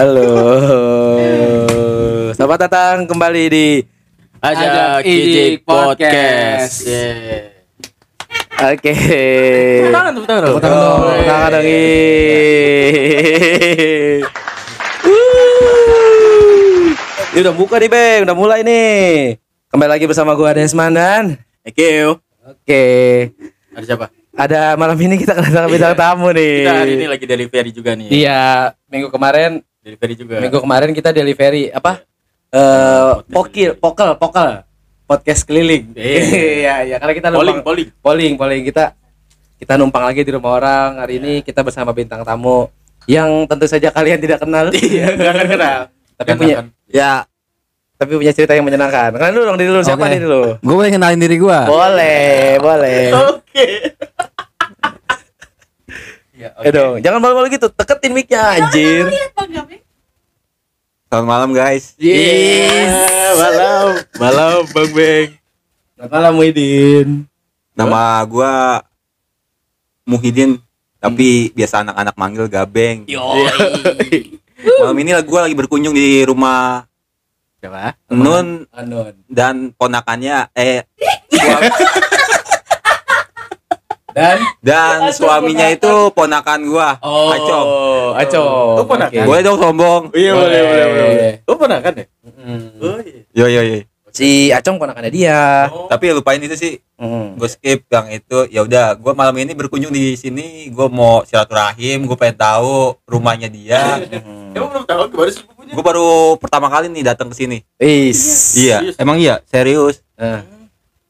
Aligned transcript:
Halo. 0.00 0.32
Selamat 2.40 2.64
datang 2.64 3.04
kembali 3.04 3.44
di 3.52 3.84
Ajak 4.40 5.04
Kijik 5.04 5.60
Podcast. 5.60 6.88
Yeah. 6.88 7.52
Oke. 8.64 8.96
Tepuk 8.96 9.92
tangan, 9.92 10.12
tepuk 10.16 10.24
tangan. 10.24 10.40
Tepuk 10.48 10.64
tangan 10.64 10.80
dong, 10.88 11.04
tepuk 11.04 11.28
tangan 11.28 11.50
dong. 11.52 11.64
Ini 17.28 17.38
udah 17.44 17.54
buka 17.60 17.76
nih, 17.76 17.90
Bang. 17.92 18.18
Udah 18.24 18.36
mulai 18.40 18.64
nih. 18.64 19.36
Kembali 19.68 20.00
lagi 20.00 20.08
bersama 20.08 20.32
gua 20.32 20.56
Desman 20.56 20.96
dan 20.96 21.36
Ekeu. 21.60 22.16
Oke. 22.48 22.84
Ada 23.76 23.84
siapa? 23.84 24.08
Ada 24.32 24.80
malam 24.80 24.96
ini 24.96 25.20
kita 25.20 25.36
kedatangan 25.36 25.68
bintang 25.68 25.92
tamu 25.92 26.32
nih. 26.32 26.64
Kita 26.64 26.72
hari 26.72 26.92
ini 26.96 27.04
lagi 27.04 27.24
delivery 27.28 27.68
juga 27.76 27.92
nih. 27.92 28.08
Iya, 28.08 28.72
minggu 28.88 29.12
kemarin 29.12 29.60
Delivery 29.80 30.12
juga. 30.12 30.36
Minggu 30.44 30.60
kemarin 30.60 30.92
kita 30.92 31.08
delivery 31.08 31.72
apa? 31.72 32.04
Eh, 32.52 33.12
pokil, 33.32 33.80
pokel, 33.80 34.12
pokel. 34.20 34.60
Podcast 35.08 35.42
keliling. 35.48 35.96
Iya. 35.96 36.20
Iya, 36.20 36.74
iya, 36.84 36.96
karena 37.00 37.14
kita 37.16 37.28
polling, 37.32 37.64
numpang 37.64 37.66
polling. 37.66 37.88
polling, 38.04 38.32
polling 38.36 38.62
kita 38.68 38.92
kita 39.56 39.80
numpang 39.80 40.04
lagi 40.04 40.20
di 40.20 40.30
rumah 40.36 40.60
orang. 40.60 41.00
Hari 41.00 41.16
ini 41.16 41.32
kita 41.40 41.64
bersama 41.64 41.96
bintang 41.96 42.20
tamu 42.28 42.68
yang 43.08 43.48
tentu 43.48 43.64
saja 43.64 43.88
kalian 43.88 44.20
tidak 44.20 44.44
kenal. 44.44 44.68
Iya, 44.76 45.16
nggak 45.16 45.32
akan 45.32 45.46
kenal. 45.48 45.80
tapi 46.20 46.28
Karena 46.28 46.40
punya 46.44 46.56
ya 46.92 47.12
tapi 47.96 48.12
punya 48.20 48.32
cerita 48.36 48.52
yang 48.52 48.68
menyenangkan. 48.68 49.16
Kenal 49.16 49.32
dulu 49.32 49.44
dong 49.48 49.58
diri 49.60 49.70
lu, 49.72 49.80
siapa 49.80 50.04
Oke. 50.04 50.12
diri 50.12 50.26
lu? 50.28 50.42
Gue 50.60 50.74
boleh 50.76 50.92
kenalin 50.92 51.20
diri 51.20 51.36
gue. 51.40 51.58
Boleh, 51.68 52.56
boleh. 52.60 53.02
Oke. 53.16 53.66
Ya, 56.40 56.56
oke. 56.56 56.64
Eh 56.64 56.72
dong, 56.72 56.94
jangan 57.04 57.20
malu-malu 57.20 57.52
gitu. 57.52 57.68
Teketin 57.68 58.16
mic-nya 58.16 58.56
anjir. 58.56 59.12
Selamat 61.12 61.26
malam 61.28 61.50
guys. 61.52 61.92
Yes. 62.00 62.88
Malam, 63.36 63.86
malam 64.16 64.56
Bang 64.72 64.90
Beng. 64.96 65.36
Selamat 66.00 66.10
malam 66.16 66.32
Muhyiddin. 66.40 67.28
Nama 67.76 68.24
gue 68.24 68.54
Muhyiddin, 70.08 70.56
tapi 70.96 71.52
biasa 71.52 71.84
anak-anak 71.84 72.16
manggil 72.16 72.48
Gabeng. 72.48 73.04
Malam 74.80 74.96
ini 75.00 75.12
gue 75.16 75.40
lagi 75.40 75.56
berkunjung 75.56 75.92
di 75.92 76.24
rumah 76.24 76.84
Siapa? 77.60 77.96
Nun 78.12 78.64
Anon. 78.72 79.12
dan 79.28 79.72
ponakannya 79.76 80.48
eh 80.56 80.84
Dan 84.10 84.36
dan 84.60 85.10
suaminya 85.10 85.66
itu 85.68 85.92
ponakan 86.10 86.60
gua. 86.66 86.88
Oh, 87.00 87.30
Acong. 87.30 87.66
Acong. 88.16 88.76
Oh, 88.80 88.86
ponakan. 88.86 89.14
Oke. 89.14 89.26
Boleh 89.26 89.42
dong 89.42 89.58
sombong. 89.58 90.02
Iya, 90.12 90.32
boleh, 90.34 90.60
boleh, 90.60 90.84
boleh. 90.84 91.06
Boleh. 91.06 91.32
Oh, 91.46 91.56
ponakan 91.56 91.92
ya? 91.94 92.06
Mm. 92.24 92.66
Oh, 92.78 92.98
iya. 93.00 93.20
Yo 93.30 93.46
yo 93.46 93.60
yo. 93.62 93.78
Si 94.10 94.50
Acong 94.50 94.82
ponakannya 94.82 95.10
dia. 95.14 95.70
Oh. 95.70 95.86
Tapi 95.86 96.10
lupain 96.10 96.42
itu 96.42 96.58
sih. 96.58 96.82
Mm. 96.98 97.38
Gue 97.38 97.48
skip 97.48 97.86
yang 97.86 98.10
itu. 98.10 98.38
Ya 98.50 98.66
udah, 98.66 98.98
gue 98.98 99.12
malam 99.14 99.32
ini 99.38 99.54
berkunjung 99.54 99.94
di 99.94 100.18
sini. 100.18 100.66
Gue 100.68 100.90
mau 100.90 101.22
silaturahim. 101.22 102.10
Gue 102.10 102.18
pengen 102.18 102.36
tahu 102.36 102.98
rumahnya 103.06 103.46
dia. 103.46 104.02
Mm. 104.02 104.58
Emang 104.58 104.68
belum 104.74 104.84
tahu 104.84 105.02
sepupunya? 105.30 105.70
gue 105.70 105.84
baru 105.86 106.34
pertama 106.42 106.66
kali 106.66 106.90
nih 106.90 107.14
datang 107.14 107.30
ke 107.30 107.38
sini. 107.38 107.62
Is. 107.78 108.58
Iya, 108.58 108.82
Serius? 108.82 108.96
emang 108.98 109.16
iya, 109.22 109.38
serius. 109.46 110.02
Eh. 110.18 110.42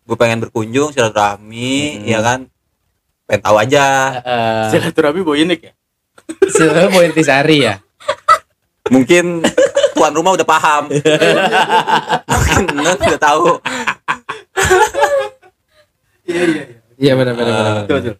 Gue 0.04 0.18
pengen 0.18 0.44
berkunjung 0.44 0.92
silaturahmi, 0.92 2.02
Hmm. 2.02 2.04
ya 2.04 2.20
kan? 2.20 2.50
Pengen 3.30 3.46
tahu 3.46 3.56
aja. 3.62 3.86
Eh, 4.26 4.74
Silaturahmi 4.74 5.22
ini 5.38 5.54
ya? 5.54 5.70
Mau 6.90 6.98
intisari 7.06 7.62
ya. 7.62 7.78
Mungkin 8.90 9.46
tuan 9.94 10.10
rumah 10.10 10.34
udah 10.34 10.42
paham. 10.42 10.90
Mungkin 12.26 12.60
Nun 12.74 12.98
udah 12.98 13.22
tahu. 13.22 13.62
Iya, 16.26 16.42
iya, 16.42 16.42
iya. 16.42 16.64
Iya 16.98 17.12
benar 17.14 17.38
benar 17.38 17.52
benar. 17.54 17.74
Betul, 17.86 17.96
betul. 18.02 18.16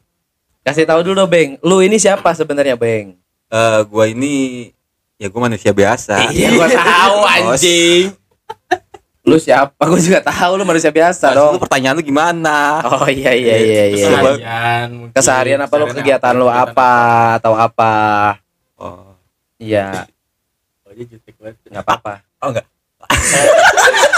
Kasih 0.63 0.87
tahu 0.87 1.01
dulu 1.03 1.27
dong, 1.27 1.31
Beng. 1.35 1.59
Lu 1.59 1.83
ini 1.83 1.99
siapa 1.99 2.31
sebenarnya, 2.31 2.79
Beng? 2.79 3.19
Eh, 3.51 3.81
gue 3.91 4.05
ini 4.15 4.33
ya 5.19 5.27
gue 5.27 5.41
manusia 5.43 5.75
biasa. 5.75 6.31
Iya, 6.31 6.55
gua 6.55 6.71
tahu 6.71 7.19
anjing. 7.27 8.15
Lu 9.31 9.39
siapa? 9.39 9.79
Gua 9.87 9.97
juga 9.97 10.19
tahu 10.21 10.59
lu 10.59 10.65
manusia 10.65 10.91
biasa 10.91 11.31
Nah, 11.31 11.35
dong. 11.39 11.53
lu 11.55 11.61
pertanyaan 11.63 11.95
lu 11.95 12.03
gimana? 12.03 12.83
Oh 12.83 13.07
iya 13.07 13.31
iya 13.31 13.57
iya 13.57 13.85
iya. 13.89 14.07
Keseharian, 14.11 14.87
mungkin. 14.91 15.15
Keseharian 15.15 15.61
apa 15.61 15.71
lu 15.71 15.87
Keseharian 15.87 15.97
kegiatan 15.97 16.35
lu 16.35 16.49
apa 16.49 16.93
atau 17.39 17.55
apa? 17.55 17.95
Oh, 18.75 19.15
Iya, 19.57 20.09
Oh, 20.85 20.91
iya, 20.91 21.05
jutek 21.07 21.39
banget. 21.39 21.63
enggak 21.65 21.85
apa-apa. 21.87 22.13
oh 22.41 22.49
enggak. 22.51 22.67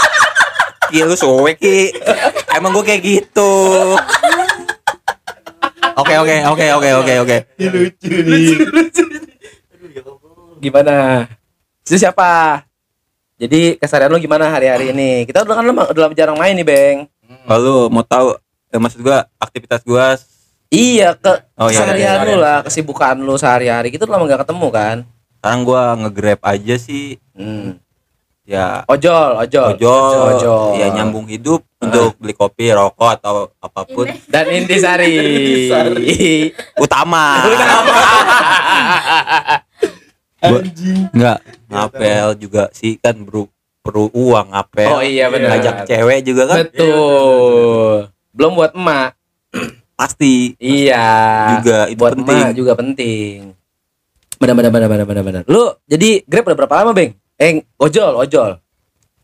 Iya 0.89 1.03
lu 1.05 1.15
sowe 1.15 1.49
ki. 1.53 1.89
Emang 2.51 2.69
gue 2.71 2.83
kayak 2.83 3.01
gitu. 3.01 3.53
Oke 5.95 6.13
oke 6.15 6.35
oke 6.47 6.65
oke 6.71 6.89
oke 6.95 7.13
oke. 7.19 7.37
lucu 7.59 8.09
nih. 8.09 8.45
Lucu, 8.61 9.01
lucu. 9.01 9.29
Ya. 9.89 10.01
Gimana? 10.59 11.25
Itu 11.81 11.97
siapa? 11.97 12.61
Jadi 13.35 13.75
keseharian 13.75 14.07
lu 14.07 14.17
gimana 14.17 14.47
hari-hari 14.47 14.89
ini? 14.89 15.23
Kita 15.23 15.41
udah 15.41 15.53
kan 15.53 15.63
lama, 15.63 15.81
udah 15.87 16.01
lama 16.03 16.13
jarang 16.13 16.35
main 16.35 16.53
nih, 16.53 16.63
Beng. 16.63 16.97
Lalu 17.43 17.87
mau 17.89 18.01
tahu 18.01 18.33
eh, 18.69 18.77
maksud 18.77 18.99
gua 18.99 19.23
aktivitas 19.37 19.81
gua 19.81 20.15
Iya, 20.67 21.13
ke 21.13 21.29
Oh, 21.53 21.67
iya, 21.67 21.77
keseharian 21.77 22.15
iya, 22.15 22.23
lu 22.23 22.31
iya. 22.31 22.39
lah, 22.39 22.57
kesibukan 22.61 23.13
lu 23.15 23.35
sehari-hari. 23.35 23.89
Kita 23.89 24.03
udah 24.03 24.13
lama 24.15 24.23
gak 24.27 24.41
ketemu 24.43 24.67
kan? 24.69 24.97
sekarang 25.35 25.61
gua 25.61 25.81
nge-grab 25.97 26.39
aja 26.41 26.75
sih 26.77 27.19
Hmm. 27.35 27.75
ya 28.43 28.81
Ojol, 28.87 29.37
ojol. 29.37 29.75
ojol, 29.75 30.17
ojol. 30.33 30.65
ya 30.79 30.87
nyambung 30.89 31.27
hidup 31.27 31.61
untuk 31.77 32.15
beli 32.15 32.31
kopi, 32.31 32.71
rokok 32.71 33.09
atau 33.13 33.51
apa 33.57 33.81
pun 33.83 34.07
Dan 34.25 34.45
intisari. 34.49 35.13
utama. 36.79 37.43
Anjing. 40.43 40.99
Enggak, 41.09 41.39
ngapel 41.67 42.27
juga 42.37 42.63
sih 42.69 42.95
kan 42.97 43.15
perlu 43.17 43.47
perlu 43.79 44.07
uang 44.11 44.51
ngapel. 44.51 44.89
Oh 44.89 44.99
iya 44.99 45.27
benar. 45.27 45.55
Ngajak 45.55 45.75
cewek 45.85 46.19
juga 46.23 46.43
kan 46.45 46.57
Betul. 46.63 48.11
Belum 48.31 48.51
buat 48.53 48.71
emak. 48.73 49.15
pasti 49.93 50.57
Iya. 50.57 51.05
juga 51.55 51.77
itu 51.87 51.95
buat 51.95 52.13
penting. 52.13 52.37
emak 52.37 52.51
juga 52.53 52.71
penting. 52.73 53.37
Benar 54.35 54.53
benar 54.53 54.71
benar 54.71 54.89
benar 54.89 55.05
benar 55.05 55.23
benar. 55.23 55.41
Lu 55.45 55.77
jadi 55.85 56.25
Grab 56.25 56.43
udah 56.45 56.57
berapa 56.57 56.75
lama, 56.75 56.91
Beng? 56.91 57.11
Eh, 57.35 57.61
ojol, 57.77 58.13
ojol. 58.17 58.59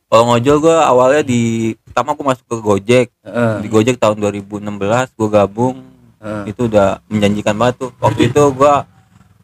Kalau 0.06 0.24
ngojol 0.26 0.58
gua 0.60 0.78
awalnya 0.84 1.22
di 1.22 1.42
pertama 1.80 2.14
gua 2.14 2.34
masuk 2.34 2.46
ke 2.46 2.56
Gojek. 2.58 3.08
Heeh. 3.22 3.54
Di 3.62 3.68
Gojek 3.68 3.96
tahun 3.96 4.18
2016 4.18 4.66
gua 5.14 5.30
gabung. 5.30 5.86
Heeh. 6.18 6.50
Itu 6.50 6.66
udah 6.66 6.98
menjanjikan 7.06 7.54
banget 7.54 7.76
tuh. 7.78 7.92
Waktu 7.98 8.30
itu 8.30 8.42
gua 8.52 8.90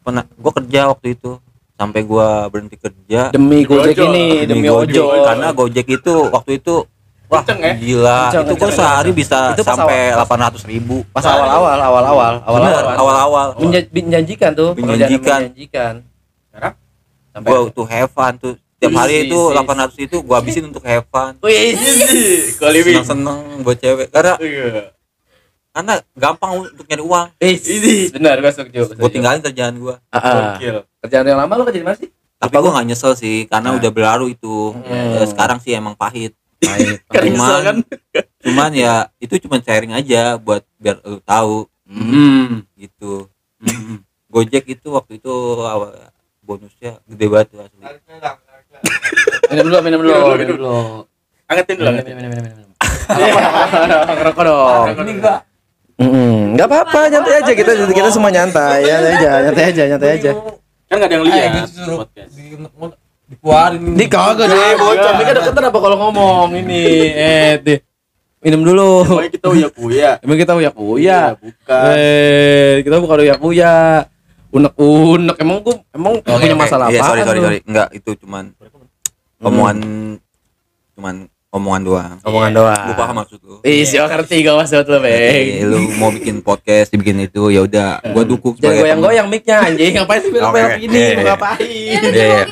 pernah 0.02 0.26
gua 0.34 0.52
kerja 0.52 0.80
waktu 0.88 1.14
itu 1.14 1.38
sampai 1.76 2.00
gua 2.02 2.48
berhenti 2.48 2.74
kerja 2.74 3.28
Demi 3.30 3.62
Gojek 3.62 3.96
ini, 4.02 4.48
demi 4.48 4.66
Gojek. 4.66 5.04
karena 5.22 5.48
Gojek 5.52 5.86
itu 5.86 6.14
waktu 6.26 6.56
itu 6.56 6.74
wah 7.26 7.42
Kenceng 7.42 7.58
ya? 7.60 7.72
gila 7.74 8.20
Kenceng, 8.26 8.44
itu 8.46 8.54
kenceng, 8.56 8.72
sehari 8.72 9.10
bisa 9.10 9.38
Itu 9.52 9.62
sampai 9.62 9.98
awal- 10.10 10.24
800 10.24 10.62
ribu 10.64 11.04
Pas 11.10 11.20
awal-awal, 11.22 11.76
awal-awal, 11.76 12.34
awal-awal. 12.42 12.84
awal-awal 12.96 13.46
Menja- 13.58 13.90
menjanjikan 13.90 14.50
tuh, 14.52 14.72
Menjanjikan. 14.72 15.38
menjanjikan. 15.44 15.94
Sekarang? 16.48 16.74
Sampai 17.30 17.48
gua 17.52 17.68
tuh 17.68 17.84
have 17.84 18.08
fun 18.08 18.32
tuh 18.36 18.52
tiap 18.76 18.92
hari 18.94 19.14
Isi, 19.18 19.26
itu 19.26 19.40
isi. 19.42 19.54
800 19.54 19.96
itu 19.98 20.16
gua 20.22 20.36
habisin 20.38 20.64
untuk 20.66 20.80
have 20.80 21.04
fun 21.06 21.32
seneng-seneng 22.56 23.38
buat 23.60 23.76
cewek 23.76 24.08
karena 24.08 24.34
Iya. 24.38 24.95
Karena 25.76 25.94
gampang 26.14 26.50
untuk 26.62 26.82
nyari 26.82 27.02
uang 27.02 27.26
Wih, 27.36 27.56
benar 28.10 28.36
gua 28.38 28.48
setuju. 28.50 28.96
gua 28.96 29.10
tinggalin 29.10 29.40
kerjaan 29.42 29.76
gua 29.76 30.00
Ah, 30.08 30.16
ah. 30.16 30.32
Gokil. 30.56 30.76
Kerjaan 30.98 31.24
yang 31.26 31.38
lama 31.38 31.52
lu 31.52 31.64
kerja 31.64 31.76
di 31.76 31.84
mana 31.84 31.96
sih? 31.96 32.08
tapi 32.34 32.52
gua 32.54 32.70
nggak 32.70 32.86
nyesel 32.86 33.12
sih 33.12 33.44
karena 33.44 33.68
Nah. 33.70 33.76
udah 33.76 33.90
berlalu 33.90 34.26
itu 34.30 34.72
Hmm. 34.72 35.12
Eh, 35.14 35.26
sekarang 35.26 35.58
sih 35.58 35.72
emang 35.72 35.92
pahit 35.92 36.32
Baik. 36.56 37.04
Kan 37.06 37.22
Cuman- 37.28 37.62
kan? 37.62 37.76
cuman 38.40 38.70
ya 38.72 38.92
itu 39.18 39.36
cuma 39.38 39.56
sharing 39.58 39.92
aja 39.92 40.36
buat 40.36 40.64
biar 40.74 40.96
lu 41.02 41.20
tahu 41.20 41.68
Hmm. 41.84 42.64
gitu 42.74 43.28
Gojek 44.26 44.64
itu 44.66 44.88
waktu 44.88 45.16
itu 45.16 45.32
awal 45.58 45.92
bonusnya 46.40 47.00
gede 47.04 47.26
banget 47.26 47.46
tuh 47.48 47.58
asli. 47.58 47.80
Minum 49.46 49.64
dulu, 49.66 49.78
minum 49.80 50.00
dulu, 50.00 50.14
Minum 50.34 50.56
dulu. 50.56 50.76
Angetin 51.46 51.74
dulu, 51.74 51.86
Minum, 51.86 51.96
angetin. 51.96 52.14
minum, 52.16 52.30
minum, 52.30 52.44
minum. 52.44 52.70
Ngerokok 54.12 54.42
dong. 54.48 54.84
Ini 54.96 55.12
enggak. 55.16 55.40
Mm, 55.96 56.60
nggak 56.60 56.68
apa-apa, 56.68 57.08
nyantai 57.08 57.40
aja 57.40 57.52
kita 57.56 57.72
kita 57.88 58.08
semua 58.12 58.28
nyantai, 58.28 58.84
nyantai 58.84 59.12
aja, 59.16 59.30
nyantai 59.48 59.64
aja, 59.72 59.82
nyantai 59.88 60.10
aja. 60.20 60.30
Kan 60.86 60.94
enggak 61.00 61.08
ada 61.08 61.16
yang 61.16 61.24
lihat. 61.24 61.50
dikeluarin 63.26 63.82
Ini 63.96 64.04
kagak 64.06 64.46
deh, 64.46 64.72
bocor. 64.78 65.12
Ini 65.18 65.24
kan 65.24 65.34
deketan 65.40 65.64
apa 65.66 65.78
kalau 65.82 65.96
ngomong 65.98 66.48
ini? 66.52 66.84
Eh, 67.10 67.52
deh. 67.58 67.78
Minum 68.44 68.62
dulu. 68.62 69.02
Pokoknya 69.02 69.32
kita 69.34 69.46
uya 69.50 69.68
kuya. 69.72 70.10
Emang 70.22 70.38
kita 70.38 70.52
uya 70.54 70.70
kuya. 70.70 71.20
bukan. 71.34 71.90
Eh, 71.98 72.84
kita 72.86 72.96
bukan 73.02 73.16
uya 73.24 73.36
kuya. 73.40 73.74
unek-unek 74.56 75.36
emang 75.42 75.60
gua 75.60 75.74
emang 75.92 76.12
punya 76.24 76.56
masalah 76.56 76.88
Iya, 76.88 77.04
apa? 77.04 77.08
sorry 77.12 77.20
sorry 77.28 77.40
sorry. 77.44 77.58
Enggak, 77.66 77.88
itu 77.92 78.10
cuman 78.24 78.56
omongan 79.42 79.76
cuman 80.96 81.14
omongan 81.54 81.82
doang. 81.82 82.16
Omongan 82.26 82.52
doang. 82.52 82.86
Gue 82.90 82.96
paham 82.98 83.14
maksud 83.22 83.40
lu. 83.40 83.56
Ih, 83.62 83.82
sih 83.86 83.96
ngerti 83.96 84.34
gak 84.44 84.56
maksud 84.60 84.84
lu, 84.86 84.98
Bang. 85.00 85.12
Eh, 85.12 85.64
lu 85.64 85.78
mau 85.96 86.10
bikin 86.12 86.42
podcast, 86.44 86.92
dibikin 86.92 87.22
itu 87.24 87.48
ya 87.48 87.64
udah, 87.64 88.02
gua 88.12 88.22
dukung 88.26 88.54
Jangan 88.58 88.62
sebagai 88.62 88.82
goyang-goyang 88.84 89.26
mic-nya 89.30 89.56
anjing. 89.64 89.92
Ngapain 89.96 90.20
sih 90.20 90.30
belok-belok 90.34 90.68
Oke. 90.68 90.82
gini? 90.82 90.98
Iya, 90.98 91.06
Mau 91.06 91.22
iya. 91.22 91.30
ngapain? 91.32 91.58
Iya, 91.64 92.24
iya. 92.26 92.44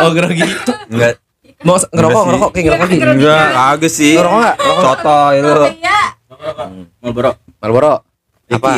Oh, 0.00 0.10
grogi. 0.14 0.48
Enggak. 0.90 1.12
Mau 1.60 1.76
ngerokok, 1.76 2.20
sih. 2.20 2.28
ngerokok, 2.32 2.50
kayak 2.50 2.64
ngerokok 2.64 2.88
gitu. 2.88 3.04
Enggak, 3.04 3.46
kagak 3.52 3.92
sih. 3.92 4.14
Ngerokok 4.16 4.38
enggak? 4.40 4.56
Ngerokok. 4.56 4.82
Sotoy 4.82 5.36
lu. 5.40 5.54
Iya. 5.76 6.00
Marlboro. 7.04 7.30
Marlboro. 7.60 7.94
Apa? 8.50 8.70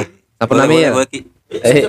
Boleh, 0.43 0.67
namanya. 0.67 0.91
Eh. 1.62 1.87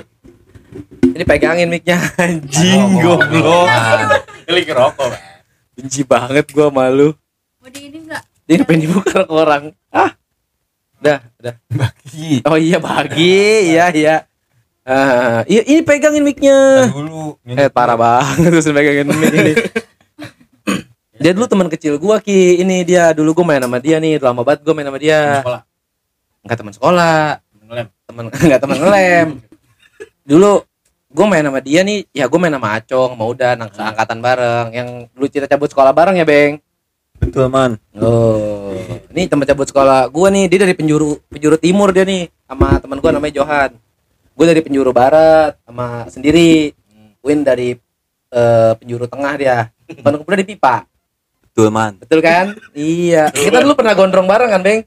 Ini 1.14 1.24
pegangin 1.26 1.68
mic-nya 1.70 1.98
anjing 2.18 3.02
goblok. 3.02 3.66
Kali 4.46 4.60
ngerokok. 4.62 5.10
Benci 5.74 6.02
banget 6.06 6.46
gua 6.54 6.70
malu. 6.70 7.18
Mau 7.64 7.72
di 7.72 7.88
ini 7.88 7.96
enggak? 7.96 8.20
Dia 8.44 8.60
ngapain 8.60 8.76
dibuka 8.76 9.24
ke 9.24 9.32
orang? 9.32 9.72
Ah. 9.88 10.12
Udah, 11.00 11.24
udah. 11.40 11.56
Bagi. 11.72 12.44
Oh 12.44 12.60
iya 12.60 12.76
bagi, 12.76 13.72
iya 13.72 13.88
iya. 13.88 14.16
Ah, 14.84 15.40
iya 15.48 15.64
ini 15.64 15.80
pegangin 15.80 16.20
mic-nya. 16.28 16.92
Dulu. 16.92 17.40
Eh 17.48 17.72
parah 17.72 17.96
banget 17.96 18.52
terus 18.52 18.68
pegangin 18.68 19.08
mic 19.16 19.32
ini. 19.32 19.52
dia 21.16 21.32
dulu 21.32 21.48
teman 21.48 21.72
kecil 21.72 21.96
gua 21.96 22.20
Ki. 22.20 22.60
Ini 22.60 22.84
dia 22.84 23.16
dulu 23.16 23.32
gua 23.32 23.56
main 23.56 23.64
sama 23.64 23.80
dia 23.80 23.96
nih, 23.96 24.20
lama 24.20 24.44
banget 24.44 24.60
gua 24.60 24.74
main 24.76 24.84
sama 24.84 25.00
dia. 25.00 25.40
Sekolah. 25.40 25.62
Enggak 26.44 26.56
teman 26.60 26.72
sekolah, 26.76 27.20
Ngelem. 27.64 27.86
teman 28.04 28.24
enggak 28.28 28.60
teman 28.60 28.76
ngelem. 28.76 29.28
Dulu 30.28 30.52
gua 31.16 31.26
main 31.32 31.48
sama 31.48 31.64
dia 31.64 31.80
nih, 31.80 32.04
ya 32.12 32.28
gua 32.28 32.44
main 32.44 32.52
sama 32.52 32.76
Acong, 32.76 33.16
mau 33.16 33.32
udah 33.32 33.56
nang 33.56 33.72
seangkatan 33.72 34.20
bareng 34.20 34.68
yang 34.76 34.88
dulu 35.16 35.32
kita 35.32 35.48
cabut 35.48 35.72
sekolah 35.72 35.96
bareng 35.96 36.20
ya, 36.20 36.28
Beng. 36.28 36.60
Betul, 37.24 37.46
Man. 37.48 37.80
Oh, 37.96 38.76
ini 39.12 39.24
teman 39.26 39.48
cabut 39.48 39.66
sekolah 39.68 40.08
gua 40.12 40.28
nih, 40.28 40.48
dia 40.48 40.60
dari 40.64 40.74
penjuru 40.76 41.18
penjuru 41.32 41.56
timur 41.56 41.90
dia 41.90 42.04
nih, 42.04 42.28
sama 42.44 42.76
teman 42.78 43.00
gua 43.00 43.16
namanya 43.16 43.40
Johan. 43.40 43.70
Gue 44.34 44.50
dari 44.50 44.60
penjuru 44.66 44.90
barat 44.90 45.54
sama 45.62 46.10
sendiri. 46.10 46.74
Win 47.22 47.46
dari 47.46 47.78
eh, 48.34 48.72
penjuru 48.76 49.06
tengah 49.06 49.32
dia. 49.38 49.58
Pondok 50.02 50.26
Pemuda 50.26 50.42
di 50.42 50.48
Pipa. 50.50 50.76
Betul, 51.46 51.70
Man. 51.70 52.02
Betul 52.02 52.18
kan? 52.18 52.58
iya. 52.74 53.30
Kita 53.30 53.62
dulu 53.62 53.78
pernah 53.78 53.94
gondrong 53.94 54.26
bareng 54.26 54.50
kan, 54.50 54.60
Beng? 54.60 54.82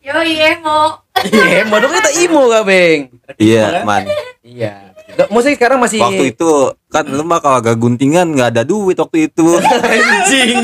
Yo 0.00 0.16
iya 0.24 0.56
mau. 0.64 1.04
Iya, 1.20 1.68
modal 1.68 1.92
kita 1.92 2.10
imo 2.24 2.48
gak, 2.48 2.64
Beng? 2.64 3.00
Iya, 3.36 3.84
Man. 3.84 4.08
Iya. 4.40 4.89
Gak, 5.20 5.28
musik 5.28 5.52
sekarang 5.54 5.78
masih 5.78 5.98
Waktu 5.98 6.24
itu 6.30 6.50
kan 6.86 7.04
lu 7.04 7.22
mah 7.22 7.38
kalau 7.38 7.56
agak 7.58 7.76
guntingan 7.76 8.32
nggak 8.32 8.48
ada 8.50 8.62
duit 8.62 8.94
waktu 8.94 9.26
itu. 9.26 9.46
anjing. 9.92 10.56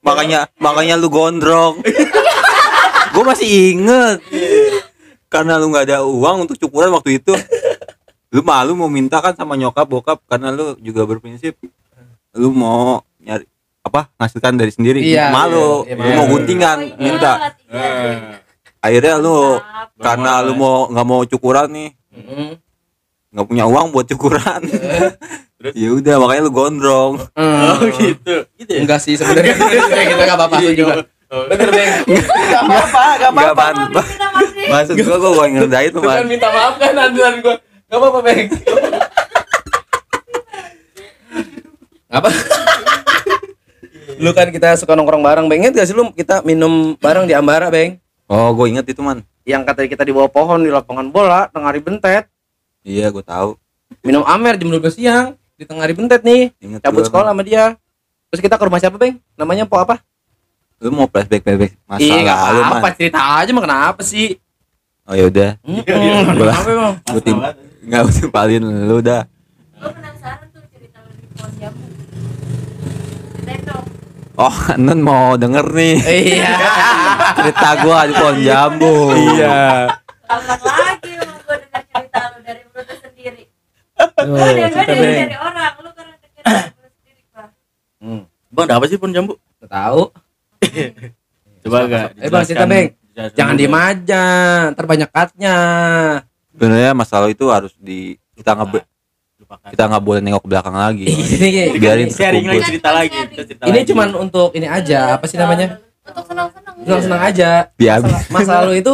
makanya 0.00 0.50
makanya 0.56 0.94
lu 0.94 1.08
gondrong. 1.08 1.78
gue 3.10 3.24
masih 3.24 3.48
inget. 3.72 4.18
Karena 5.26 5.56
lu 5.56 5.68
nggak 5.68 5.84
ada 5.86 5.98
uang 6.02 6.44
untuk 6.44 6.58
cukuran 6.58 6.90
waktu 6.90 7.18
itu. 7.18 7.32
Lu 8.28 8.42
malu 8.42 8.74
mau 8.74 8.88
minta 8.88 9.18
kan 9.18 9.32
sama 9.32 9.54
nyokap 9.54 9.86
bokap 9.86 10.18
karena 10.24 10.50
lu 10.50 10.74
juga 10.78 11.04
berprinsip 11.04 11.54
lu 12.34 12.50
mau 12.50 12.98
nyari 13.16 13.46
apa 13.80 14.10
ngasilkan 14.18 14.58
dari 14.58 14.74
sendiri 14.74 14.98
Iya, 14.98 15.30
malu 15.30 15.86
iya, 15.86 15.92
iya, 15.92 16.02
lu 16.02 16.10
mau 16.10 16.18
malu. 16.18 16.32
guntingan 16.34 16.78
Oh, 16.80 16.86
iya, 16.88 16.96
minta 16.98 17.32
iya, 17.70 17.78
iya. 17.78 18.36
akhirnya 18.80 19.14
lu 19.16 19.38
Maaf. 19.54 19.88
karena 19.94 20.32
lu 20.42 20.52
mau 20.56 20.90
nggak 20.90 21.06
mau 21.06 21.22
cukuran 21.22 21.68
nih 21.70 21.90
Mm. 22.10 22.54
Nggak 23.34 23.46
punya 23.46 23.64
uang 23.66 23.86
buat 23.90 24.06
cukuran 24.06 24.62
ya 25.74 25.88
udah 25.90 26.14
makanya 26.16 26.42
lu 26.42 26.52
gondrong 26.52 27.14
Oh, 27.34 27.78
gitu. 27.96 28.46
Gitu 28.54 28.70
ya. 28.70 28.80
Enggak 28.80 29.00
sih 29.00 29.16
sebenarnya 29.16 29.56
kita 29.56 30.22
enggak 30.22 30.36
apa-apa 30.36 30.56
Iya, 30.60 30.70
juga. 30.72 30.92
Oh. 31.26 31.48
Bener, 31.48 31.68
Beng. 31.68 31.90
Enggak 32.06 32.62
apa-apa, 32.68 33.02
enggak 33.16 33.30
nggak 33.32 33.54
apa-apa. 33.56 34.02
maksud 34.64 34.94
gua 35.00 35.16
gua 35.18 35.30
gua 35.34 35.46
ngerdain 35.48 35.90
tuh 35.90 35.98
Itu 35.98 36.06
kan 36.06 36.24
minta 36.24 36.48
maaf 36.48 36.74
kan 36.76 36.94
andalan 36.94 37.34
gua. 37.40 37.54
Enggak 37.58 37.98
apa-apa, 37.98 38.18
Beng. 38.20 38.46
Apa? 42.08 42.28
lu 44.14 44.30
kan 44.30 44.46
kita 44.48 44.78
suka 44.78 44.94
nongkrong 44.94 45.20
bareng, 45.20 45.46
Beng. 45.48 45.64
Ingat 45.64 45.74
gak 45.74 45.86
sih 45.88 45.96
lu 45.96 46.12
kita 46.12 46.44
minum 46.44 46.94
bareng 46.96 47.24
di 47.24 47.34
Ambara, 47.34 47.66
Beng? 47.68 47.98
oh 48.24 48.48
gue 48.52 48.66
inget 48.68 48.88
itu 48.88 49.00
man 49.00 49.20
Yang 49.44 49.62
kata 49.66 49.80
kita 49.86 50.02
di 50.02 50.08
bawah 50.08 50.28
pohon 50.28 50.60
di 50.60 50.70
lapangan 50.70 51.08
bola 51.08 51.44
tengah 51.46 51.68
hari 51.68 51.80
bentet. 51.80 52.30
Iya 52.84 53.08
gue 53.08 53.20
tahu 53.20 53.56
Minum 54.00 54.22
Amer 54.22 54.54
jam 54.54 54.68
12 54.68 54.84
siang 54.92 55.26
di 55.54 55.62
tengah 55.62 55.82
hari 55.82 55.94
bentet 55.94 56.20
nih. 56.20 56.50
inget 56.58 56.80
Cabut 56.80 57.00
gua, 57.00 57.06
sekolah 57.06 57.24
Man. 57.26 57.32
sama 57.32 57.42
dia. 57.42 57.64
Terus 58.26 58.40
kita 58.40 58.54
ke 58.54 58.64
rumah 58.64 58.76
siapa, 58.76 58.96
Beng? 58.96 59.16
Namanya 59.32 59.64
Po 59.64 59.78
apa? 59.78 60.02
lu 60.76 60.90
mau 60.90 61.06
flashback 61.06 61.40
flashback 61.40 61.72
Iya, 61.72 61.86
masalah 61.86 62.20
nggak 62.20 62.38
lu 62.50 62.60
man 62.60 62.74
apa 62.74 62.88
cerita 62.92 63.18
aja 63.38 63.50
mah 63.50 63.62
kenapa 63.62 64.00
sih? 64.02 64.36
oh 65.02 65.14
yaudah 65.14 65.56
Hmm, 65.60 65.80
Gua- 65.80 66.50
kenapa 66.50 66.68
emang? 66.68 66.94
gue 67.00 67.22
tim 67.22 67.36
nggak 67.82 68.00
gue 68.02 68.14
timpalin 68.14 68.62
lu 68.84 68.98
dah 68.98 69.22
Gue 69.72 69.90
penasaran 69.90 70.44
tuh 70.50 70.60
cerita 70.68 70.98
lu 71.00 71.12
di. 71.14 71.24
Ceritain 73.32 73.60
dong. 73.62 73.84
oh 74.36 74.56
Nun 74.76 75.00
mau 75.00 75.26
denger 75.34 75.64
nih 75.70 75.96
Iya. 76.02 76.52
cerita 77.32 77.68
gua 77.80 77.98
di 78.02 78.12
pohon 78.12 78.36
jambu 78.38 78.94
Iya. 79.14 79.88
Ulang 80.26 80.52
lagi 80.58 81.13
Oh, 83.94 84.06
cerita, 84.26 84.82
dari, 84.82 85.14
dari 85.22 85.36
orang, 85.36 85.72
lu 85.78 85.90
karena 85.92 86.14
sendiri, 86.18 86.42
Pak. 87.30 87.46
Hmm, 87.98 88.22
Bang, 88.48 88.64
ada 88.66 88.74
apa 88.76 88.86
sih 88.86 88.98
pun 88.98 89.10
jambu? 89.10 89.38
tahu. 89.64 90.12
Coba 91.64 91.76
enggak. 91.84 92.08
Eh, 92.16 92.28
Bang, 92.28 92.44
cerita, 92.44 92.64
Beng. 92.64 92.88
Jangan 93.14 93.54
diem 93.54 93.70
aja, 93.72 94.24
ntar 94.70 94.84
banyak 94.84 95.06
katnya. 95.08 95.56
sebenarnya 96.50 96.94
masalah 96.94 97.26
itu 97.26 97.50
harus 97.50 97.74
di 97.76 98.14
kita 98.34 98.54
nggak 98.54 98.86
kita 99.70 99.82
nggak 99.84 100.02
boleh 100.02 100.22
nengok 100.22 100.46
ke 100.46 100.48
belakang 100.48 100.70
lagi 100.72 101.02
ini 101.10 101.74
biarin 101.74 102.06
sharing 102.10 102.46
lagi 102.46 102.62
cerita 102.64 102.90
lagi. 102.90 103.18
Kita 103.30 103.42
cerita 103.42 103.62
ini 103.66 103.78
lagi. 103.82 103.88
cuman 103.90 104.08
untuk 104.16 104.50
ini 104.54 104.66
aja, 104.66 105.18
apa 105.18 105.26
sih 105.26 105.34
namanya? 105.34 105.78
Untuk 106.04 106.26
senang-senang. 106.26 106.74
Senang-senang 106.82 107.22
aja. 107.22 107.50
Diambil. 107.74 108.14
Masa, 108.14 108.30
masa 108.30 108.52
lalu 108.60 108.72
itu, 108.78 108.92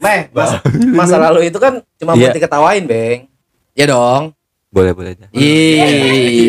meh, 0.00 0.20
masa, 0.32 0.56
masa 0.92 1.16
lalu 1.18 1.40
itu 1.48 1.56
kan 1.56 1.72
cuma 1.96 2.12
buat 2.12 2.28
Iya. 2.28 2.36
diketawain, 2.36 2.84
Beng. 2.84 3.20
Ya 3.72 3.88
dong. 3.88 4.36
boleh 4.72 4.96
boleh 4.96 5.12
Iya, 5.36 5.84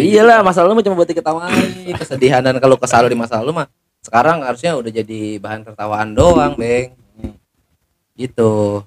iyalah 0.08 0.48
masa 0.48 0.63
lalu 0.63 0.80
mah 0.80 0.84
cuma 0.88 0.96
buat 0.96 1.12
diketawain, 1.12 1.92
kesedihan 2.00 2.39
dan 2.39 2.56
kalau 2.56 2.80
kesal 2.80 3.03
di 3.12 3.20
masa 3.20 3.44
lalu 3.44 3.63
mah 3.63 3.68
sekarang 4.00 4.44
harusnya 4.48 4.80
udah 4.80 4.92
jadi 4.92 5.39
bahan 5.44 5.68
tertawaan 5.68 6.15
doang, 6.15 6.56
Beng. 6.56 6.96
Gitu. 8.15 8.80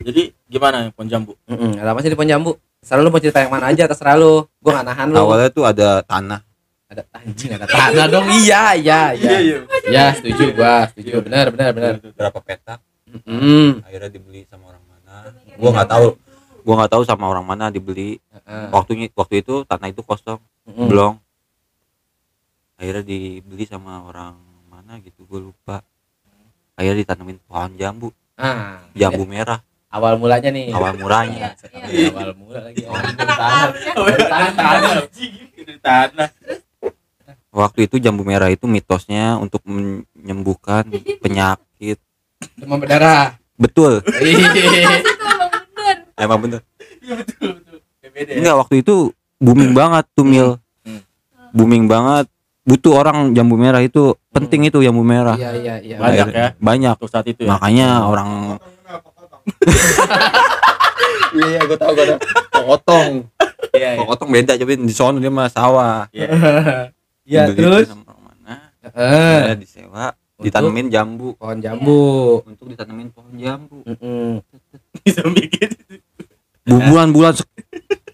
Jadi 0.00 0.32
gimana 0.48 0.88
nih 0.88 0.92
pon 0.96 1.04
jambu? 1.04 1.36
Mm-mm, 1.44 1.76
ada 1.76 1.92
apa 1.92 2.00
sih 2.00 2.08
di 2.08 2.16
pohon 2.16 2.28
jambu? 2.28 2.56
Terserah 2.80 3.04
lu 3.04 3.12
mau 3.12 3.20
cerita 3.20 3.44
yang 3.44 3.52
mana 3.52 3.68
aja, 3.68 3.84
terserah 3.84 4.16
lu. 4.16 4.48
Gua 4.64 4.80
gak 4.80 4.86
nahan 4.88 5.06
lu. 5.12 5.20
awalnya 5.20 5.52
tuh 5.52 5.64
ada 5.68 6.00
tanah 6.00 6.40
Ada 6.88 7.02
anjing, 7.12 7.50
ada 7.52 7.68
tanah 7.68 8.06
dong. 8.08 8.24
Iya, 8.32 8.80
iya, 8.80 9.00
iya. 9.12 9.36
iya. 9.44 9.56
Ya, 9.92 10.04
setuju 10.16 10.56
gua, 10.56 10.88
setuju. 10.88 11.20
Benar, 11.20 11.52
benar, 11.52 11.70
benar. 11.76 11.94
berapa 12.16 12.40
petak 12.40 12.80
Mm. 13.26 13.82
akhirnya 13.82 14.06
dibeli 14.06 14.46
sama 14.46 14.70
orang 14.70 14.86
mana 14.86 15.34
gua 15.58 15.70
nggak 15.74 15.90
tahu 15.90 16.06
gua 16.60 16.74
nggak 16.76 16.92
tahu 16.92 17.02
sama 17.02 17.24
orang 17.24 17.42
mana 17.42 17.68
dibeli 17.68 18.16
Heeh. 18.30 18.68
waktunya 18.70 19.08
waktu 19.10 19.40
itu 19.40 19.64
tanah 19.64 19.88
itu 19.88 20.00
kosong 20.00 20.38
Mm-mm. 20.64 20.86
belum 20.86 21.14
akhirnya 22.76 23.02
dibeli 23.02 23.64
sama 23.64 24.02
orang 24.02 24.36
mana 24.66 24.96
gitu 24.98 25.22
gue 25.22 25.40
lupa 25.42 25.84
akhirnya 26.74 27.04
ditanemin 27.04 27.38
pohon 27.40 27.70
jambu 27.74 28.08
Ah, 28.34 28.80
jambu 28.92 29.24
merah 29.24 29.60
awal 29.86 30.16
mulanya 30.16 30.48
nih. 30.48 30.72
awal 30.72 30.96
murahnya 30.96 31.52
Iya, 31.84 32.08
awal 32.08 32.32
mula 32.32 32.60
lagi. 32.62 32.86
Oh, 32.86 32.96
Tanah. 32.96 33.68
tanah. 34.48 34.92
Dari 35.52 35.76
tanah. 35.78 36.28
waktu 37.52 37.84
itu 37.84 37.98
jambu 37.98 38.22
merah 38.22 38.48
itu 38.48 38.64
mitosnya 38.64 39.36
untuk 39.36 39.60
menyembuhkan 39.62 40.88
penyakit 41.22 42.00
Demam 42.56 42.78
berdarah. 42.78 43.36
betul 43.54 44.00
Iya. 44.16 45.19
Emang 46.20 46.38
bener. 46.38 46.60
emang 46.60 46.76
bener 46.78 47.00
Iya 47.00 47.14
betul 47.16 47.48
betul. 47.56 47.76
Kayak 47.98 48.12
beda 48.12 48.30
ya. 48.30 48.36
enggak 48.38 48.56
waktu 48.58 48.74
itu 48.78 48.94
booming 49.36 49.72
banget 49.72 50.04
tuh 50.12 50.24
mil 50.24 50.48
Hmm. 50.80 51.00
booming 51.50 51.84
banget 51.84 52.26
butuh 52.62 52.92
orang 52.94 53.32
jambu 53.32 53.54
merah 53.54 53.80
itu 53.80 54.02
penting 54.30 54.64
itu 54.64 54.78
jambu 54.78 55.00
merah 55.02 55.34
Iya, 55.34 55.50
iya, 55.54 55.74
iya. 55.78 55.96
Banyak 55.96 56.26
ya. 56.30 56.46
banyak 56.56 56.94
Untuk 56.94 57.08
saat 57.08 57.26
itu 57.26 57.42
ya. 57.42 57.50
makanya 57.50 57.88
orang 58.04 58.60
Iya, 61.30 61.46
iya, 61.48 61.60
gua 61.62 61.76
tahu, 61.76 61.92
gua 61.92 62.06
tahu. 62.06 62.18
Potong. 62.66 63.10
Iya, 63.70 63.88
iya. 63.94 64.02
potong 64.02 64.28
beda 64.28 64.52
coba 64.56 64.72
di 64.74 64.90
sono 64.90 65.16
dia 65.16 65.30
mah 65.30 65.46
sawah 65.46 66.10
Iya. 66.10 66.26
Iya, 67.22 67.40
Dibeli 67.46 67.56
terus 67.56 67.86
sama 67.88 68.14
mana. 68.18 68.54
Akhirnya 68.82 69.56
disewa 69.56 70.06
ditanemin 70.36 70.88
jambu 70.88 71.36
pohon 71.36 71.58
jambu. 71.58 72.40
untuk 72.42 72.66
ditanemin 72.66 73.08
pohon 73.10 73.30
jambu 73.34 73.84
Mm-mm. 73.84 74.40
Bisa 74.98 75.22
bikin. 75.28 75.70
Bulan-bulan 76.66 77.34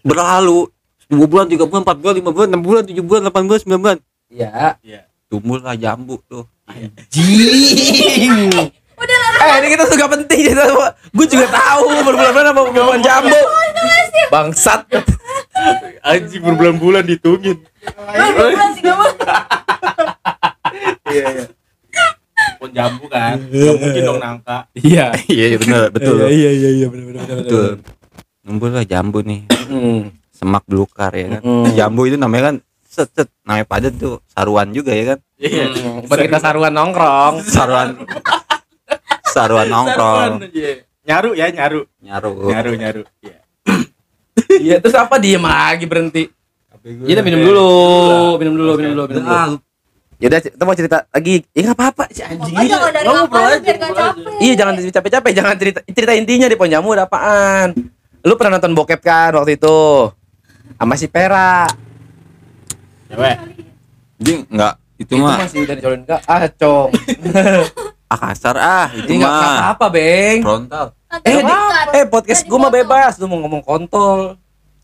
berlalu 0.01 0.71
dua 1.07 1.25
bulan 1.27 1.45
tiga 1.47 1.63
bulan 1.67 1.81
empat 1.83 1.97
bulan 1.99 2.15
lima 2.15 2.29
bulan 2.31 2.47
enam 2.51 2.61
bulan 2.63 2.83
tujuh 2.83 3.03
bulan 3.03 3.21
delapan 3.27 3.43
bulan 3.47 3.59
sembilan 3.63 3.81
bulan 3.81 3.97
Iya. 4.27 4.99
tumbuhlah 5.27 5.75
jambu 5.75 6.19
tuh 6.27 6.45
Jing. 7.11 8.51
Eh, 9.37 9.53
ini 9.61 9.77
kita 9.77 9.85
juga 9.93 10.09
penting 10.09 10.57
ya. 10.57 10.65
Gue 11.13 11.29
juga 11.29 11.45
tahu 11.53 12.01
berbulan-bulan 12.01 12.49
apa 12.49 12.61
bulan 12.65 12.99
jambu. 13.05 13.29
Bangsat. 14.33 14.89
Anjing 16.01 16.41
berbulan-bulan 16.41 17.05
ditungin. 17.05 17.61
Bulan 17.85 18.71
tiga 18.73 18.93
bulan. 18.97 19.13
Iya, 21.07 21.23
iya. 21.29 21.45
Pohon 22.57 22.71
jambu 22.73 23.05
kan. 23.07 23.37
Gak 23.37 23.75
mungkin 23.79 24.01
dong 24.01 24.19
nangka. 24.19 24.65
Iya. 24.73 25.13
iya 25.29 25.55
betul 25.61 25.83
betul 25.93 26.15
Iya 26.27 26.51
iya 26.51 26.69
iya 26.81 26.87
benar 26.89 27.05
benar 27.13 27.37
betul 27.45 27.69
tumbuhlah 28.47 28.81
jambu 28.81 29.19
nih 29.19 29.43
semak 30.31 30.63
belukar 30.63 31.11
ya 31.11 31.37
kan 31.37 31.41
jambu 31.73 32.07
itu 32.07 32.15
namanya 32.15 32.43
kan 32.47 32.55
set 32.81 33.11
set 33.11 33.27
namanya 33.43 33.67
padat 33.67 33.93
tuh 33.93 34.23
saruan 34.25 34.71
juga 34.71 34.91
ya 34.91 35.13
kan 35.13 35.19
Iya. 35.37 35.69
Buat 36.01 36.17
kita 36.23 36.41
saruan 36.41 36.73
nongkrong. 36.73 37.45
saruan 37.53 37.93
saruan 39.27 39.67
nongkrong 39.67 40.49
Iya. 40.49 40.81
Nyaru 41.05 41.29
ya, 41.31 41.45
nyaru. 41.47 41.85
nyaru 41.99 42.31
Nyaru, 42.47 42.71
nyaru. 42.75 43.01
Iya. 43.21 43.37
Iya, 44.57 44.75
terus 44.79 44.91
apa 44.91 45.15
diem 45.17 45.39
lagi 45.39 45.85
berhenti? 45.85 46.25
Iya, 46.83 47.13
udah 47.13 47.23
minum 47.23 47.41
dulu, 47.43 47.69
minum 48.37 48.53
dulu, 48.55 48.71
minum 48.75 48.91
dulu, 48.93 49.03
minum 49.05 49.23
dulu. 49.23 49.29
Ah, 49.29 49.45
lu- 49.47 49.61
Yaudah, 50.17 50.39
kita 50.41 50.63
mau 50.65 50.73
cerita 50.73 51.05
lagi. 51.05 51.45
Ya 51.51 51.61
nggak 51.63 51.77
apa-apa 51.77 52.03
si 52.09 52.25
anjing. 52.25 52.49
Pokoknya 52.49 52.65
jangan 52.65 52.89
dari 52.89 52.97
biar 52.97 53.05
gak 53.05 53.13
ngobrol 53.13 53.45
aja. 53.45 53.57
capek. 53.77 54.37
Iya, 54.39 54.53
jangan 54.57 54.73
capek-capek, 54.89 55.31
jangan 55.31 55.55
cerita 55.55 55.79
cerita 55.87 56.13
intinya 56.17 56.47
di 56.47 56.57
Ponjamu 56.57 56.89
ada 56.91 57.05
apaan. 57.05 57.69
Lu 58.27 58.35
pernah 58.35 58.59
nonton 58.59 58.75
bokep 58.75 58.99
kan 58.99 59.31
waktu 59.33 59.55
itu? 59.55 60.11
Sama 60.75 60.93
si 60.93 61.07
Pera. 61.07 61.63
Cewek. 63.07 63.37
Jadi 64.19 64.31
enggak 64.45 64.73
itu 64.97 65.13
Itu 65.13 65.23
mah 65.23 65.37
masih 65.39 65.63
udah 65.63 65.75
dicolin 65.75 66.01
enggak? 66.03 66.21
Ah, 66.25 66.43
cong. 66.49 66.89
ah 68.11 68.19
kasar 68.21 68.55
ah 68.55 68.87
itu 68.89 69.03
Ini 69.05 69.15
enggak 69.17 69.31
mah 69.31 69.67
apa, 69.69 69.85
Beng. 69.87 70.39
frontal 70.41 70.85
Eh, 71.23 71.39
di- 71.39 71.55
eh 71.93 72.03
podcast 72.05 72.43
gua 72.43 72.67
mah 72.67 72.73
bebas. 72.73 73.15
Lu 73.15 73.25
mau 73.25 73.39
ngomong 73.39 73.63
kontol. 73.63 74.35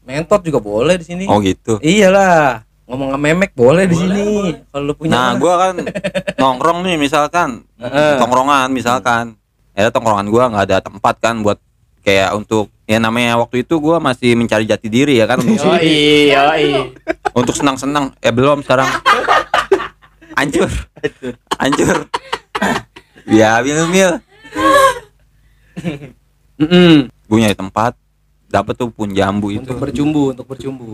Mentot 0.04 0.40
juga 0.40 0.60
boleh 0.60 0.96
di 0.96 1.06
sini. 1.06 1.24
oh 1.26 1.40
gitu 1.40 1.80
Iyalah. 1.80 2.64
Ngomong 2.84 3.16
memek 3.18 3.52
boleh 3.54 3.84
di 3.84 3.96
sini. 3.98 4.56
Kalau 4.66 4.84
lu 4.86 4.94
punya 4.94 5.12
nah 5.12 5.28
mah. 5.30 5.36
gua 5.36 5.54
kan 5.62 5.74
nongkrong 6.38 6.80
nih 6.82 6.96
misalkan 6.98 7.64
Heeh. 7.82 8.16
tongkrongan 8.18 8.68
misalkan 8.70 9.36
ya 9.74 9.88
tongkrongan 9.90 10.28
gua 10.28 10.48
nggak 10.48 10.64
ada 10.66 10.78
tempat 10.80 11.16
kan 11.18 11.40
buat 11.40 11.60
kayak 12.04 12.36
untuk 12.36 12.68
ya 12.84 13.00
namanya 13.00 13.36
waktu 13.36 13.64
itu 13.64 13.80
gua 13.80 13.98
masih 13.98 14.36
mencari 14.36 14.64
jati 14.64 14.88
diri 14.88 15.16
ya 15.16 15.26
kan 15.26 15.40
untuk 15.40 15.64
Yoi, 15.72 16.30
yoi. 16.30 16.92
untuk 17.34 17.56
senang-senang 17.56 18.12
eh 18.20 18.30
belum 18.30 18.60
sekarang 18.62 18.92
hancur 20.36 20.68
hancur 21.56 21.98
ya 23.26 23.64
mil 23.64 23.88
mil 23.88 24.12
Mm-mm. 26.54 27.10
gue 27.10 27.38
nyari 27.40 27.56
tempat 27.56 27.98
dapat 28.46 28.74
tuh 28.76 28.88
pun 28.88 29.10
jambu 29.10 29.50
itu 29.50 29.66
Untuk 29.66 29.80
bercumbu, 29.80 30.24
untuk 30.30 30.46
bercumbu. 30.46 30.92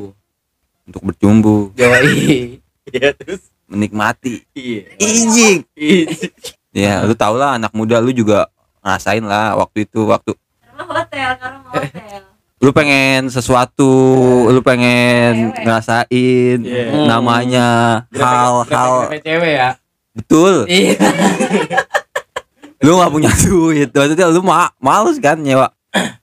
untuk 0.88 1.02
bercumbu 1.04 1.56
Yoi. 1.76 2.58
Iya, 2.88 3.14
terus. 3.14 3.54
menikmati 3.66 4.42
Iya. 4.52 4.82
injing 4.98 5.58
Iya. 5.76 6.06
ya 6.72 6.94
lu 7.04 7.14
tau 7.14 7.34
lah 7.34 7.54
anak 7.54 7.70
muda 7.70 7.98
lu 7.98 8.10
juga 8.10 8.50
ngerasain 8.80 9.22
lah 9.22 9.54
waktu 9.56 9.86
itu 9.86 10.06
waktu 10.06 10.34
hotel, 10.86 11.30
karena 11.36 11.58
mau 11.60 11.74
hotel. 11.74 12.22
lu 12.60 12.70
pengen 12.70 13.22
sesuatu 13.28 13.92
lu 14.48 14.60
pengen 14.60 15.50
Cewek. 15.50 15.64
ngerasain 15.64 16.60
Iya. 16.60 17.08
namanya 17.08 17.68
hal-hal 18.12 19.08
cewek 19.16 19.54
ya. 19.56 19.70
betul. 20.12 20.68
Iya. 20.68 21.00
lu 22.84 22.96
nggak 22.96 23.12
punya 23.12 23.32
duit. 23.46 23.90
Maksudnya 23.90 24.28
lu 24.28 24.40
ma 24.40 24.72
males 24.78 25.16
kan 25.18 25.36
nyewa. 25.36 25.72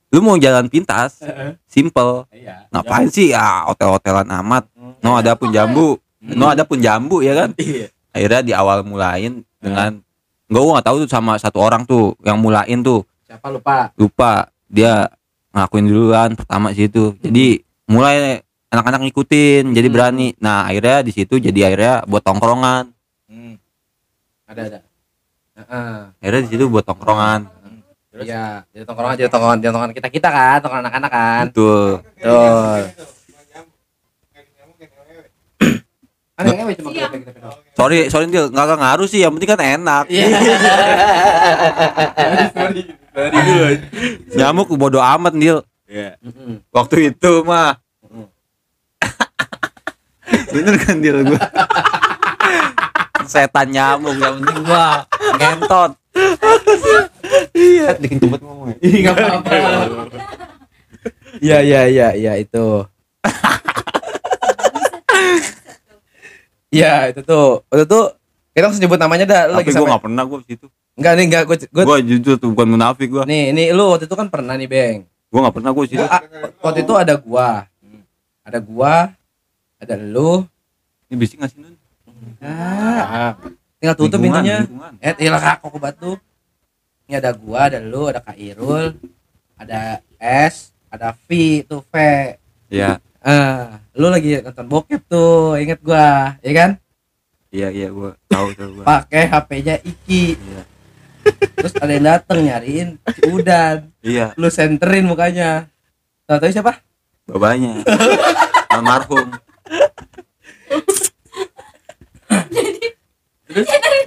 Lu 0.08 0.20
mau 0.20 0.36
jalan 0.36 0.68
pintas 0.68 1.20
simple. 1.64 2.24
Iya. 2.30 2.68
ngapain 2.68 3.08
sih? 3.08 3.32
Ya 3.32 3.64
hotel-hotelan 3.64 4.28
amat. 4.44 4.68
No 5.00 5.16
ada 5.16 5.32
pun 5.34 5.48
jambu. 5.48 5.96
No 6.20 6.48
ada 6.48 6.64
pun 6.64 6.76
jambu 6.78 7.20
ya 7.20 7.32
kan? 7.34 7.50
Iya. 7.56 7.88
akhirnya 8.12 8.40
di 8.40 8.52
awal 8.52 8.80
mulain 8.80 9.44
dengan 9.60 10.00
nggak 10.48 10.56
gua 10.58 10.72
nggak 10.76 10.86
tahu 10.88 10.96
tuh 11.00 11.10
sama 11.10 11.36
satu 11.36 11.60
orang 11.60 11.84
tuh 11.84 12.16
yang 12.20 12.40
mulain 12.40 12.80
tuh 12.80 13.04
Siapa 13.36 13.52
lupa? 13.52 13.92
lupa 13.94 14.32
dia 14.66 15.12
ngakuin 15.52 15.84
duluan 15.84 16.30
pertama 16.32 16.72
situ 16.72 17.12
jadi 17.20 17.60
mulai 17.84 18.40
anak-anak 18.66 19.04
ngikutin 19.04 19.70
jadi 19.70 19.86
Hmm. 19.86 19.94
berani 19.94 20.28
nah 20.36 20.64
akhirnya 20.64 21.04
di 21.04 21.12
situ 21.12 21.36
jadi 21.36 21.68
akhirnya 21.68 21.94
buat 22.04 22.24
tongkrongan 22.24 22.88
Hmm. 23.26 23.60
Ada 24.46 24.60
ada. 24.64 24.78
Heeh. 25.54 25.96
akhirnya 26.16 26.40
di 26.40 26.50
situ 26.50 26.64
buat 26.66 26.82
tongkrongan? 26.82 27.52
Iya, 28.16 28.64
jadi 28.72 28.84
tongkrongan 28.84 29.14
jadi 29.14 29.28
tongkrongan 29.28 29.58
jadi 29.58 29.70
tongkrongan 29.70 29.92
kita 29.94 30.08
kita 30.08 30.28
kan, 30.30 30.56
tongkrongan 30.58 30.84
anak-anak 30.86 31.10
kan. 31.10 31.42
betul 31.46 31.88
Betul. 32.16 32.80
Kan 36.36 36.52
ngewe 36.52 36.76
cuma 36.76 36.92
sorry 37.72 38.12
sorry 38.12 38.28
dia 38.28 38.44
nggak 38.52 38.76
ngaruh 38.76 39.08
sih. 39.08 39.24
Yang 39.24 39.40
penting 39.40 39.50
kan 39.56 39.60
enak. 39.80 40.04
Iya. 40.12 40.28
Nyamuk 44.36 44.68
bodo 44.76 45.00
amat 45.00 45.32
Dil 45.32 45.64
Iya. 45.88 46.20
Mm-mm. 46.20 46.60
waktu 46.74 47.14
itu 47.14 47.46
mah 47.46 47.78
bener 50.52 50.76
kan 50.76 51.00
Dil 51.00 51.24
gua? 51.24 51.40
Setan 53.24 53.72
nyamuk 53.72 54.20
yang 54.20 54.36
penting 54.44 54.60
gua 54.68 55.08
ngentot. 55.40 55.96
Iya. 57.56 57.96
Bikin 57.96 58.20
cepet 58.20 58.40
ngomong 58.44 58.76
ya? 58.76 58.84
Ih, 58.84 58.92
enggak 59.00 59.16
apa-apa. 59.16 59.56
Iya, 61.40 61.64
iya, 61.64 61.88
iya, 61.88 62.08
iya 62.12 62.32
itu. 62.36 62.84
Iya, 66.70 67.14
itu 67.14 67.20
tuh. 67.22 67.62
Itu 67.70 67.84
tuh 67.86 68.04
kita 68.56 68.72
harus 68.72 68.78
sebut 68.80 68.98
namanya 68.98 69.24
dah. 69.28 69.42
Lu 69.52 69.60
tapi 69.60 69.68
lagi 69.68 69.70
gua 69.70 69.76
sama 69.76 69.88
nggak 69.92 70.04
pernah 70.08 70.22
gua 70.24 70.38
situ 70.48 70.66
Enggak 70.96 71.12
nih, 71.12 71.24
enggak 71.28 71.42
gue 71.44 71.56
gue 71.68 71.84
gua 71.84 71.98
jujur 72.00 72.34
tuh 72.40 72.48
bukan 72.56 72.72
munafik 72.72 73.12
gua 73.12 73.28
nih, 73.28 73.52
ini 73.52 73.68
lu 73.68 73.92
waktu 73.92 74.08
itu 74.08 74.16
kan 74.16 74.32
pernah 74.32 74.56
nih, 74.56 74.64
Beng. 74.64 75.04
gua 75.28 75.40
nggak 75.44 75.56
pernah 75.60 75.70
gua 75.76 75.84
situ 75.84 76.00
Gua, 76.00 76.08
ah, 76.08 76.22
waktu 76.64 76.78
itu 76.88 76.94
ada 76.96 77.14
gua. 77.20 77.48
Ada 78.40 78.58
gua, 78.64 78.94
ada 79.76 79.94
lu. 80.00 80.48
ini 81.12 81.14
bising 81.20 81.36
nggak 81.44 81.50
sih 81.52 81.60
Nun? 81.60 81.76
Ah, 82.40 83.36
tinggal 83.76 83.92
tutup 83.92 84.16
Lingkungan, 84.24 84.40
pintunya. 84.40 84.58
lingkungan. 84.64 84.92
Eh, 85.04 85.14
iyalah 85.20 85.40
kak, 85.44 85.56
kok 85.68 85.76
batu. 85.76 86.12
Ini 87.04 87.20
ada 87.20 87.30
gua, 87.36 87.60
ada 87.68 87.78
lu, 87.78 88.02
ada 88.08 88.20
Kak 88.24 88.34
Irul, 88.40 88.96
ada 89.60 90.00
S, 90.16 90.72
ada 90.88 91.12
V, 91.12 91.60
tuh 91.68 91.84
V. 91.92 91.94
Iya, 92.72 92.98
Ah, 93.26 93.82
lu 93.98 94.06
lagi 94.06 94.38
nonton 94.38 94.66
bokep 94.70 95.02
tuh, 95.10 95.58
inget 95.58 95.82
gua, 95.82 96.38
ya 96.46 96.52
kan? 96.54 96.70
iya, 97.50 97.74
iya, 97.74 97.90
gua 97.90 98.14
tahu 98.30 98.54
tahu 98.54 98.70
gua. 98.78 98.84
Pakai 98.86 99.26
HP-nya 99.26 99.82
Iki. 99.82 100.24
Iya. 100.38 100.62
Terus 101.58 101.74
ada 101.82 101.90
yang 101.90 102.06
dateng 102.06 102.38
nyariin 102.46 102.88
si 103.10 103.20
Udan. 103.26 103.90
Iya, 103.98 104.30
Lu 104.38 104.46
senterin 104.46 105.10
mukanya. 105.10 105.66
Tahu 106.30 106.38
tahu 106.38 106.54
siapa? 106.54 106.78
bapaknya. 107.26 107.82
Almarhum. 108.78 109.34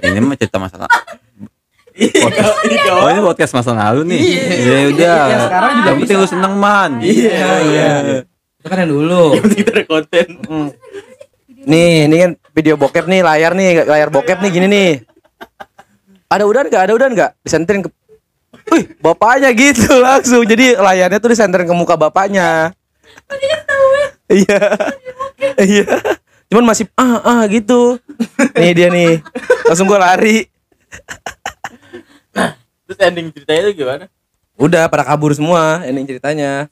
ini 0.00 0.24
mah 0.24 0.38
cerita 0.40 0.56
masalah. 0.56 0.88
Oh 3.04 3.08
ini 3.12 3.20
podcast 3.20 3.52
masa 3.52 3.76
lalu 3.76 4.08
nih. 4.08 4.20
Iya 4.24 4.78
udah. 4.96 5.20
Iya, 5.28 5.38
sekarang 5.44 5.70
juga 5.76 5.84
Yang 5.84 5.96
penting 6.00 6.16
lu 6.16 6.28
seneng 6.32 6.54
man. 6.56 6.90
Iya, 7.04 7.50
iya. 7.68 7.90
Itu 8.60 8.66
kan 8.68 8.78
yang 8.84 8.92
dulu. 8.92 9.22
Yang 9.32 9.42
penting 9.48 9.58
kita 9.64 9.72
ada 9.72 9.84
konten. 9.88 10.26
Mm. 10.44 10.68
Nih, 11.60 11.92
ini 12.08 12.16
kan 12.20 12.30
video 12.52 12.74
bokep 12.76 13.04
nih, 13.08 13.20
layar 13.24 13.52
nih, 13.56 13.84
layar 13.88 14.08
bokep 14.12 14.38
nih 14.40 14.50
gini 14.52 14.66
nih. 14.68 14.90
Ada 16.28 16.44
udan 16.44 16.68
nggak? 16.68 16.82
Ada 16.84 16.92
udan 16.92 17.10
nggak? 17.16 17.30
Disenterin 17.40 17.82
ke 17.84 17.90
Wih, 18.70 18.84
bapaknya 19.02 19.50
gitu 19.50 19.98
langsung. 20.04 20.44
Jadi 20.46 20.78
layarnya 20.78 21.18
tuh 21.18 21.32
disenterin 21.32 21.66
ke 21.66 21.74
muka 21.74 21.96
bapaknya. 21.96 22.76
Iya. 24.30 24.62
Iya. 25.58 25.86
Cuman 26.46 26.70
masih 26.70 26.86
ah 26.94 27.18
ah 27.24 27.42
gitu. 27.50 27.98
Nih 28.54 28.72
dia 28.76 28.88
nih. 28.92 29.18
Langsung 29.66 29.90
gua 29.90 29.98
lari. 29.98 30.46
Terus 32.86 32.98
ending 33.02 33.34
ceritanya 33.34 33.60
itu 33.66 33.82
gimana? 33.82 34.04
Udah 34.54 34.86
pada 34.86 35.02
kabur 35.02 35.34
semua 35.34 35.82
ini 35.86 36.06
ceritanya. 36.06 36.70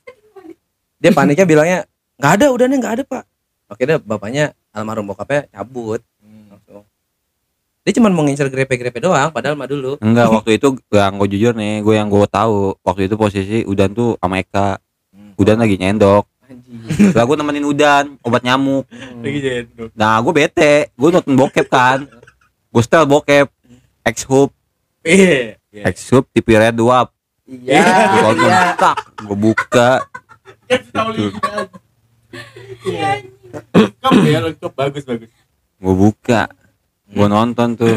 Dia 0.99 1.11
paniknya 1.11 1.47
bilangnya 1.47 1.79
nggak 2.19 2.33
ada, 2.35 2.47
udahnya 2.51 2.77
nggak 2.77 2.95
ada 2.99 3.03
pak. 3.05 3.25
Oke 3.69 3.83
deh 3.85 3.99
bapaknya 3.99 4.51
almarhum 4.71 5.07
bokapnya 5.07 5.47
cabut. 5.49 6.03
Langsung. 6.51 6.83
Dia 7.83 7.93
cuma 7.95 8.11
mau 8.11 8.23
ngincer 8.23 8.49
grepe-grepe 8.49 8.99
doang, 8.99 9.31
padahal 9.31 9.55
mah 9.55 9.65
dulu. 9.65 9.97
Enggak, 9.99 10.29
waktu 10.29 10.59
itu 10.59 10.77
yang 10.91 11.17
gue 11.17 11.29
jujur 11.31 11.53
nih, 11.55 11.81
gue 11.81 11.95
yang 11.95 12.09
gue 12.09 12.21
tahu 12.27 12.77
waktu 12.83 13.07
itu 13.07 13.15
posisi 13.15 13.59
Udan 13.65 13.95
tuh 13.95 14.19
sama 14.19 14.43
Eka. 14.43 14.77
Hmm. 15.09 15.33
Udan 15.37 15.57
lagi 15.57 15.79
nyendok. 15.79 16.27
Lah 17.13 17.25
gue 17.29 17.37
nemenin 17.37 17.61
udan 17.61 18.17
obat 18.25 18.41
nyamuk 18.41 18.89
Lagi 19.21 19.37
jendok. 19.37 19.93
nah 19.93 20.17
gue 20.17 20.33
bete 20.33 20.89
gue 20.97 21.09
nonton 21.13 21.37
bokep 21.37 21.69
kan 21.69 22.09
gue 22.73 22.81
setel 22.81 23.05
bokep 23.05 23.53
X 24.01 24.25
Hub 24.25 24.49
Iya. 25.05 25.61
Iya. 25.69 25.83
X 25.93 26.09
Hub 26.09 26.25
TV 26.33 26.57
Red 26.57 26.81
Wap 26.81 27.13
Iya. 27.45 27.85
gue 27.85 28.21
tonton 28.25 30.01
Iya. 32.85 33.11
Lengkap 33.73 34.13
ya, 34.23 34.39
lengkap 34.43 34.73
bagus 34.75 35.05
bagus. 35.05 35.31
gue 35.79 35.95
buka 35.95 36.51
gue 37.07 37.27
nonton 37.27 37.73
tuh 37.73 37.97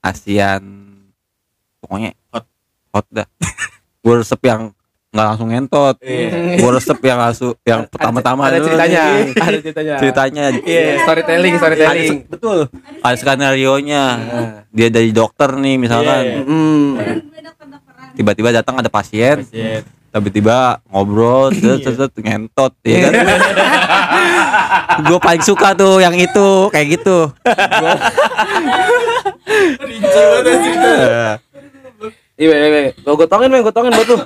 ASEAN 0.00 0.64
pokoknya 1.78 2.16
Hot. 2.30 2.44
hot 2.90 3.06
dah 3.08 3.28
gue 3.98 4.14
resep 4.16 4.40
yang 4.42 4.72
nggak 5.08 5.26
langsung 5.26 5.48
ngentot 5.48 6.00
Iya. 6.00 6.56
gue 6.56 6.70
resep 6.72 6.98
yang 6.98 7.18
langsung 7.18 7.52
yang 7.62 7.84
pertama-tama 7.84 8.42
ada 8.44 8.58
dulu 8.58 8.68
ceritanya. 8.70 9.02
nih. 9.04 9.24
Ada 9.38 9.58
ceritanya. 9.60 9.94
ceritanya 9.96 10.44
Iya, 10.58 10.84
storytelling, 11.00 11.54
storytelling. 11.54 12.18
Ada- 12.18 12.30
betul 12.30 12.58
ada 12.98 13.16
skenario 13.16 13.74
nya 13.78 14.04
Nah. 14.16 14.48
dia 14.68 14.88
dari 14.88 15.10
dokter 15.10 15.52
nih 15.54 15.76
misalkan 15.76 16.22
Iya. 16.24 16.38
Hmm. 16.42 16.88
tiba-tiba 18.14 18.50
datang 18.52 18.74
ada 18.74 18.88
pasien 18.88 19.44
Pasien. 19.44 19.84
Tiba-tiba 20.20 20.82
ngobrol 20.90 21.50
terus 21.54 21.80
terus 21.82 21.96
terus, 21.96 22.10
ngentot 22.20 22.72
ya 22.84 23.08
kan 23.08 25.02
gue 25.06 25.18
paling 25.22 25.42
suka 25.46 25.74
tuh 25.78 26.02
yang 26.02 26.14
itu 26.18 26.68
kayak 26.74 26.98
gitu 26.98 27.30
cerita. 29.88 31.38
Iya, 32.38 32.54
iya, 32.54 32.68
iya. 32.70 32.90
Gue 33.02 33.14
gotongin, 33.18 33.50
men, 33.50 33.66
gotongin 33.66 33.90
buat 33.90 34.06
lu. 34.06 34.18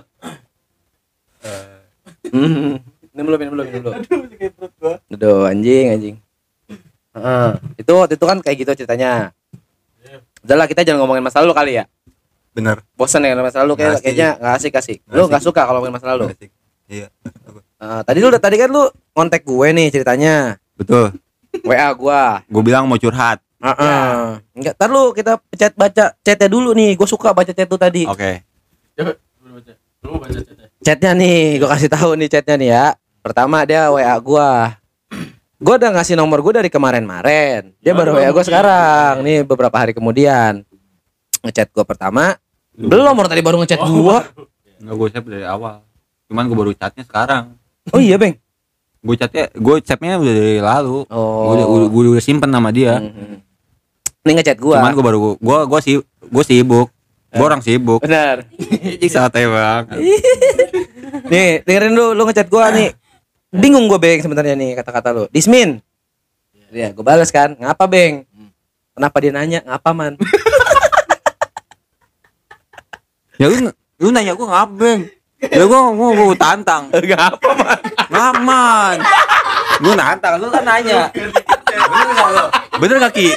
Hmm. 2.29 2.77
Minum 3.17 3.25
dulu, 3.29 3.37
minum 3.41 3.53
dulu, 3.57 3.65
minum 3.65 3.89
dulu. 3.89 4.93
Aduh, 5.17 5.49
anjing, 5.49 5.87
anjing. 5.97 6.17
Heeh. 7.17 7.51
Itu 7.81 7.93
waktu 7.97 8.21
itu 8.21 8.25
kan 8.29 8.41
kayak 8.45 8.57
gitu 8.61 8.85
ceritanya. 8.85 9.33
Udah 10.45 10.57
lah, 10.61 10.69
kita 10.69 10.85
jangan 10.85 11.05
ngomongin 11.05 11.25
masa 11.25 11.41
lalu 11.41 11.57
kali 11.57 11.73
ya. 11.81 11.85
Bener 12.53 12.85
Bosan 12.95 13.25
ya 13.25 13.33
masa 13.37 13.65
lalu 13.65 13.81
kayak 13.81 14.05
kayaknya 14.05 14.37
nggak 14.37 14.55
asik 14.61 14.73
asik. 14.77 14.99
Nggak 15.09 15.17
Lu 15.17 15.25
nggak 15.29 15.43
suka 15.43 15.63
kalau 15.65 15.81
ngomongin 15.81 15.95
masa 15.97 16.07
lalu. 16.13 16.25
iya 16.87 17.09
Heeh, 17.83 18.01
tadi 18.07 18.19
lu 18.23 18.29
tadi 18.37 18.57
kan 18.61 18.69
lu 18.71 18.87
kontak 19.17 19.43
gue 19.43 19.69
nih 19.73 19.89
ceritanya. 19.91 20.61
betul 20.77 21.11
WA 21.65 21.89
gua. 21.97 22.41
gue 22.47 22.63
bilang 22.65 22.89
mau 22.89 22.97
curhat 22.97 23.41
Heeh. 23.63 24.43
Enggak, 24.59 24.75
tar 24.75 24.91
lu 24.91 25.15
kita 25.15 25.39
chat 25.55 25.71
baca 25.79 26.11
chatnya 26.27 26.51
dulu 26.51 26.75
nih. 26.75 26.99
Gue 26.99 27.07
suka 27.07 27.31
baca 27.31 27.55
chat 27.55 27.71
lu 27.71 27.79
tadi. 27.79 28.03
oke 28.11 28.43
Coba 28.99 29.15
lu 29.47 29.51
baca. 29.55 29.73
Lu 30.03 30.19
baca 30.19 30.35
chatnya. 30.35 30.67
Chatnya 30.83 31.11
nih, 31.15 31.63
gue 31.63 31.69
kasih 31.71 31.87
tahu 31.87 32.11
nih 32.19 32.27
chatnya 32.27 32.55
nih 32.59 32.69
ya. 32.75 32.87
Pertama 33.23 33.63
dia 33.63 33.87
WA 33.95 34.19
gua. 34.19 34.83
Gue 35.63 35.75
udah 35.79 35.95
ngasih 35.95 36.19
nomor 36.19 36.43
gue 36.43 36.59
dari 36.59 36.71
kemarin-marin. 36.75 37.71
Dia 37.79 37.95
baru 37.95 38.19
WA 38.19 38.35
gue 38.35 38.43
sekarang. 38.43 39.23
Nih 39.23 39.47
beberapa 39.47 39.79
hari 39.79 39.95
kemudian 39.95 40.67
ngechat 41.47 41.71
gue 41.71 41.85
pertama. 41.87 42.35
Belum 42.73 43.13
orang 43.13 43.29
tadi 43.29 43.41
baru 43.41 43.57
ngechat 43.59 43.81
gua. 43.81 44.25
nggak 44.79 44.95
gue 44.95 45.09
save 45.09 45.29
dari 45.29 45.47
awal 45.47 45.79
cuman 46.27 46.43
gue 46.43 46.57
baru 46.57 46.73
chatnya 46.73 47.05
sekarang 47.05 47.55
Oh 47.89 47.99
iya, 47.99 48.17
Bang. 48.17 48.35
gue 48.99 49.15
chatnya 49.15 49.47
gue 49.49 49.75
chatnya 49.79 50.17
udah 50.17 50.33
dari 50.33 50.59
lalu 50.59 51.07
Oh. 51.07 51.47
gue 51.47 51.55
udah, 51.55 51.67
udah, 51.69 51.89
gua 51.89 52.03
udah 52.11 52.25
simpen 52.25 52.49
nama 52.49 52.69
dia 52.69 52.99
Mhm. 52.99 53.37
Nih 54.23 54.33
ngechat 54.35 54.57
gua. 54.57 54.79
cuman 54.79 54.91
gue 54.93 55.05
baru 55.05 55.19
gue 55.35 55.59
gue 55.65 55.81
sih 55.81 55.97
gue 56.03 56.45
sibuk 56.45 56.89
gue 57.29 57.45
orang 57.45 57.61
sibuk 57.61 58.01
Benar. 58.01 58.43
Ih, 58.99 59.07
santai 59.07 59.47
banget 59.47 60.03
Nih, 61.33 61.63
dengerin 61.63 61.93
lu 61.93 62.13
lu 62.13 62.25
ngechat 62.25 62.49
gua 62.49 62.69
nih. 62.69 62.91
Bingung 63.53 63.85
gua, 63.85 63.97
Beng, 63.97 64.19
sebenarnya 64.19 64.53
nih 64.53 64.73
kata-kata 64.75 65.13
lu. 65.13 65.25
Dismin. 65.29 65.77
Iya, 66.69 66.91
gua 66.91 67.05
balas 67.07 67.29
kan. 67.29 67.53
Ngapa, 67.55 67.85
Beng? 67.85 68.25
Kenapa 68.91 69.17
dia 69.19 69.29
nanya? 69.31 69.61
Ngapa, 69.63 69.93
Man? 69.93 70.17
ya 73.43 73.51
lu 73.51 73.59
lu 73.99 74.09
nanya 74.15 74.39
gue 74.39 74.47
ngabeng 74.47 75.01
ya 75.43 75.65
gue 75.67 75.81
mau 75.99 76.15
gue 76.15 76.39
tantang 76.39 76.87
Ngapa, 76.95 77.51
Man? 77.59 77.79
ngaman 78.07 78.97
gue 79.83 79.95
nantang 79.99 80.35
lu 80.39 80.47
kan 80.47 80.63
nanya 80.63 81.11
bener 81.11 82.11
gak 82.15 82.29
lu 82.31 82.45
bener 82.79 82.97
gak 83.03 83.15
ki 83.19 83.29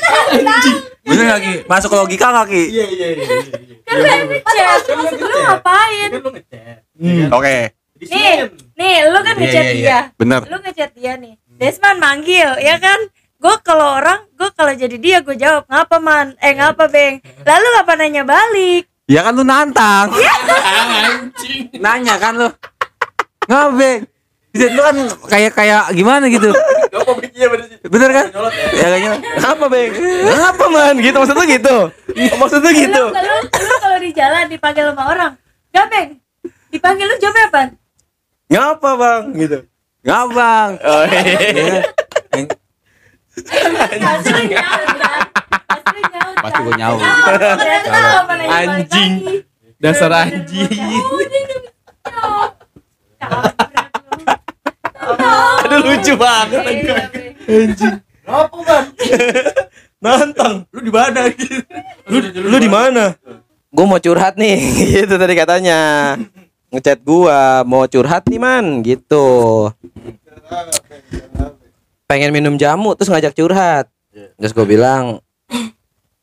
bener 1.10 1.24
gak 1.34 1.42
ki 1.42 1.54
masuk 1.66 1.90
ke 1.90 1.98
logika 1.98 2.28
gak 2.30 2.48
ki 2.54 2.64
Iya 2.70 2.86
iya 2.86 3.08
iya. 3.18 3.26
iya, 3.26 3.36
iya. 3.50 3.76
Kan 3.86 3.96
lu 3.98 4.06
ngechat, 4.30 4.80
maksud 4.94 5.18
lu 5.22 5.28
ngapain? 5.42 6.10
Kan 6.10 6.22
lu 6.22 6.30
ngechat. 6.34 6.78
oke 7.34 7.56
Di 7.96 8.06
Nih, 8.10 8.36
nih 8.78 8.96
lu 9.10 9.20
kan 9.22 9.34
Iya, 9.34 9.42
ngechat 9.42 9.64
iya, 9.66 9.74
iya. 9.74 9.82
dia. 9.82 10.00
bener 10.18 10.42
Lu 10.50 10.58
ngechat 10.58 10.92
dia 10.98 11.14
nih. 11.22 11.34
Desman 11.56 11.98
manggil, 12.02 12.50
ya 12.60 12.76
kan? 12.82 12.98
Gue 13.38 13.56
kalau 13.62 14.02
orang, 14.02 14.26
gue 14.34 14.50
kalau 14.58 14.74
jadi 14.74 14.98
dia 14.98 15.18
gue 15.22 15.38
jawab 15.38 15.70
ngapa 15.70 15.98
man, 16.02 16.34
eh 16.42 16.58
ngapa 16.58 16.90
beng. 16.90 17.22
Lalu 17.46 17.68
ngapa 17.78 17.94
nanya 17.96 18.24
balik? 18.26 18.90
Ya 19.06 19.22
kan 19.22 19.34
lu 19.38 19.44
nantang 19.46 20.10
Anjing. 20.14 21.70
nanya 21.78 22.16
kan 22.18 22.34
lu 22.38 22.48
ngabeng 23.46 24.06
Jadi 24.56 24.72
lu 24.72 24.82
kan 24.82 24.96
kayak 25.28 25.52
kayak 25.52 25.92
gimana 25.92 26.26
gitu 26.32 26.50
apa 26.96 27.12
begini 27.20 27.46
bener 27.92 28.10
kan 28.16 28.26
ya. 28.32 28.50
ya 28.82 28.88
kayaknya 28.88 29.12
Ngapa, 29.36 29.66
Beng? 29.68 29.92
Ngapa, 30.26 30.66
Man? 30.72 30.96
Gitu 31.04 31.18
maksud 31.20 31.36
lu 31.36 31.44
gitu. 31.44 31.78
Maksud 32.40 32.60
lu 32.64 32.72
gitu. 32.72 33.04
Lu, 33.12 33.20
lu, 33.20 33.36
lu 33.52 33.76
kalau 33.84 33.98
di 34.00 34.10
jalan 34.16 34.48
dipanggil 34.48 34.90
sama 34.90 35.04
orang, 35.12 35.32
gak 35.76 35.86
beng. 35.92 36.10
Dipanggil 36.72 37.06
lu 37.06 37.16
jawabnya 37.20 37.46
apa? 37.52 37.62
Ngapa, 38.48 38.90
Bang? 38.96 39.22
Gitu. 39.36 39.60
ngabang 40.06 40.78
Oh, 40.86 41.04
iya. 41.10 41.82
Nyaut 44.00 44.24
kan? 44.96 45.28
Pasti 46.42 46.62
nyaut 46.78 47.00
kan? 47.02 47.58
nanya 47.58 48.22
balik 48.30 48.48
Anjing. 48.50 49.14
Dasar 49.82 50.12
anjing. 50.14 50.70
Aduh 55.66 55.80
lucu 55.82 56.14
banget. 56.16 56.62
Iya, 56.66 56.96
Beng. 57.46 57.96
Apa 58.26 58.58
bang? 58.66 58.86
Nantang. 60.02 60.56
Lu 60.74 60.80
di 60.82 60.92
mana 60.94 61.30
gitu? 61.34 61.62
Lu 62.10 62.18
lu 62.22 62.58
di 62.58 62.70
mana? 62.70 63.14
Gua 63.76 63.86
mau 63.86 64.00
curhat 64.00 64.40
nih, 64.40 64.58
gitu 65.04 65.20
tadi 65.20 65.34
katanya. 65.36 65.80
Ngechat 66.72 67.04
gua, 67.04 67.62
mau 67.68 67.84
curhat 67.86 68.24
nih, 68.28 68.40
Man, 68.40 68.82
gitu. 68.82 69.68
Pengen 72.08 72.32
minum 72.32 72.56
jamu 72.56 72.96
terus 72.96 73.12
ngajak 73.12 73.36
curhat. 73.36 73.86
Terus 74.40 74.56
gua 74.56 74.64
bilang, 74.64 75.04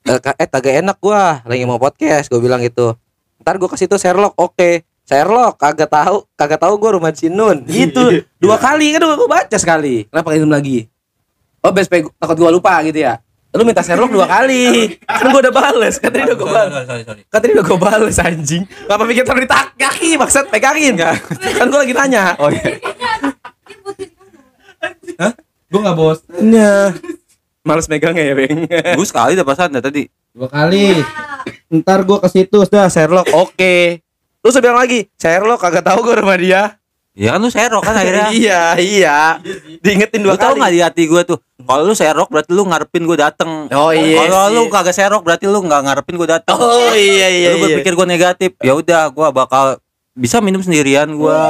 eh, 0.05 0.19
eh 0.19 0.49
kagak 0.49 0.75
enak 0.83 0.97
gua, 0.99 1.41
lagi 1.45 1.62
mau 1.62 1.79
podcast, 1.79 2.27
gua 2.27 2.41
bilang 2.43 2.61
gitu. 2.62 2.95
Ntar 3.43 3.59
gua 3.59 3.71
kasih 3.71 3.87
tuh 3.87 3.99
Sherlock, 3.99 4.35
oke. 4.38 4.83
Sherlock 5.03 5.59
kagak 5.59 5.91
tahu, 5.91 6.27
kagak 6.35 6.61
tahu 6.62 6.75
gua 6.79 6.95
rumah 6.95 7.11
si 7.11 7.27
Nun. 7.27 7.67
Gitu. 7.67 8.23
Dua 8.43 8.59
kali 8.59 8.95
kan 8.95 9.03
gua 9.03 9.27
baca 9.27 9.57
sekali. 9.59 10.07
Kenapa 10.07 10.35
minum 10.35 10.51
lagi? 10.51 10.87
Oh, 11.62 11.71
best 11.71 11.87
pay- 11.87 12.07
takut 12.19 12.37
gua 12.38 12.51
lupa 12.51 12.79
gitu 12.83 13.03
ya. 13.03 13.23
Lu 13.53 13.69
minta 13.69 13.85
Sherlock 13.85 14.09
dua 14.09 14.25
kali. 14.25 14.97
Kan 15.05 15.29
gua 15.29 15.45
udah 15.45 15.53
bales, 15.53 16.01
kan 16.01 16.09
tadi 16.09 16.25
udah 16.25 16.37
gua 16.41 16.51
bales. 16.57 16.87
Kan 17.29 17.38
tadi 17.45 17.53
udah 17.53 17.67
gua 17.69 17.79
bales 17.79 18.17
anjing. 18.17 18.65
Ngapa 18.88 19.05
mikir 19.05 19.29
taruh 19.29 19.45
di 19.45 19.51
tak 19.51 19.77
kaki 19.77 20.17
maksud 20.17 20.49
pegangin. 20.49 20.97
Kan 20.97 21.67
gua 21.69 21.85
lagi 21.85 21.93
nanya. 21.93 22.33
oh 22.41 22.49
iya 22.49 22.81
kamu. 22.81 23.31
Gua 25.69 25.81
enggak 25.85 25.97
bos. 25.97 26.19
Nya. 26.41 26.97
Males 27.62 27.87
megangnya 27.87 28.25
ya, 28.31 28.35
Beng. 28.35 28.66
gue 28.98 29.07
sekali 29.07 29.38
udah 29.38 29.46
pasan 29.46 29.70
dah 29.70 29.83
tadi 29.83 30.11
Dua 30.33 30.48
kali. 30.48 30.96
Ntar 31.68 32.09
gua 32.09 32.25
ke 32.25 32.29
situ 32.33 32.57
sudah 32.64 32.88
Sherlock. 32.88 33.29
Oke. 33.37 34.01
Lu 34.40 34.48
bilang 34.59 34.81
lagi, 34.81 35.05
Sherlock 35.20 35.61
kagak 35.61 35.85
tahu 35.85 36.01
gua 36.09 36.16
rumah 36.25 36.40
dia. 36.40 36.81
ya 37.12 37.37
kan 37.37 37.44
lu 37.44 37.53
serok 37.53 37.85
kan 37.85 37.92
akhirnya 37.92 38.33
iya, 38.40 38.72
iya. 38.81 39.37
Diingetin 39.85 40.25
dua 40.25 40.33
lu 40.33 40.40
tau 40.40 40.57
kali. 40.57 40.64
gak 40.64 40.72
di 40.72 40.81
hati 40.81 41.03
gue 41.05 41.22
tuh 41.29 41.37
kalau 41.61 41.85
lu 41.85 41.92
serok 41.92 42.33
berarti 42.33 42.57
lu 42.57 42.64
ngarepin 42.64 43.05
gue 43.05 43.18
dateng 43.20 43.68
Oh, 43.68 43.92
iya 43.92 44.16
kalau 44.25 44.48
lu 44.48 44.62
kagak 44.72 44.96
serok 44.96 45.20
berarti 45.20 45.44
lu 45.44 45.61
nggak 45.61 45.92
ngarepin 45.92 46.16
gue 46.16 46.25
dateng 46.25 46.57
Oh 46.57 46.96
iya 46.96 47.29
iya. 47.29 47.48
lu 47.53 47.57
iya. 47.61 47.64
berpikir 47.68 47.92
gue 48.01 48.07
negatif 48.09 48.51
ya 48.64 48.72
udah 48.72 49.12
gue 49.12 49.29
bakal 49.29 49.77
bisa 50.16 50.40
minum 50.40 50.64
sendirian 50.64 51.12
gue 51.12 51.40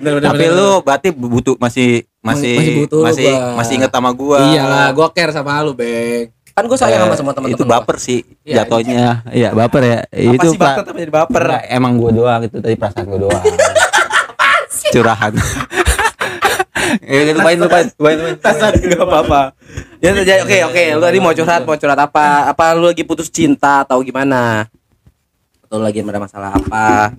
bener, 0.00 0.24
bener, 0.24 0.32
tapi 0.32 0.44
bener, 0.48 0.56
lu 0.56 0.68
berarti 0.88 1.08
butuh 1.12 1.60
masih 1.60 2.08
masih 2.20 2.52
Masih 2.54 2.72
butuh 2.78 3.00
masih 3.02 3.24
gua. 3.26 3.56
masih 3.56 3.74
inget 3.76 3.90
sama 3.90 4.10
gue 4.10 4.38
Iyalah, 4.50 4.88
gua 4.90 5.08
care 5.08 5.32
sama 5.32 5.56
lu, 5.60 5.72
Beng. 5.72 6.28
Kan 6.50 6.64
gua 6.64 6.76
sayang 6.76 7.00
sama 7.02 7.14
semua 7.14 7.32
teman-teman. 7.32 7.56
itu 7.56 7.64
gua. 7.64 7.72
baper 7.78 7.96
sih 7.96 8.20
Iya, 8.42 8.62
jatohnya 8.62 9.24
iya 9.30 9.48
baper 9.50 9.82
ya 9.82 9.98
Apa 10.04 10.34
itu 10.34 10.46
sih 10.48 10.58
baper 10.58 10.82
tapi 10.82 10.98
jadi 11.00 11.12
baper? 11.14 11.42
Enggak, 11.42 11.64
emang 11.70 11.92
gue 11.96 12.10
doang 12.12 12.40
itu 12.42 12.56
tadi 12.56 12.74
perasaan 12.74 13.06
gue 13.06 13.20
doang 13.20 13.44
curahan 14.90 15.32
Eh, 17.00 17.30
lupain, 17.30 17.54
lupain, 17.54 17.86
lupain, 17.92 18.18
lupain. 18.18 18.74
Enggak 18.74 18.98
apa-apa. 19.00 19.42
Ya 19.98 20.10
jadi 20.12 20.42
oke 20.42 20.58
oke, 20.66 20.84
lu 20.90 21.00
tadi 21.00 21.18
mau 21.18 21.30
curhat, 21.30 21.62
mau 21.62 21.78
curhat 21.78 21.94
apa? 21.96 22.50
Apa 22.50 22.74
lu 22.74 22.90
lagi 22.90 23.06
putus 23.06 23.30
cinta 23.30 23.86
atau 23.86 24.02
gimana? 24.02 24.66
Atau 25.62 25.78
lagi 25.78 26.02
ada 26.02 26.18
masalah 26.18 26.50
apa? 26.50 27.14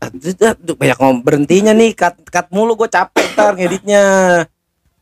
Aduh, 0.00 0.76
banyak 0.80 0.96
ngom 0.96 1.16
berhentinya 1.20 1.76
nih 1.76 1.92
cut 1.92 2.16
cut 2.32 2.48
mulu 2.48 2.72
gue 2.72 2.88
capek 2.88 3.36
ntar 3.36 3.52
ngeditnya. 3.52 4.04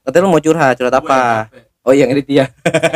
Katanya 0.03 0.23
lu 0.27 0.31
mau 0.35 0.43
curhat 0.43 0.75
curhat 0.75 0.97
apa? 0.99 1.47
oh 1.89 1.97
iya 1.97 2.05
ngedit 2.05 2.29
ya 2.29 2.45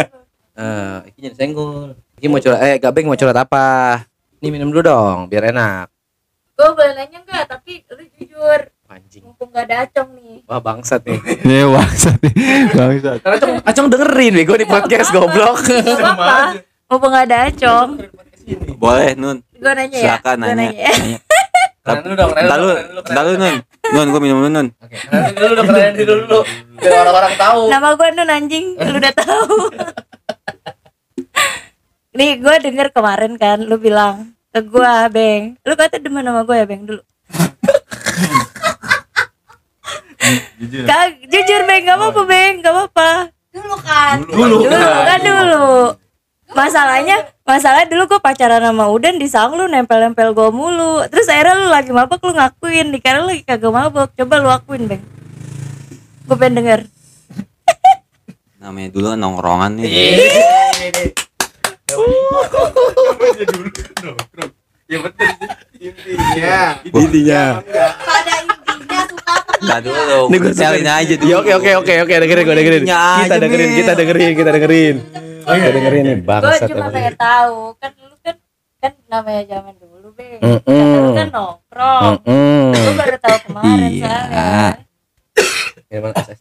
eh 0.61 0.97
ini 1.17 1.31
jadi 1.31 1.37
senggol. 1.39 1.97
Ini 2.21 2.29
mau 2.29 2.43
curhat 2.43 2.61
eh 2.61 2.77
gabeng 2.77 3.09
mau 3.09 3.17
curhat 3.17 3.39
apa? 3.39 4.03
Ini 4.43 4.49
minum 4.51 4.69
dulu 4.69 4.83
dong 4.85 5.19
biar 5.31 5.49
enak. 5.49 5.87
Gue 6.59 6.69
boleh 6.77 6.93
nanya 6.93 7.23
nggak? 7.25 7.45
Tapi 7.49 7.87
lu 7.89 8.05
jujur 8.19 8.61
anjing. 8.93 9.25
mumpung 9.25 9.49
gak 9.49 9.65
ada 9.73 9.89
acong 9.89 10.11
nih. 10.21 10.45
Wah 10.45 10.61
bangsat 10.61 11.01
nih. 11.09 11.17
Ini 11.49 11.65
bangsat 11.65 12.19
nih. 12.21 12.35
Bangsat. 12.77 13.19
karena 13.25 13.37
acong 13.41 13.55
acong 13.65 13.89
dengerin 13.89 14.33
gue 14.45 14.59
di 14.61 14.69
podcast 14.69 15.09
goblok. 15.15 15.65
Gak 15.65 16.03
apa 16.03 16.61
mumpung 16.93 17.11
gak 17.15 17.25
ada 17.33 17.39
acong. 17.49 17.91
Boleh 18.77 19.15
Nun. 19.17 19.39
gue 19.55 19.73
nanya 19.73 19.95
ya 19.97 20.19
Silakan 20.19 20.37
Gua 20.43 20.53
nanya. 20.53 20.69
ya. 20.75 20.93
Nanya. 20.93 21.19
Kenalan 21.83 21.99
dulu 22.01 22.15
dong 22.15 22.31
lu, 22.31 22.39
dulu, 22.39 22.73
dulu, 22.79 23.01
entar 23.03 23.25
lu 23.25 23.35
Nun. 23.35 23.57
Nun, 23.91 24.07
gua 24.09 24.21
minum 24.23 24.39
dulu 24.39 24.51
Nun. 24.51 24.67
Oke, 24.73 24.97
kenalan 24.97 25.33
dulu 25.35 25.53
dong, 25.53 25.67
dulu 25.99 26.15
dulu. 26.23 26.41
Biar 26.79 26.95
orang-orang 27.03 27.35
tahu. 27.35 27.61
nama 27.69 27.89
gue 27.93 28.09
Nun 28.13 28.31
anjing 28.31 28.65
lu 28.77 28.97
udah 28.97 29.13
tahu 29.13 29.55
nih 32.13 32.37
gue 32.37 32.55
denger 32.61 32.93
kemarin 32.93 33.35
kan 33.35 33.59
lu 33.59 33.77
bilang 33.77 34.17
ke 34.51 34.61
gue 34.61 34.95
beng 35.09 35.57
lu 35.59 35.73
kata 35.73 35.97
demen 35.97 36.21
sama 36.21 36.45
gue 36.45 36.55
ya 36.55 36.67
beng 36.69 36.85
dulu 36.85 37.01
Jujur. 40.61 40.87
Kag, 40.87 41.19
jujur 41.25 41.61
beng 41.65 41.83
gak 41.83 41.99
apa-apa 41.99 42.23
beng 42.23 42.55
gak 42.61 42.71
apa-apa 42.71 43.11
dulu 43.51 43.77
kan 43.81 44.17
Dulu. 44.23 44.57
dulu 44.65 44.77
kan 45.03 45.21
dulu 45.21 45.67
masalahnya 46.53 47.17
masalah 47.43 47.83
dulu 47.91 48.07
gue 48.07 48.21
pacaran 48.23 48.63
sama 48.63 48.87
Udan 48.87 49.19
di 49.19 49.27
sang 49.27 49.51
lu 49.59 49.67
nempel-nempel 49.67 50.31
gue 50.31 50.49
mulu 50.55 51.03
terus 51.11 51.27
akhirnya 51.27 51.59
lu 51.59 51.67
lagi 51.75 51.91
mabok 51.91 52.23
lu 52.23 52.33
ngakuin 52.39 52.95
dikira 52.95 53.19
lu 53.19 53.35
lagi 53.35 53.43
kagak 53.43 53.73
mabok 53.75 54.15
coba 54.15 54.35
lu 54.39 54.49
akuin 54.49 54.87
beng 54.87 55.03
gue 56.31 56.37
pengen 56.39 56.63
denger 56.63 56.81
Namanya 58.63 58.95
dulu 58.95 59.19
nongkrongan 59.19 59.75
nih. 59.75 59.91
Ya 64.87 64.99
betul 65.03 65.29
sih. 65.35 65.49
Intinya. 66.15 66.79
Intinya. 66.87 67.43
pada 68.07 68.35
intinya 68.39 69.03
suka 69.11 69.35
Entar 69.59 69.79
dulu. 69.83 70.21
Ini 70.31 70.37
gue 70.39 70.53
Selin 70.55 70.87
aja 70.87 71.15
dulu. 71.19 71.27
Ya 71.27 71.37
oke 71.43 71.53
oke 71.59 71.71
oke 71.83 71.95
oke 72.07 72.15
dengerin 72.23 72.43
gue 72.47 72.55
dengerin. 72.55 72.83
Intinya 72.87 73.03
Kita 73.27 73.37
dengerin 73.43 73.71
kita 73.75 73.93
dengerin 73.99 74.33
kita 74.39 74.51
dengerin. 74.55 74.97
Kita 75.43 75.71
dengerin 75.71 76.03
nih 76.03 76.17
gue 76.17 76.25
bangsat. 76.25 76.67
cuma 76.67 76.79
emang. 76.81 76.93
pengen 76.93 77.17
tahu 77.17 77.59
kan 77.77 77.91
dulu 77.93 78.15
kan 78.19 78.37
kan 78.79 78.93
namanya 79.07 79.43
zaman 79.45 79.75
dulu 79.77 80.09
beng 80.13 80.41
Mm-mm. 80.41 80.63
Kata 80.65 80.99
lu 80.99 81.11
kan 81.13 81.29
nongkrong 81.31 82.13
Mm-mm. 82.23 82.65
gue 82.73 82.95
baru 82.95 83.17
tahu 83.19 83.37
kemarin 83.47 83.91
Iya. 83.93 84.01
soalnya 84.01 84.73
S. 85.93 86.41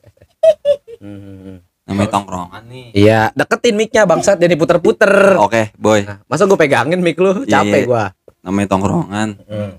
Hmm. 1.02 1.60
Namanya 1.84 2.10
tongkrongan 2.10 2.64
nih. 2.66 2.88
Iya, 2.94 3.22
deketin 3.34 3.76
mic-nya 3.76 4.06
bangsat 4.06 4.38
jadi 4.38 4.54
puter-puter. 4.54 5.36
Oke, 5.36 5.74
boy. 5.76 6.06
Nah, 6.06 6.22
masa 6.26 6.46
gue 6.46 6.56
pegangin 6.56 7.02
mic 7.02 7.18
lu? 7.18 7.44
Iya, 7.44 7.60
Capek 7.60 7.82
iya. 7.84 7.88
gua. 7.90 8.04
Namanya 8.42 8.68
tongkrongan. 8.70 9.30
Hmm. 9.44 9.72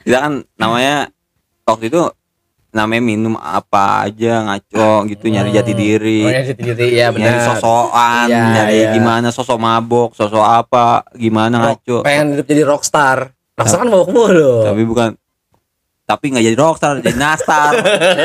Kita 0.00 0.18
kan 0.24 0.32
namanya 0.54 1.10
waktu 1.64 1.84
itu 1.86 2.00
namanya 2.74 3.02
minum 3.06 3.38
apa 3.38 4.02
aja 4.04 4.42
ngaco 4.42 5.06
gitu 5.06 5.30
nyari 5.30 5.54
jati 5.54 5.72
diri. 5.72 6.26
Oh, 6.26 6.28
ya 6.28 6.42
jati 6.42 6.62
diri 6.66 6.88
ya 6.92 7.08
nyari 7.08 7.38
benar. 7.38 7.46
sosokan, 7.54 8.26
Iya, 8.26 8.42
nyari 8.50 8.76
iya. 8.76 8.90
gimana 8.92 9.28
sosok 9.30 9.56
mabok, 9.56 10.10
sosok 10.12 10.42
apa, 10.42 11.06
gimana 11.14 11.70
ngaco. 11.70 12.02
Pengen 12.02 12.34
hidup 12.34 12.46
jadi 12.50 12.62
rockstar. 12.66 13.30
Rockstar 13.54 13.78
kan 13.78 13.88
mabok 13.88 14.10
mulu. 14.10 14.66
Tapi 14.66 14.82
bukan 14.82 15.14
tapi 16.04 16.24
nggak 16.28 16.44
jadi 16.44 16.56
rockstar, 16.58 16.98
jadi 16.98 17.14
nastar. 17.16 17.72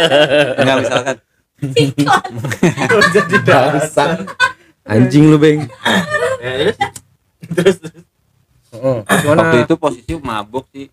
Enggak 0.60 0.76
misalkan 0.82 1.16
jadi 3.14 3.38
dasar. 3.48 4.26
Anjing 4.84 5.30
lu, 5.30 5.38
Beng. 5.38 5.70
Ya, 6.42 6.74
terus. 7.54 7.78
Terus. 7.78 7.78
waktu 9.22 9.58
itu 9.62 9.76
posisi 9.78 10.18
mabok 10.18 10.66
sih. 10.74 10.90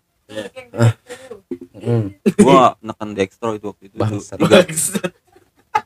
Hmm. 1.77 2.05
Gua 2.39 2.75
neken 2.79 3.09
dextro 3.13 3.53
itu 3.53 3.65
waktu 3.69 3.83
itu. 3.89 3.95
Bangsat. 3.95 4.37
Tiga, 4.37 4.59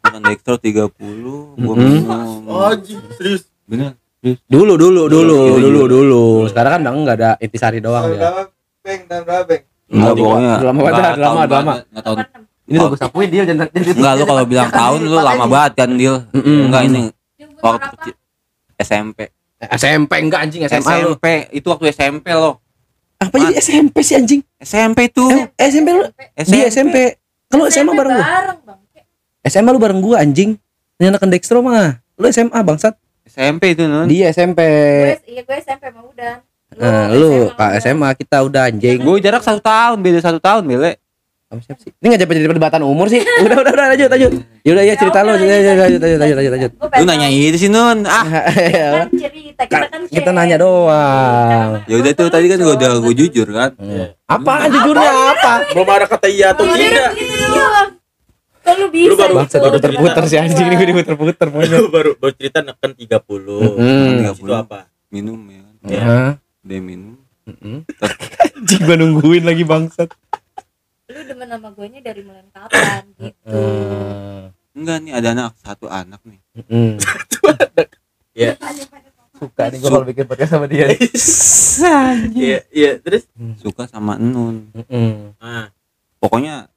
neken 0.08 0.22
dextro 0.28 0.56
30, 0.56 0.92
gua 0.92 1.74
Mm-mm. 1.76 1.78
minum. 1.78 2.48
Oh, 2.48 2.68
anjing, 2.68 3.00
serius. 3.16 3.48
Bener. 3.68 3.96
Dulu 4.22 4.78
dulu 4.78 5.10
dulu 5.10 5.38
Iya, 5.50 5.58
iya. 5.58 5.62
dulu 5.66 5.82
dulu. 5.90 6.24
Sekarang 6.46 6.72
kan 6.78 6.82
udah 6.86 6.94
enggak 6.94 7.16
ada 7.18 7.30
intisari 7.42 7.82
doang 7.82 8.06
ya. 8.14 8.46
Beng? 8.86 9.02
Dan 9.10 9.22
Beng? 9.26 9.64
Enggak 9.92 10.14
pokoknya. 10.14 10.54
lama 10.62 10.80
banget, 10.80 11.02
lama, 11.02 11.18
lama. 11.18 11.44
banget, 11.50 11.78
enggak 11.90 12.04
tahun. 12.06 12.18
Ini 12.72 12.78
udah 12.78 12.88
gue 12.88 13.00
sapuin 13.02 13.30
dia 13.34 13.44
jangan 13.44 13.68
Enggak 13.74 14.14
lu 14.16 14.24
kalau 14.30 14.44
bilang 14.46 14.70
tahun 14.70 15.00
lu 15.04 15.18
lama 15.18 15.46
banget 15.50 15.72
kan. 15.76 15.90
Mm-mm. 15.92 16.60
Enggak 16.70 16.82
ini 16.88 17.02
waktu 17.60 18.10
SMP. 18.78 19.20
SMP 19.62 20.12
enggak 20.22 20.40
anjing 20.46 20.62
SMA 20.70 20.94
lu. 21.02 21.18
SMP 21.18 21.26
itu 21.52 21.68
waktu 21.68 21.86
SMP 21.90 22.26
lo. 22.34 22.62
Apa 23.22 23.36
jadi 23.38 23.56
SMP 23.62 24.02
sih 24.02 24.18
anjing? 24.18 24.42
SMP 24.58 25.14
itu. 25.14 25.26
Eh, 25.56 25.70
SMP 25.70 25.88
lu 25.94 26.04
dia 26.50 26.66
SMP. 26.68 27.22
Kalau 27.52 27.70
SMA 27.70 27.94
bareng 27.94 28.16
gua. 28.18 28.26
bareng 28.26 28.60
bang 28.66 28.80
SMA 29.46 29.70
lu 29.70 29.80
bareng 29.80 30.02
gua 30.02 30.16
anjing. 30.26 30.58
Ini 30.98 31.14
anak 31.14 31.26
Dextro 31.30 31.62
mah. 31.62 32.02
Lu 32.18 32.26
SMA 32.34 32.58
bangsat. 32.66 32.98
SMP 33.26 33.78
itu 33.78 33.86
nun. 33.86 34.10
Dia 34.10 34.34
SMP. 34.34 34.60
gue 34.62 35.18
iya 35.30 35.42
gue 35.46 35.56
SMP 35.62 35.88
sama 35.88 36.02
Udan 36.04 36.42
Nah, 36.72 37.12
lu 37.12 37.52
Kak 37.52 37.84
SMA 37.84 38.10
kita 38.16 38.48
udah 38.48 38.72
anjing. 38.72 39.04
Gue 39.04 39.20
jarak 39.20 39.44
satu 39.44 39.60
tahun, 39.60 40.00
beda 40.00 40.20
satu 40.24 40.40
tahun, 40.40 40.64
bele. 40.64 40.96
Sama 41.52 41.60
siapa 41.60 41.84
sih? 41.84 41.92
Ini 41.92 42.06
enggak 42.08 42.24
jadi 42.24 42.48
perdebatan 42.48 42.80
umur 42.82 43.06
sih. 43.06 43.20
Udah 43.44 43.60
udah 43.60 43.72
udah 43.74 43.86
lanjut 43.92 44.08
lanjut. 44.08 44.32
Yaudah 44.64 44.84
ya 44.84 44.96
cerita 44.96 45.20
lu. 45.20 45.30
Lanjut 45.30 45.44
lanjut 45.44 45.76
lanjut 45.76 46.00
lanjut 46.00 46.36
lanjut 46.40 46.52
lanjut. 46.54 46.72
Lu 46.80 47.04
nanya 47.04 47.28
itu 47.28 47.58
sih 47.58 47.68
nun. 47.68 48.08
Ah, 48.08 48.24
kan 49.04 49.08
cerita 49.12 49.64
kita 49.68 49.86
kan 49.86 50.02
Kita 50.08 50.30
nanya 50.32 50.56
doang. 50.58 51.84
ya 51.84 51.96
udah 51.98 52.12
tuh 52.14 52.32
tadi 52.32 52.48
kan 52.48 52.56
gue 52.58 52.72
udah 52.72 52.92
gue 52.98 53.14
jujur 53.18 53.48
kan. 53.48 53.76
Apa 54.26 54.54
jujurnya 54.66 55.12
apa? 55.30 55.54
Belum 55.70 55.86
ada 55.86 56.08
kata 56.08 56.28
iya 56.28 56.56
atau 56.56 56.64
Iya, 56.64 56.76
tidak. 56.80 57.10
gitu. 57.20 57.60
Kan 58.62 58.76
lu 58.78 58.88
bisa 58.88 59.10
Lu 59.10 59.16
baru- 59.18 59.36
Bangsat 59.36 59.60
baru 59.60 59.70
udah 59.70 59.82
terputer 59.84 60.24
si 60.24 60.36
anjing 60.38 60.66
ini 60.66 60.76
gue 60.78 60.88
diputer-puter. 60.88 61.48
Lu 61.52 61.92
baru 61.92 62.16
baru 62.16 62.32
cerita 62.32 62.64
neken 62.64 62.96
30. 62.96 63.12
Mm-mm. 63.28 64.24
Terus 64.24 64.40
itu 64.40 64.54
apa? 64.56 64.88
Minum 65.10 65.36
ya 65.46 65.60
kan. 65.60 65.76
Heeh. 65.84 66.30
Dia 66.64 66.80
minum. 66.80 67.20
Mm-mm. 67.44 67.84
Anjing 68.56 68.82
gua 68.82 68.96
nungguin 68.96 69.44
lagi 69.44 69.66
bangsat. 69.66 70.08
Lu 71.12 71.20
demen 71.28 71.48
sama 71.52 71.70
gue 71.76 71.86
nya 71.92 72.00
dari 72.00 72.22
mulai 72.24 72.48
kapan 72.56 73.04
gitu 73.20 73.60
Enggak 74.72 74.98
nih 75.04 75.12
ada 75.12 75.28
anak 75.36 75.52
satu 75.60 75.92
anak 75.92 76.24
nih. 76.24 76.40
Mm. 76.72 76.96
Iya. 78.32 78.56
Suka 79.36 79.68
nih 79.68 79.78
gua 79.84 79.90
kalau 79.92 80.08
bikin 80.08 80.24
podcast 80.24 80.52
sama 80.56 80.66
dia. 80.72 80.88
Iya, 82.32 82.60
iya, 82.72 82.92
terus 83.02 83.28
Suka 83.60 83.90
sama 83.92 84.16
Nun. 84.16 84.72
Mm-mm. 84.72 85.36
ah, 85.42 85.68
Pokoknya 86.22 86.72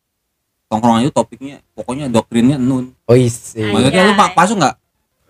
tongkrongan 0.67 1.07
itu 1.07 1.13
topiknya 1.15 1.63
pokoknya 1.77 2.11
doktrinnya 2.11 2.59
Nun. 2.59 2.97
Oh 3.07 3.15
isi. 3.15 3.63
Ayo. 3.63 3.71
Maksudnya 3.71 4.03
lu 4.09 4.13
pak 4.19 4.35
masuk 4.35 4.57
nggak? 4.59 4.75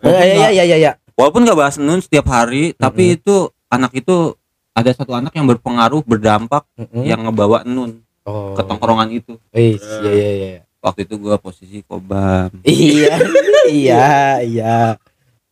Oh, 0.01 0.09
iya 0.09 0.25
iya 0.25 0.49
iya 0.49 0.65
iya 0.65 0.77
iya. 0.79 0.93
Walaupun 1.19 1.45
nggak 1.45 1.59
bahas 1.59 1.77
Nun 1.77 2.01
setiap 2.01 2.25
hari, 2.31 2.73
tapi 2.79 3.21
itu 3.21 3.53
anak 3.69 3.93
itu 3.93 4.39
ada 4.73 4.91
satu 4.95 5.13
anak 5.13 5.35
yang 5.37 5.45
berpengaruh 5.51 6.01
berdampak 6.07 6.65
Mm-mm. 6.79 7.05
yang 7.05 7.21
ngebawa 7.21 7.67
Nun 7.67 8.04
oh. 8.25 8.57
ke 8.57 8.63
tongkrongan 8.65 9.09
itu. 9.13 9.39
Is, 9.53 9.85
iya 10.03 10.11
iya 10.13 10.31
iya. 10.33 10.61
Waktu 10.85 11.09
itu 11.09 11.15
gua 11.17 11.41
posisi 11.41 11.81
kobam. 11.85 12.53
Iya 12.65 13.17
iya 13.71 14.09
iya. 14.45 14.77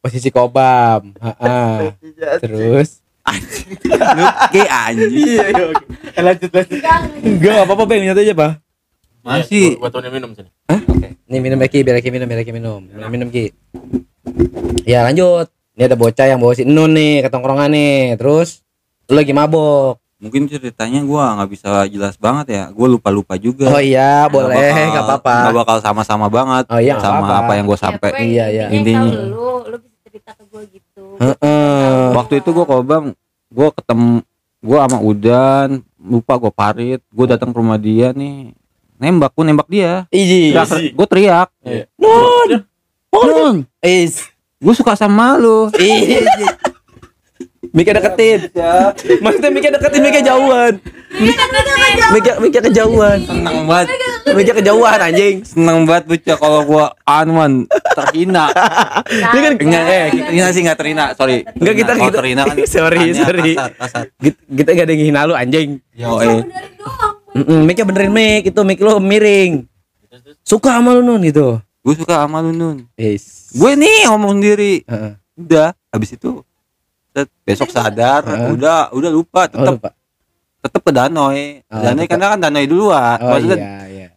Posisi 0.03 0.29
kobam. 0.29 1.17
Heeh. 1.17 1.97
Terus 2.43 3.03
Lu 3.23 4.25
kayak 4.51 4.71
anjing. 4.91 5.13
Iya, 5.15 5.45
iya. 5.55 5.65
Eh, 6.13 6.23
Lanjut, 6.27 6.51
lanjut. 6.51 6.79
enggak 7.23 7.63
apa-apa 7.65 7.85
Bang, 7.87 8.03
nyata 8.03 8.21
aja, 8.21 8.35
Pak. 8.35 8.53
Masih 9.23 9.79
Gua 9.79 9.89
tuh 9.89 10.03
minum 10.11 10.35
sini. 10.35 10.51
Nih 11.31 11.39
minum 11.39 11.57
Eki, 11.63 11.87
biar 11.87 12.03
Eki 12.03 12.11
minum, 12.11 12.27
biar 12.27 12.43
Eki 12.43 12.53
minum. 12.53 12.83
Minum, 12.83 13.09
minum 13.09 13.29
Ki. 13.31 13.55
Ya 14.83 15.07
lanjut. 15.07 15.49
Ini 15.73 15.89
ada 15.89 15.97
bocah 15.97 16.27
yang 16.29 16.43
bawa 16.43 16.53
si 16.53 16.69
Nun 16.69 16.93
nih 16.93 17.25
ke 17.25 17.29
tongkrongan 17.31 17.71
nih. 17.73 18.19
Terus 18.19 18.61
lu 19.09 19.17
lagi 19.17 19.33
mabok. 19.33 20.02
Mungkin 20.23 20.47
ceritanya 20.47 21.03
gua 21.03 21.35
nggak 21.35 21.51
bisa 21.51 21.69
jelas 21.85 22.15
banget 22.15 22.47
ya. 22.49 22.65
Gua 22.71 22.87
lupa-lupa 22.89 23.35
juga. 23.35 23.67
Oh 23.69 23.77
iya, 23.77 24.31
boleh, 24.31 24.55
nggak 24.89 25.03
apa-apa. 25.03 25.35
nggak 25.45 25.57
bakal 25.59 25.77
sama-sama 25.81 26.27
banget 26.27 26.65
Oh 26.69 26.79
iya, 26.79 26.95
sama 26.97 27.27
apa-apa. 27.27 27.43
apa 27.43 27.53
yang 27.53 27.67
gue 27.67 27.75
Ya, 27.75 27.83
sampai 27.83 28.09
gue 28.09 28.23
Iya, 28.25 28.45
iya. 28.49 28.65
intinya 28.71 29.11
lu 29.11 29.67
lu 29.67 29.77
bisa 29.77 29.99
cerita 30.01 30.31
ke 30.33 30.45
gue 30.47 30.63
gitu 30.71 31.05
Heeh. 31.19 32.15
waktu 32.15 32.35
itu 32.39 32.49
gue 32.49 32.65
kobam 32.65 33.05
gue 33.49 33.69
ketemu 33.73 34.23
gue 34.61 34.79
sama 34.79 34.99
Udan 35.01 35.69
lupa 35.99 36.39
gue 36.39 36.53
parit 36.53 37.01
gue 37.05 37.27
datang 37.27 37.51
ke 37.51 37.57
rumah 37.57 37.77
dia 37.77 38.11
nih 38.11 38.55
nembak 38.97 39.33
gue 39.33 39.45
nembak 39.45 39.67
dia 39.67 40.07
Iji. 40.09 40.55
Teriak. 40.55 40.95
gue 40.95 41.07
teriak 41.09 41.49
Iya. 41.61 41.85
Nun. 41.99 42.51
Nun 43.11 43.57
Is. 43.81 44.31
gue 44.57 44.73
suka 44.73 44.95
sama 44.95 45.35
lu 45.35 45.67
Iji. 45.73 46.23
Mika 47.73 47.97
deketin. 47.97 48.53
Maksudnya 49.25 49.51
Mika 49.51 49.69
deketin 49.73 50.01
Mika 50.01 50.21
jauhan. 50.21 50.73
Mika 52.13 52.33
Mika 52.39 52.61
kejauhan. 52.61 53.19
Seneng 53.25 53.57
banget. 53.65 53.87
Mika 54.33 54.53
kejauhan 54.61 54.99
anjing. 55.01 55.35
Seneng 55.41 55.79
banget 55.85 56.05
bocah 56.07 56.37
kalau 56.37 56.61
gua 56.65 56.85
anuan 57.03 57.65
terhina. 57.97 58.53
Ini 59.33 59.39
kan 59.41 59.53
Enggak 59.57 59.85
eh 59.89 60.07
terhina 60.13 60.49
sih 60.53 60.61
enggak 60.61 60.79
terhina, 60.79 61.05
sorry. 61.17 61.49
Enggak, 61.57 61.75
kita- 61.81 61.97
kita- 61.97 62.19
terhina 62.21 62.43
kan. 62.45 62.57
Sorry, 62.77 63.05
sorry. 63.13 63.53
Kita, 64.21 64.39
kita 64.53 64.71
gak 64.73 64.85
ada 64.85 64.93
yang 64.93 65.01
ngehina 65.01 65.21
lu 65.25 65.35
anjing. 65.35 65.69
Yo 65.93 66.21
eh. 66.21 66.41
Mika 67.65 67.83
benerin 67.83 68.13
Mik 68.13 68.53
itu 68.53 68.61
Mik 68.61 68.81
lu 68.81 69.01
miring. 69.01 69.65
Suka 70.45 70.77
sama 70.77 70.93
lu 70.93 71.01
nun 71.01 71.25
gitu. 71.25 71.57
Gue 71.83 71.99
suka 71.99 72.15
sama 72.23 72.39
lu 72.39 72.55
Nun. 72.55 72.87
Yes. 72.95 73.51
Gue 73.53 73.75
nih 73.75 74.07
ngomong 74.07 74.39
sendiri. 74.39 74.87
Heeh. 74.87 75.19
Udah, 75.35 75.75
habis 75.91 76.15
itu 76.15 76.47
besok 77.43 77.69
sadar, 77.69 78.25
Heeh. 78.25 78.53
udah 78.53 78.89
udah 78.91 79.11
lupa, 79.11 79.45
Oh, 79.45 79.49
tetap 79.49 79.75
lupa. 79.77 79.91
tetap 80.63 80.81
ke 80.81 80.93
Danoy. 80.93 81.61
Oh, 81.67 81.79
Danoy 81.79 82.05
tetep. 82.05 82.11
karena 82.17 82.27
kan 82.33 82.41
Danoy 82.41 82.65
duluan. 82.65 83.17
Oh 83.21 83.29
Maksudnya 83.37 83.57
iya 83.57 83.77
iya. 83.87 84.09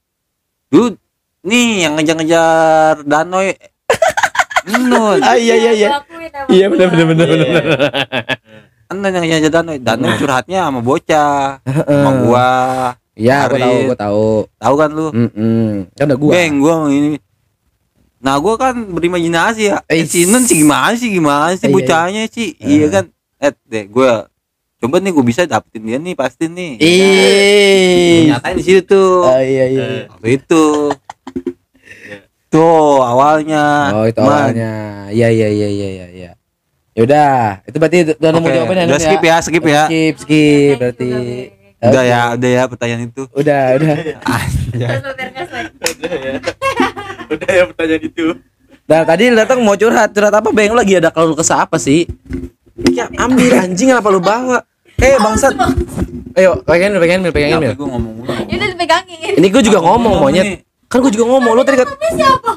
dulu 0.72 0.96
nih 1.44 1.70
yang 1.84 1.94
ngejar-ngejar 1.96 3.04
Danoy 3.04 3.48
Nun. 4.90 5.20
Ah 5.22 5.38
iya 5.38 5.56
iya 5.56 5.72
iya. 5.74 5.90
Iya 6.48 6.66
benar 6.70 6.88
benar 6.90 7.06
benar 7.06 7.26
benar. 7.30 7.64
Kan 8.86 8.96
yang 9.02 9.26
ngejar 9.26 9.52
Danoy. 9.52 9.78
Danoy 9.78 10.12
curhatnya 10.16 10.60
sama 10.66 10.80
bocah, 10.80 11.60
sama 11.66 12.12
gua. 12.24 12.50
Iya, 13.16 13.48
gua 13.48 13.58
tahu, 13.58 13.78
gua 13.88 13.98
tahu. 13.98 14.28
Tahu 14.60 14.76
kan 14.76 14.90
lu? 14.92 15.08
Mm 15.10 15.72
Kan 15.96 16.06
udah 16.12 16.18
gua. 16.20 16.32
Beng, 16.36 16.54
gua 16.60 16.74
ini. 16.90 17.16
Nah, 18.26 18.42
gua 18.42 18.58
kan 18.58 18.74
berimajinasi 18.90 19.70
ya. 19.70 19.78
Eh, 19.86 20.02
Eh, 20.02 20.04
si 20.04 20.26
Nun 20.26 20.42
sih 20.42 20.58
gimana 20.58 20.98
sih 20.98 21.14
gimana 21.14 21.54
sih 21.54 21.62
Iya, 21.62 21.70
iya. 21.70 21.76
bocahnya 21.78 22.24
sih? 22.26 22.50
Eh. 22.58 22.70
Iya 22.74 22.86
kan? 22.90 23.06
Eh, 23.38 23.54
deh 23.64 23.86
gua 23.86 24.26
coba 24.76 24.98
nih 24.98 25.14
gua 25.14 25.22
bisa 25.22 25.46
dapetin 25.46 25.82
dia 25.84 25.98
nih 25.98 26.14
pasti 26.14 26.50
nih. 26.50 26.82
Ih. 26.82 28.18
Nyatain 28.28 28.56
di 28.56 28.64
situ 28.66 28.82
tuh. 28.84 29.22
Oh 29.24 29.38
iya 29.38 29.66
iya. 29.68 29.86
Waktu 30.10 30.30
itu. 30.36 30.66
Tuh 32.48 32.98
awalnya. 32.98 33.94
Oh 33.94 34.06
itu 34.06 34.18
Man. 34.18 34.30
awalnya. 34.50 34.72
Iya 35.12 35.28
iya 35.30 35.48
iya 35.48 35.68
iya 35.70 35.90
iya. 35.92 36.08
iya. 36.10 36.32
Yaudah, 36.96 37.60
itu 37.62 37.76
berarti 37.76 37.98
udah 38.16 38.30
nemu 38.32 38.40
Oke, 38.42 38.56
jawabannya. 38.56 38.84
udah 38.88 38.96
Nun, 38.96 39.04
skip 39.04 39.20
ya, 39.22 39.36
skip 39.44 39.66
ya. 39.68 39.84
Skip 39.86 40.16
skip 40.16 40.76
berarti. 40.80 41.10
Udah 41.78 42.04
ya, 42.08 42.22
udah 42.34 42.50
ya 42.50 42.64
pertanyaan 42.66 43.02
itu. 43.06 43.24
Udah 43.30 43.62
udah. 43.76 43.94
Udah 44.76 46.12
ya 46.16 46.40
pertanyaan 47.38 48.02
itu. 48.02 48.26
Nah 48.86 49.02
tadi 49.02 49.24
lu 49.28 49.36
datang 49.36 49.60
mau 49.60 49.74
curhat, 49.74 50.14
curhat 50.14 50.32
apa 50.32 50.50
Beng? 50.50 50.72
Lu 50.72 50.78
lagi 50.78 50.96
ada 50.96 51.10
kalau 51.10 51.34
kesah 51.34 51.64
apa 51.64 51.76
sih? 51.76 52.06
Ya 52.92 53.08
ambil 53.16 53.56
anjing 53.58 53.90
apa 53.90 54.08
lu 54.08 54.20
bawa? 54.20 54.62
Eh 54.96 55.16
bangsat. 55.18 55.52
Ayo, 56.36 56.60
pegangin, 56.62 57.00
pegangin, 57.00 57.22
Mil, 57.22 57.32
pegangin, 57.32 57.58
Mil. 57.58 57.72
Tapi 57.72 57.80
gua 57.80 57.90
ngomong. 57.96 58.16
Ini 58.46 58.56
udah 58.56 58.70
dipegangin. 58.70 59.34
Ini 59.40 59.48
gue 59.48 59.64
juga 59.64 59.80
ngomong 59.80 60.20
Ngomong 60.20 60.32
monyet. 60.32 60.48
Kan 60.86 61.00
gue 61.00 61.12
juga 61.12 61.26
ngomong. 61.26 61.52
Lu 61.56 61.64
tadi 61.64 61.78
kat 61.80 61.88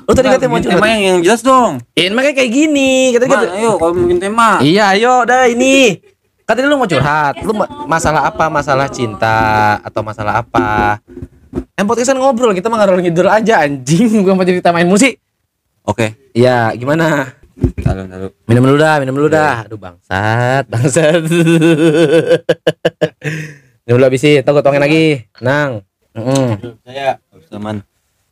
Lu 0.02 0.12
tadi 0.12 0.26
katanya 0.28 0.50
mau 0.50 0.58
tema 0.58 0.74
curhat. 0.78 0.90
yang, 0.90 1.00
yang 1.00 1.18
jelas 1.22 1.40
dong. 1.40 1.72
Ini 1.94 2.10
makanya 2.10 2.36
kayak 2.36 2.50
gini. 2.50 2.90
Katanya 3.14 3.30
Man, 3.30 3.38
kata- 3.40 3.54
ayo 3.56 3.70
kalau 3.78 3.92
bikin 3.94 4.18
tema. 4.18 4.50
Iya, 4.60 4.84
ayo 4.92 5.14
dah 5.22 5.46
ini. 5.46 6.02
Katanya 6.42 6.66
lu 6.66 6.76
mau 6.76 6.86
curhat. 6.86 7.34
Lu 7.40 7.52
ma- 7.54 7.70
masalah 7.86 8.22
apa? 8.26 8.44
Masalah 8.48 8.86
cinta 8.88 9.38
atau 9.80 10.02
masalah 10.02 10.42
apa? 10.42 10.98
Yang 11.52 11.86
podcastan 11.86 12.18
ngobrol, 12.18 12.52
kita 12.52 12.68
mah 12.68 12.78
ngalor 12.82 13.00
ngidul 13.00 13.28
aja 13.30 13.64
anjing. 13.64 14.26
Gua 14.26 14.34
mau 14.34 14.44
cerita 14.44 14.74
main 14.74 14.88
musik. 14.88 15.18
Oke. 15.86 16.30
Iya, 16.36 16.74
gimana? 16.76 17.32
Taruh, 17.58 18.04
taruh. 18.06 18.30
Minum 18.46 18.64
dulu 18.70 18.78
dah, 18.78 18.96
minum 19.02 19.14
dulu 19.16 19.28
dah. 19.30 19.66
Aduh 19.66 19.80
bangsat, 19.80 20.68
bangsat. 20.68 21.22
minum 23.86 23.96
dulu 23.98 24.06
habisin, 24.06 24.44
tau 24.44 24.54
gue 24.54 24.62
tuangin 24.62 24.82
lagi. 24.82 25.26
Nang. 25.42 25.82
Mm-mm. 26.14 26.78
Saya 26.84 27.18
Bisa 27.34 27.56
man. 27.58 27.82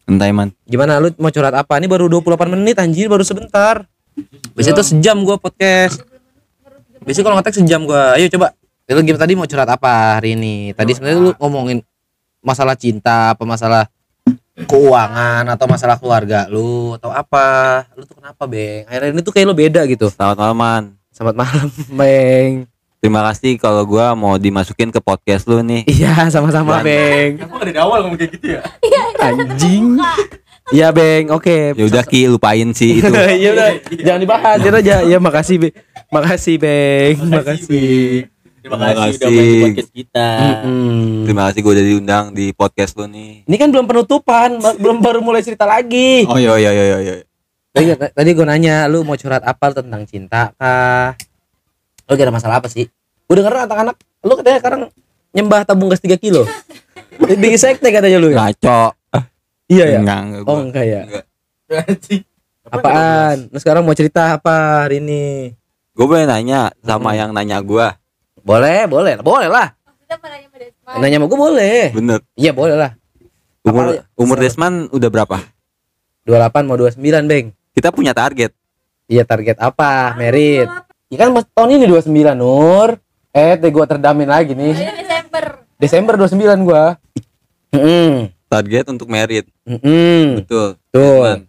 Santai 0.06 0.30
man. 0.30 0.54
Gimana 0.66 1.02
lu 1.02 1.10
mau 1.18 1.30
curhat 1.34 1.54
apa? 1.54 1.78
Ini 1.82 1.90
baru 1.90 2.06
28 2.06 2.54
menit 2.54 2.76
anjir, 2.78 3.10
baru 3.10 3.26
sebentar. 3.26 3.86
Biasanya 4.54 4.78
tuh 4.78 4.86
sejam 4.86 5.16
gua 5.26 5.36
podcast. 5.36 6.00
Biasanya 7.02 7.24
kalau 7.26 7.36
ngetek 7.40 7.54
sejam 7.58 7.80
gua. 7.84 8.14
Ayo 8.14 8.30
coba. 8.30 8.54
Lu 8.86 9.02
gimana 9.02 9.22
tadi 9.26 9.34
mau 9.34 9.50
curhat 9.50 9.66
apa 9.66 10.22
hari 10.22 10.38
ini? 10.38 10.70
Tadi 10.70 10.94
sebenarnya 10.94 11.18
lu 11.18 11.30
ngomongin 11.42 11.82
masalah 12.46 12.78
cinta, 12.78 13.34
apa 13.34 13.42
masalah 13.42 13.90
keuangan 14.56 15.44
atau 15.52 15.66
masalah 15.66 15.98
keluarga 15.98 16.46
lu 16.46 16.94
atau 16.94 17.10
apa? 17.10 17.84
Lu 17.98 18.06
tuh 18.06 18.22
kenapa, 18.22 18.46
Beng? 18.46 18.86
Akhirnya 18.86 19.10
ini 19.10 19.20
tuh 19.26 19.32
kayak 19.34 19.46
lu 19.50 19.56
beda 19.58 19.82
gitu. 19.90 20.06
Selamat 20.06 20.38
malam 20.38 20.56
man. 20.56 20.84
Selamat 21.10 21.34
malam, 21.42 21.66
Beng. 21.98 22.70
Terima 23.02 23.20
kasih 23.30 23.58
kalau 23.60 23.82
gua 23.84 24.16
mau 24.16 24.38
dimasukin 24.38 24.94
ke 24.94 25.02
podcast 25.02 25.44
lu 25.50 25.60
nih. 25.60 25.82
Iya, 25.90 26.30
sama-sama, 26.30 26.80
Beng. 26.86 27.42
Kamu 27.42 27.66
dari 27.66 27.74
awal 27.82 28.06
ngomong 28.06 28.18
kayak 28.22 28.32
gitu 28.38 28.46
ya? 28.56 28.62
Anjing. 29.20 29.98
Iya, 30.70 30.90
Beng. 30.94 31.34
Oke. 31.34 31.74
Ya 31.76 31.84
udah 31.86 32.04
Ki 32.06 32.30
lupain 32.30 32.70
sih 32.72 33.02
itu. 33.02 33.12
Iya 33.42 33.50
udah, 33.52 33.68
jangan 33.90 34.20
dibahas 34.22 34.58
ya 34.62 34.70
aja. 34.70 34.96
Ya 35.04 35.18
makasih, 35.18 35.56
Be. 35.60 35.68
Makasih, 36.14 36.54
Beng. 36.62 37.16
Makasih. 37.26 38.35
Terima 38.66 38.82
Terima 38.82 38.98
kasih 38.98 39.14
udah 39.14 39.28
kasih. 39.30 39.30
main 39.30 39.46
di 39.46 39.62
podcast 39.62 39.90
kita. 39.94 40.28
Mm-mm. 40.42 41.22
Terima 41.22 41.42
kasih 41.46 41.60
gua 41.62 41.72
udah 41.72 41.86
diundang 41.86 42.24
di 42.34 42.46
podcast 42.50 42.92
lu 42.98 43.06
nih. 43.06 43.46
Ini 43.46 43.56
kan 43.56 43.68
belum 43.70 43.86
penutupan, 43.86 44.48
belum 44.58 44.98
baru 44.98 45.22
mulai 45.22 45.38
cerita 45.38 45.62
lagi. 45.62 46.26
Oh 46.26 46.34
iya 46.34 46.58
iya 46.58 46.70
iya 46.74 46.98
iya. 46.98 47.14
Tadi, 47.70 47.94
tadi 47.94 48.30
gue 48.32 48.42
nanya, 48.42 48.88
lu 48.88 49.06
mau 49.06 49.14
curhat 49.14 49.44
apa 49.44 49.70
tentang 49.70 50.02
cinta 50.02 50.50
kah? 50.56 51.14
Lu 52.08 52.16
gak 52.16 52.26
ada 52.26 52.34
masalah 52.34 52.58
apa 52.58 52.66
sih? 52.66 52.90
Gue 53.22 53.34
denger 53.36 53.68
anak-anak, 53.68 53.94
lu 54.24 54.34
katanya 54.34 54.58
sekarang 54.58 54.80
nyembah 55.30 55.62
tabung 55.62 55.86
gas 55.86 56.00
3 56.00 56.16
kilo. 56.16 56.42
Bikin 57.20 57.54
sekte 57.54 57.86
katanya 57.86 58.18
lu 58.18 58.32
ya? 58.32 58.50
Ngaco. 58.50 58.96
Iya 59.68 59.84
ya? 59.94 59.98
Enggak, 60.02 60.18
enggak 60.24 60.40
Oh 60.42 60.44
gua. 60.48 60.64
enggak 60.64 60.84
ya? 60.84 61.00
Enggak. 61.06 61.24
Apaan? 62.66 63.36
Lu 63.52 63.58
sekarang 63.60 63.86
mau 63.86 63.94
cerita 63.94 64.34
apa 64.34 64.82
hari 64.82 64.98
ini? 64.98 65.54
Gue 65.92 66.06
boleh 66.08 66.26
nanya 66.26 66.74
sama 66.80 67.12
yang 67.12 67.30
nanya 67.30 67.60
gua. 67.60 67.94
Boleh, 68.46 68.86
boleh, 68.86 69.18
boleh 69.18 69.50
lah. 69.50 69.74
Nanya 71.02 71.18
sama 71.18 71.26
gue 71.26 71.38
boleh. 71.38 71.90
Bener. 71.90 72.22
Iya 72.38 72.54
boleh 72.54 72.78
lah. 72.78 72.94
Umur 73.66 73.84
Apa- 73.90 74.06
umur 74.14 74.36
Desman 74.38 74.86
udah 74.94 75.10
berapa? 75.10 75.42
28 76.22 76.62
mau 76.70 76.78
29 76.78 77.26
Beng. 77.26 77.50
Kita 77.74 77.90
punya 77.90 78.14
target. 78.14 78.54
Iya 79.10 79.26
target 79.26 79.58
apa? 79.58 80.14
Merit. 80.14 80.70
Ya 81.10 81.26
kan 81.26 81.34
mas, 81.34 81.46
tahun 81.50 81.82
ini 81.82 81.90
29 81.90 82.38
Nur. 82.38 83.02
Eh, 83.34 83.58
teh 83.58 83.70
gua 83.74 83.86
terdamin 83.90 84.30
lagi 84.30 84.54
nih. 84.54 84.74
Desember. 84.78 85.44
Desember 85.82 86.14
29 86.14 86.62
gua. 86.62 86.94
Heeh. 87.74 88.30
Target 88.46 88.86
untuk 88.94 89.10
merit. 89.10 89.50
Heeh. 89.66 90.38
Betul. 90.38 90.78
Tuh. 90.94 91.42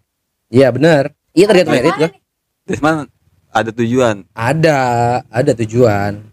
Iya 0.50 0.74
benar. 0.74 1.14
Iya 1.30 1.46
target 1.46 1.66
merit 1.70 1.94
gua. 1.94 2.10
Desman 2.66 3.06
ada 3.54 3.70
tujuan. 3.70 4.26
Ada, 4.34 4.78
ada 5.30 5.52
tujuan. 5.62 6.26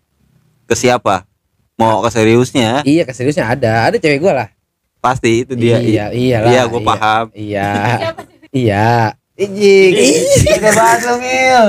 Ke 0.65 0.73
siapa? 0.73 1.29
Mau 1.77 2.01
ke 2.01 2.09
seriusnya? 2.09 2.81
Iya, 2.81 3.05
keseriusnya 3.05 3.45
ada. 3.45 3.85
Ada 3.85 4.01
cewek 4.01 4.17
gua 4.17 4.33
lah. 4.33 4.49
Pasti 4.97 5.45
itu 5.45 5.53
dia. 5.53 5.77
Iya, 5.77 6.05
iyalah. 6.09 6.49
Iya, 6.49 6.61
gue 6.65 6.81
iya. 6.81 6.87
paham. 6.89 7.25
Iya. 7.33 7.69
Iya. 8.55 9.11
Ijik. 9.35 9.91
Kita 10.47 10.71
bahas 10.71 11.03
dong, 11.03 11.19
Il. 11.19 11.65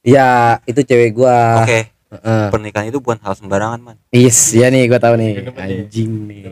Iya, 0.00 0.58
itu 0.64 0.80
cewek 0.80 1.12
gua. 1.12 1.60
Oke, 1.60 1.92
Heeh. 1.92 2.44
pernikahan 2.48 2.88
itu 2.88 3.04
bukan 3.04 3.20
hal 3.20 3.36
sembarangan, 3.36 3.84
man. 3.84 3.96
Is, 4.08 4.56
ya 4.56 4.72
nih 4.72 4.88
gua 4.88 4.96
tahu 4.96 5.20
nih. 5.20 5.44
Anjing 5.54 6.10
nih. 6.24 6.42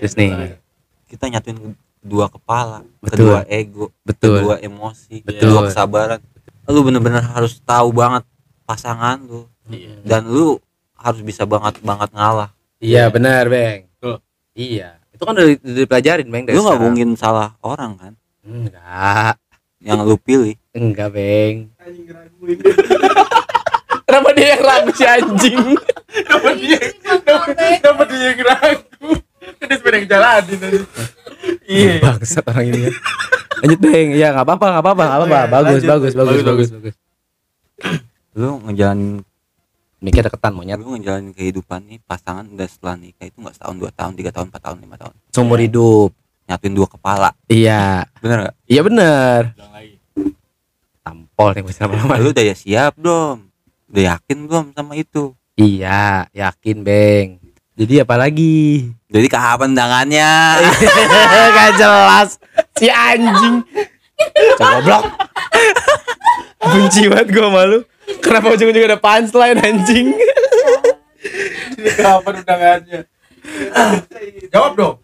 Terus 0.00 0.16
nih. 0.16 0.56
Kita 1.04 1.28
nyatuin 1.28 1.76
kedua 2.00 2.26
kepala, 2.32 2.80
Betul. 3.04 3.12
kedua 3.12 3.38
ego, 3.44 3.92
Betul. 4.00 4.40
kedua 4.40 4.56
emosi, 4.64 5.20
Betul. 5.20 5.38
kedua 5.44 5.60
kesabaran. 5.68 6.20
Lu 6.68 6.84
bener-bener 6.84 7.24
harus 7.24 7.58
tahu 7.60 7.90
banget 7.90 8.22
pasangan 8.62 9.18
lu 9.18 9.48
dan 10.04 10.24
lu 10.24 10.60
harus 10.92 11.20
bisa 11.20 11.44
banget 11.44 11.80
banget 11.80 12.08
ngalah. 12.12 12.52
Iya, 12.78 13.08
benar, 13.08 13.48
Beng. 13.48 13.88
Betul. 13.90 14.16
Iya. 14.52 15.00
Itu 15.10 15.24
kan 15.24 15.34
udah, 15.34 15.46
di- 15.48 15.58
udah 15.58 15.76
dipelajarin, 15.82 16.26
dari 16.28 16.52
Lu 16.52 16.62
nggak 16.62 16.80
mungkin 16.80 17.08
salah 17.16 17.56
orang 17.58 17.96
kan 17.96 18.12
Enggak. 18.44 19.34
yang 19.80 20.04
lu 20.04 20.14
pilih. 20.16 20.54
Enggak, 20.70 21.10
Beng. 21.10 21.72
Kenapa 24.08 24.28
dia 24.32 24.56
yang 24.56 24.62
ragu 24.64 24.90
si 24.92 25.04
anjing? 25.04 25.60
Dapat 26.28 26.54
dia, 26.56 26.78
dapat 27.78 28.06
dia 28.08 28.24
yang 28.32 28.40
ragu. 28.42 29.10
Kan 29.58 29.66
dia 29.68 29.76
sepeda 29.76 29.96
yang 29.96 30.08
jalanin 30.08 30.58
tadi. 30.58 30.78
Iya. 31.64 31.92
Bangsat 32.04 32.44
orang 32.44 32.66
ini 32.66 32.78
ya. 32.84 32.92
Lanjut, 33.58 33.78
Beng. 33.80 34.08
Ya, 34.12 34.26
enggak 34.30 34.44
apa-apa, 34.44 34.66
enggak 34.68 34.82
apa-apa, 34.82 35.02
enggak 35.02 35.18
apa-apa. 35.18 35.28
Oh, 35.28 35.38
iya. 35.38 35.46
Bagus, 35.48 35.68
Lanjut. 35.68 35.88
bagus, 35.88 36.12
bagus, 36.12 36.28
Bagus, 36.30 36.44
bagus, 36.44 36.68
bagus. 36.72 36.94
Lu 38.32 38.50
ngejalanin 38.62 39.22
Mikir 39.98 40.22
deketan 40.22 40.54
monyet. 40.54 40.78
lu 40.78 40.94
ngejalanin 40.94 41.34
kehidupan 41.34 41.82
nih 41.84 41.98
pasangan 42.00 42.46
udah 42.46 42.64
setelah 42.64 42.94
nikah 42.94 43.26
itu 43.26 43.34
nggak 43.36 43.50
setahun 43.52 43.76
dua 43.76 43.90
tahun 43.90 44.12
tiga 44.14 44.30
tahun 44.30 44.46
empat 44.46 44.62
tahun 44.62 44.78
lima 44.78 44.94
tahun 44.94 45.14
Seumur 45.28 45.58
hidup. 45.58 46.14
nyatuin 46.46 46.70
dua 46.72 46.86
kepala 46.86 47.34
Iya. 47.44 48.06
bener 48.16 48.36
nggak 48.40 48.54
Iya 48.64 48.80
bener. 48.80 49.40
Lagi. 49.58 49.98
Pol 51.34 51.50
nih 51.50 51.62
gue 51.62 51.74
lama-lama. 51.78 52.14
lu 52.16 52.30
udah 52.30 52.44
ya 52.44 52.54
siap 52.54 52.92
belum 52.94 53.50
udah 53.88 54.02
yakin 54.08 54.38
belum 54.44 54.64
sama 54.70 54.94
itu 54.94 55.34
Iya, 55.56 56.30
yakin, 56.30 56.86
Beng. 56.86 57.37
Jadi 57.78 57.94
apa 58.02 58.18
lagi? 58.18 58.90
jadi 59.08 59.24
kapan 59.30 59.72
tangannya 59.72 60.30
Gak 61.54 61.70
jelas 61.78 62.36
si 62.74 62.90
anjing. 62.90 63.62
Cogoblok. 64.58 65.04
Benci 66.60 67.06
banget 67.06 67.28
gue 67.30 67.48
malu. 67.48 67.78
Kenapa 68.18 68.50
ujung-ujung 68.50 68.84
ada 68.84 68.98
punchline 68.98 69.56
anjing? 69.56 70.10
Ini 71.78 71.90
kapan 71.96 72.34
undangannya? 72.36 73.00
Jawab 74.50 74.72
dong. 74.74 74.94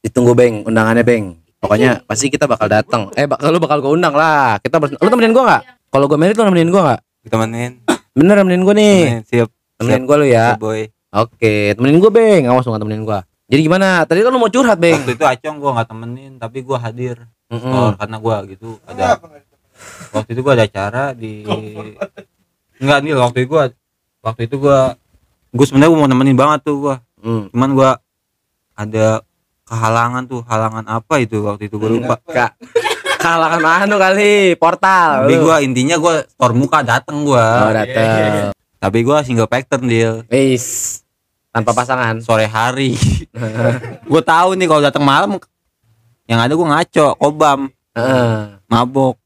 Ditunggu 0.00 0.32
Beng, 0.32 0.62
undangannya 0.62 1.02
Beng. 1.02 1.42
Pokoknya 1.58 2.06
pasti 2.06 2.30
kita 2.30 2.46
bakal 2.46 2.70
datang. 2.70 3.10
Eh, 3.12 3.26
bakal 3.26 3.50
lu 3.50 3.58
bakal 3.58 3.82
gue 3.82 3.90
undang 3.90 4.14
lah. 4.14 4.62
Kita 4.62 4.78
ber- 4.78 4.94
lu 4.94 5.08
temenin 5.10 5.34
gue 5.34 5.42
nggak? 5.42 5.62
Kalau 5.90 6.06
gue 6.06 6.16
merit 6.16 6.38
lu 6.38 6.46
nemenin 6.46 6.70
gue 6.70 6.82
nggak? 6.82 7.00
temenin 7.26 7.82
Bener 8.14 8.38
nemenin 8.38 8.62
gue 8.62 8.74
nih. 8.76 8.98
temenin 9.02 9.22
siap 9.26 9.50
Temenin 9.76 10.06
gue 10.06 10.16
lu 10.16 10.26
ya. 10.26 10.54
Siap, 10.54 10.62
boy 10.62 10.80
Oke, 11.16 11.72
temenin 11.72 11.96
gue 11.96 12.10
Beng. 12.10 12.44
Awas 12.46 12.62
lu 12.62 12.70
nggak 12.70 12.82
temenin 12.82 13.02
gue. 13.02 13.20
Jadi 13.46 13.60
gimana? 13.62 14.02
Tadi 14.02 14.20
kan 14.20 14.30
lu 14.30 14.38
mau 14.38 14.50
curhat 14.50 14.76
Beng. 14.76 14.98
waktu 15.00 15.14
itu 15.14 15.24
acong 15.24 15.56
gua 15.56 15.70
nggak 15.72 15.88
temenin 15.88 16.32
tapi 16.36 16.58
gua 16.60 16.76
hadir 16.78 17.16
Mm-mm. 17.46 17.70
Oh, 17.70 17.90
karena 17.94 18.16
gua 18.18 18.42
gitu 18.42 18.74
ada 18.82 19.22
waktu 20.10 20.34
itu 20.34 20.40
gua 20.42 20.52
ada 20.52 20.66
acara 20.66 21.14
di 21.14 21.46
enggak 22.76 22.98
nih 23.00 23.14
waktu 23.14 23.38
itu 23.40 23.48
gua 23.48 23.70
waktu 24.20 24.50
itu 24.50 24.56
gua 24.58 24.98
gua 25.48 25.62
sebenarnya 25.64 25.88
gua 25.88 26.00
mau 26.02 26.10
nemenin 26.10 26.34
banget 26.34 26.60
tuh 26.64 26.76
gua 26.82 26.96
Hmm. 27.16 27.46
cuman 27.48 27.70
gua 27.72 27.90
ada 28.74 29.22
kehalangan 29.62 30.26
tuh 30.26 30.42
halangan 30.42 30.84
apa 30.84 31.14
itu 31.16 31.38
waktu 31.40 31.66
itu 31.66 31.78
gua 31.78 31.90
lupa 31.92 32.14
Kak. 32.20 32.58
Kalangan 33.16 33.62
anu 33.86 33.96
kali, 33.96 34.54
portal. 34.54 35.22
tapi 35.22 35.34
gua 35.38 35.56
intinya 35.58 35.96
gua 35.96 36.22
store 36.24 36.50
muka 36.52 36.82
dateng 36.82 37.22
Oh, 37.22 37.30
gua 37.30 37.70
dateng. 37.72 38.50
tapi 38.76 38.98
gua 39.02 39.22
single 39.22 39.46
pattern 39.46 39.86
deal 39.86 40.14
Wis. 40.26 41.05
Tanpa 41.56 41.72
pasangan. 41.72 42.20
sore 42.20 42.44
hari 42.44 42.92
gua 44.10 44.20
tahu 44.20 44.52
nih 44.54 44.66
kalau 44.66 44.82
datang 44.82 45.00
malam 45.00 45.40
yang 46.24 46.36
ada 46.36 46.52
gua 46.52 46.68
ngaco 46.70 47.16
kobam 47.16 47.72
Heeh. 47.92 48.60
mabok 48.66 49.16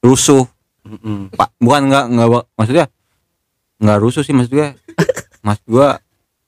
rusuh 0.00 0.42
Mm-mm. 0.82 1.30
pak 1.30 1.54
bukan 1.56 1.86
nggak 1.86 2.04
nggak 2.08 2.28
maksudnya 2.52 2.86
nggak 3.76 3.98
rusuh 4.00 4.22
sih 4.22 4.30
maksud 4.30 4.52
gue 4.52 4.68
mas 5.46 5.58
gue 5.60 5.88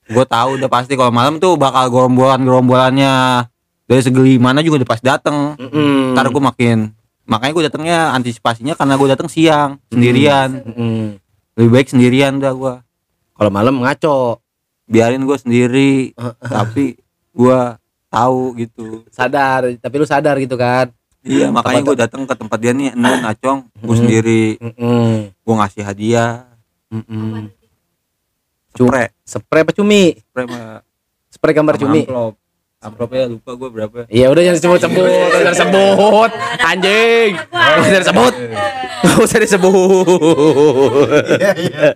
gue 0.05 0.25
tahu 0.25 0.49
udah 0.55 0.67
pasti 0.67 0.95
kalau 0.95 1.11
malam 1.11 1.37
tuh 1.37 1.55
bakal 1.55 1.87
gerombolan 1.87 2.39
gerombolannya 2.39 3.45
dari 3.83 4.01
segi 4.01 4.35
mana 4.35 4.59
juga 4.59 4.79
udah 4.79 4.89
pas 4.89 4.99
dateng 4.99 5.55
Mm-mm. 5.55 6.11
ntar 6.11 6.27
gue 6.27 6.39
makin 6.41 6.91
makanya 7.23 7.51
gue 7.53 7.63
datangnya 7.65 7.99
antisipasinya 8.11 8.73
karena 8.73 8.95
gue 8.95 9.07
datang 9.07 9.27
siang 9.27 9.79
sendirian 9.87 10.59
Mm-mm. 10.61 11.19
lebih 11.55 11.71
baik 11.71 11.87
sendirian 11.87 12.35
dah 12.35 12.51
gue 12.51 12.75
Kalau 13.31 13.47
malam 13.49 13.79
ngaco, 13.79 14.43
biarin 14.89 15.21
gue 15.21 15.37
sendiri 15.37 15.91
tapi 16.57 16.97
gue 17.31 17.59
tahu 18.07 18.41
gitu 18.57 19.05
sadar, 19.07 19.69
tapi 19.77 19.95
lu 19.95 20.03
sadar 20.03 20.33
gitu 20.35 20.57
kan. 20.57 20.89
iya 21.21 21.47
makanya 21.47 21.81
gue 21.83 21.97
datang 21.99 22.23
ke 22.23 22.33
tempat 22.33 22.57
dia 22.57 22.71
nih 22.71 22.89
Nun 22.91 23.21
acong 23.23 23.59
gue 23.75 23.85
Hmm. 23.85 24.01
sendiri 24.01 24.43
gue 25.21 25.55
ngasih 25.55 25.83
hadiah 25.83 26.49
spray 28.71 29.07
Spray 29.21 29.61
apa 29.61 29.71
cumi? 29.71 30.17
spray 30.17 30.45
mah 30.45 30.81
Spray 31.29 31.53
gambar 31.53 31.75
sama 31.75 31.83
cumi. 31.85 32.01
amplop 32.01 32.33
amplopnya 32.79 33.27
lupa 33.27 33.51
gue 33.53 33.69
berapa 33.69 33.97
Iya 34.07 34.25
udah 34.27 34.41
jangan 34.41 34.57
disebut-sebut, 34.57 35.09
jangan 35.35 35.51
disebut. 35.51 36.29
Anjing. 36.63 37.31
Gak 37.35 37.75
usah 37.77 37.99
disebut. 37.99 38.33
Gak 38.99 39.17
usah 39.19 39.37
disebut. 39.37 41.07
Iya 41.35 41.51
iya. 41.59 41.87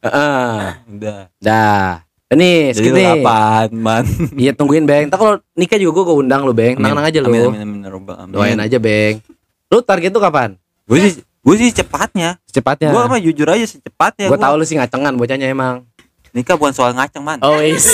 Heeh. 0.00 0.56
udah 0.90 1.20
Dah. 1.38 2.07
Ini 2.28 2.50
jadi 2.70 2.92
segini. 2.92 3.02
kapan 3.16 3.68
man 3.72 4.04
Iya 4.42 4.52
tungguin 4.52 4.84
Beng. 4.84 5.08
Entar 5.08 5.16
kalau 5.16 5.34
nikah 5.54 5.76
juga 5.76 5.92
gua 5.94 6.04
gua 6.06 6.16
undang 6.18 6.42
lu 6.42 6.52
Beng. 6.52 6.76
Tenang 6.76 7.00
aja 7.00 7.18
lu. 7.18 7.26
amin 7.26 7.40
amin 7.40 7.58
amin 7.58 7.80
amin, 7.82 8.04
amin. 8.06 8.28
Doain 8.30 8.58
aja 8.58 8.76
Beng. 8.76 9.24
Lu 9.66 9.80
target 9.80 10.10
tuh 10.10 10.20
kapan? 10.20 10.56
gue 10.84 10.96
sih 10.98 11.12
gue 11.20 11.54
sih 11.54 11.68
cepatnya 11.70 12.40
Secepatnya. 12.44 12.88
gue 12.88 13.02
mah 13.02 13.16
jujur 13.18 13.44
aja 13.44 13.60
secepatnya 13.62 14.26
Gue 14.26 14.36
tahu 14.36 14.56
lu 14.56 14.64
sih 14.64 14.72
ngacengan 14.74 15.12
bocahnya 15.14 15.46
emang. 15.46 15.84
nikah 16.30 16.54
bukan 16.54 16.72
soal 16.72 16.92
ngaceng 16.92 17.20
man 17.20 17.40
Oh 17.40 17.56
is. 17.58 17.84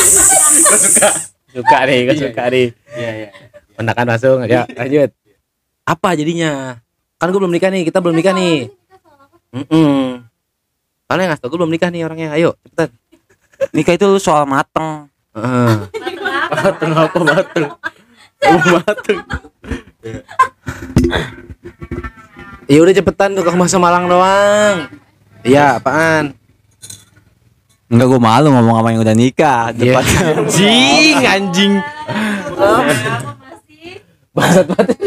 suka. 0.73 1.11
Suka 1.49 1.79
nih, 1.85 1.99
gue 2.05 2.17
suka 2.17 2.43
nih. 2.49 2.71
Iya 2.93 3.11
iya. 3.17 3.29
Mendakan 3.73 4.07
langsung 4.09 4.43
ya 4.45 4.63
lanjut. 4.69 5.11
Apa 5.85 6.15
jadinya? 6.15 6.79
Kan 7.17 7.29
gue 7.29 7.39
belum 7.39 7.51
nikah 7.51 7.69
nih, 7.69 7.83
kita 7.85 7.99
belum 7.99 8.15
nikah 8.15 8.31
nih. 8.33 8.71
Mm 9.53 10.27
Kalian 11.05 11.21
yang 11.21 11.31
ngasih 11.31 11.43
tau 11.43 11.51
gue 11.51 11.59
belum 11.59 11.71
nikah 11.71 11.89
nih 11.89 12.03
orangnya. 12.03 12.29
Ayo 12.33 12.55
cepetan. 12.61 12.89
Nikah 13.71 13.95
itu 13.95 14.05
lu 14.05 14.19
soal 14.19 14.45
mateng 14.45 15.09
Heeh. 15.33 15.75
Mateng 16.47 16.91
apa 16.93 17.19
mateng? 17.19 17.67
Oh, 18.45 18.61
mateng. 18.77 19.19
Ya 22.65 22.81
udah 22.81 22.93
cepetan 22.93 23.37
tuh 23.37 23.45
ke 23.45 23.53
masa 23.53 23.77
Malang 23.77 24.09
doang. 24.09 24.89
Iya, 25.45 25.77
apaan? 25.77 26.33
enggak 27.85 28.09
gue 28.09 28.17
malu 28.19 28.49
ngomong 28.49 28.75
sama 28.75 28.89
yang 28.91 29.03
udah 29.05 29.15
nikah 29.15 29.69
Iya. 29.71 29.93
cepatnya 29.93 30.19
Anjing, 30.41 31.19
anjing. 31.23 31.73
Bangsat 34.35 34.67
banget. 34.67 34.99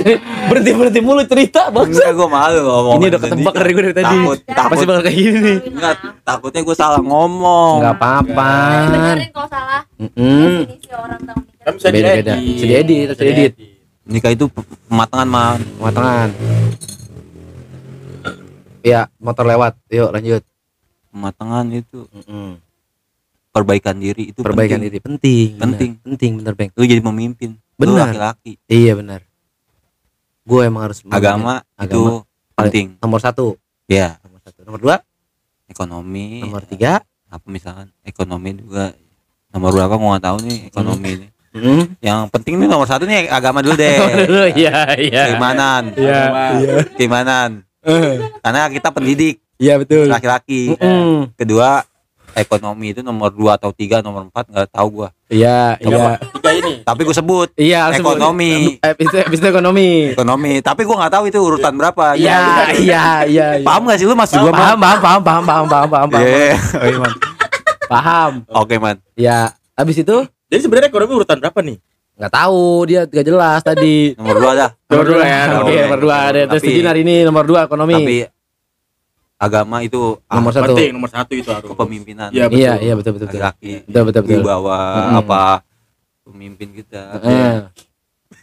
Berhenti 0.47 0.71
berhenti 0.71 0.99
mulu 0.99 1.19
cerita, 1.21 1.67
bangsat. 1.67 1.99
enggak 1.99 2.11
gue 2.13 2.27
malu 2.29 2.59
ngomong 2.61 2.95
Ini 2.95 3.05
udah 3.07 3.19
ketebak 3.19 3.53
dari 3.53 3.69
gue 3.69 3.83
dari 3.83 3.93
tadi. 3.93 4.07
takut 4.07 4.37
takut 4.47 4.71
Pasti 4.71 4.85
bakal 4.85 5.01
kayak 5.03 5.17
gini 5.17 5.37
nih. 5.37 5.57
enggak 5.67 5.93
takutnya 6.23 6.61
gue 6.63 6.75
salah 6.75 7.01
ngomong 7.01 7.75
Enggak 7.77 7.95
apa-apa. 7.97 8.51
Benerin 8.87 9.29
kalau 9.29 9.49
salah 9.49 9.81
definisi 9.93 10.87
orang 10.89 11.19
tahu 11.21 11.39
nikah. 11.41 11.59
Kan 11.61 11.73
bisa 11.75 11.87
Beda-beda. 11.89 12.33
Bisa 12.37 12.65
diedit, 12.65 13.05
bisa 13.09 13.21
diedit. 13.21 13.53
nikah 14.05 14.31
itu 14.31 14.45
pematangan 14.87 15.27
man 15.27 15.59
Matangan. 15.77 16.27
Iya, 18.79 19.11
motor 19.17 19.43
lewat. 19.45 19.73
Yuk 19.89 20.09
lanjut. 20.09 20.43
pematangan 21.07 21.65
itu 21.73 22.05
Mm-mm. 22.13 22.61
perbaikan 23.49 23.97
diri 23.97 24.29
itu 24.29 24.39
Perbaikan 24.39 24.77
penting. 24.77 24.87
diri 24.87 24.99
penting. 25.01 25.47
Penting. 25.57 25.91
Penting 25.99 26.31
bener, 26.37 26.53
Bang. 26.53 26.69
lu 26.71 26.85
jadi 26.85 27.01
pemimpin 27.01 27.49
lu 27.51 27.66
Benar. 27.77 28.09
laki-laki 28.09 28.57
Iya 28.65 28.93
benar. 28.93 29.21
Gue 30.41 30.61
emang 30.63 30.83
harus 30.85 31.03
agama, 31.03 31.61
Agama. 31.73 31.83
itu 31.83 32.01
penting 32.53 32.87
nomor 32.97 33.19
satu. 33.19 33.53
ya 33.85 34.17
Nomor 34.21 34.39
satu. 34.41 34.59
Nomor 34.63 34.79
dua. 34.79 34.95
ekonomi 35.65 36.41
Nomor 36.41 36.63
tiga. 36.63 37.03
apa 37.27 37.43
misalkan 37.45 37.91
ekonomi 38.01 38.55
juga 38.55 38.95
nomor 39.49 39.69
berapa 39.69 39.93
gua 39.93 40.15
nggak 40.15 40.25
tahu 40.25 40.37
nih 40.41 40.59
ekonomi 40.65 41.09
ini 41.13 41.27
Mm. 41.47 41.97
yang 41.99 42.29
penting 42.29 42.55
nih 42.55 42.69
nomor 42.69 42.85
satu 42.85 43.03
nih 43.03 43.27
agama 43.27 43.59
dulu 43.59 43.73
deh 43.73 43.97
Iya 44.55 44.93
iya. 44.95 45.21
keimanan 45.27 45.89
Iya. 45.91 46.21
keimanan 46.93 47.65
karena 48.39 48.61
kita 48.69 48.89
pendidik 48.89 49.41
Iya 49.57 49.75
betul. 49.75 50.05
laki-laki 50.05 50.71
Mm. 50.73 51.33
kedua 51.33 51.81
ekonomi 52.37 52.87
itu 52.89 53.01
nomor 53.01 53.29
dua 53.29 53.55
atau 53.55 53.69
tiga 53.69 53.99
nomor 53.99 54.25
empat 54.25 54.45
nggak 54.45 54.69
tahu 54.69 54.87
gua 54.95 55.09
Iya 55.27 55.75
iya. 55.77 56.15
Tiga 56.31 56.51
ini. 56.53 56.73
tapi 56.81 57.01
gue 57.01 57.11
sebut 57.11 57.51
Iya 57.53 57.91
Ekonomi. 57.91 58.79
Eh, 58.79 58.93
itu 58.95 59.15
habis 59.17 59.37
itu 59.37 59.47
ekonomi. 59.47 60.13
ekonomi 60.13 60.61
tapi 60.61 60.81
gua 60.83 61.01
nggak 61.01 61.13
tahu 61.13 61.23
itu 61.25 61.37
urutan 61.37 61.73
berapa 61.73 62.13
Iya 62.13 62.71
iya 62.77 63.05
iya. 63.25 63.47
iya. 63.57 63.65
paham 63.65 63.85
gak 63.85 63.97
sih 63.97 64.05
lu 64.05 64.13
masih 64.13 64.37
gua 64.39 64.51
paham 64.51 64.77
paham 64.77 64.99
paham 64.99 65.21
paham 65.21 65.43
paham 65.43 65.65
paham 65.67 65.87
paham 65.89 66.07
paham. 66.09 66.23
Iya. 66.29 66.55
Oh, 66.55 66.87
iya. 66.87 67.09
Paham. 67.85 68.31
oke 68.47 68.75
man 68.77 68.95
Ya, 69.13 69.37
habis 69.73 69.97
itu 69.97 70.15
Jadi 70.47 70.61
sebenarnya 70.61 70.87
ekonomi 70.87 71.11
urutan 71.13 71.37
berapa 71.37 71.59
nih? 71.59 71.77
nggak 72.17 72.33
tahu 72.33 72.63
dia 72.83 73.01
nggak 73.03 73.25
jelas 73.25 73.61
tadi. 73.61 74.15
nomor 74.15 74.35
dua 74.37 74.51
dah 74.55 74.69
Nomor 74.87 75.05
dua 75.05 75.21
ya, 75.21 75.41
Nomor 75.45 75.61
oke 75.61 75.69
dua. 75.69 75.81
nomor 75.83 75.99
dua 75.99 76.15
ada 76.23 76.41
terus 76.45 76.49
Tapi- 76.55 76.69
setuju 76.71 76.87
hari 76.87 77.01
ini 77.03 77.15
nomor 77.21 77.43
dua 77.43 77.59
ekonomi. 77.63 77.93
tapi 77.93 78.17
agama 79.37 79.79
itu 79.79 80.17
ah, 80.25 80.35
Nomor 80.35 80.51
satu. 80.51 80.73
Penting 80.73 80.91
nomor 80.91 81.09
satu 81.09 81.33
itu 81.33 81.45
harus. 81.47 81.69
kepemimpinan 81.69 82.29
Iya, 82.29 82.49
betul. 82.49 82.57
Iya 82.57 82.73
iya 82.79 82.93
betul 82.93 83.11
betul 83.15 83.27
betul. 83.29 83.41
laki 83.43 83.73
Betul 83.85 84.03
betul 84.09 84.21
betul. 84.23 84.37
wibawa 84.41 84.77
Mm-mm. 84.81 85.19
apa 85.21 85.41
pemimpin 86.23 86.69
kita 86.73 87.03
Eh, 87.21 87.57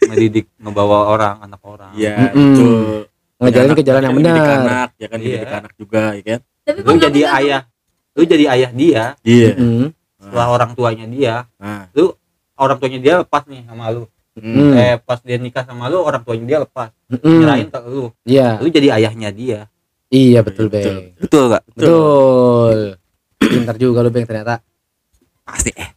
ngedidik 0.05 0.45
ngebawa 0.57 0.97
orang 1.09 1.35
anak 1.41 1.61
orang 1.61 1.91
Iya, 1.93 2.31
Mm-mm. 2.31 2.33
betul. 2.33 2.79
Ngejalan 3.35 3.71
ke 3.75 3.83
jalan 3.83 4.01
yang 4.01 4.15
Mendidik 4.15 4.39
benar. 4.39 4.59
anak, 4.63 4.89
ya 4.95 5.07
kan 5.07 5.17
Iya. 5.19 5.27
mendidik 5.27 5.51
anak 5.53 5.71
juga, 5.75 6.03
ya 6.15 6.23
kan? 6.25 6.39
Tapi 6.65 6.79
lu 6.81 6.91
jadi 6.97 7.19
bisa 7.21 7.35
ayah 7.35 7.61
lu 8.15 8.23
jadi 8.23 8.45
ayah 8.49 8.71
dia 8.71 9.03
Iya. 9.21 9.51
Mm. 9.53 9.85
setelah 10.17 10.47
orang 10.49 10.71
tuanya 10.73 11.05
dia 11.05 11.35
Nah, 11.59 11.91
orang 12.55 12.77
tuanya 12.79 12.99
dia 12.99 13.13
lepas 13.19 13.43
nih 13.45 13.61
sama 13.63 13.91
lu 13.91 14.07
Hmm. 14.35 14.75
eh 14.75 14.99
pas 14.99 15.15
dia 15.19 15.35
nikah 15.35 15.63
sama 15.63 15.87
lu 15.87 15.99
orang 15.99 16.19
tuanya 16.19 16.43
dia 16.45 16.59
lepas 16.59 16.91
Mm. 17.07 17.39
nyerahin 17.39 17.67
ke 17.67 17.79
lu 17.85 18.05
Iya 18.23 18.59
lu 18.59 18.67
jadi 18.67 18.87
ayahnya 18.93 19.29
dia 19.31 19.59
iya 20.07 20.39
betul 20.39 20.67
Betul. 20.67 20.83
bang. 20.83 21.03
betul 21.17 21.43
gak 21.47 21.63
Betul. 21.71 22.77
Pintar 23.37 23.75
juga 23.75 23.99
lu 23.99 24.09
bang 24.09 24.25
ternyata. 24.25 24.61
pasti 25.41 25.71
eh 25.71 25.89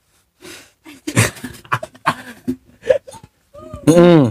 Mm. 3.88 4.28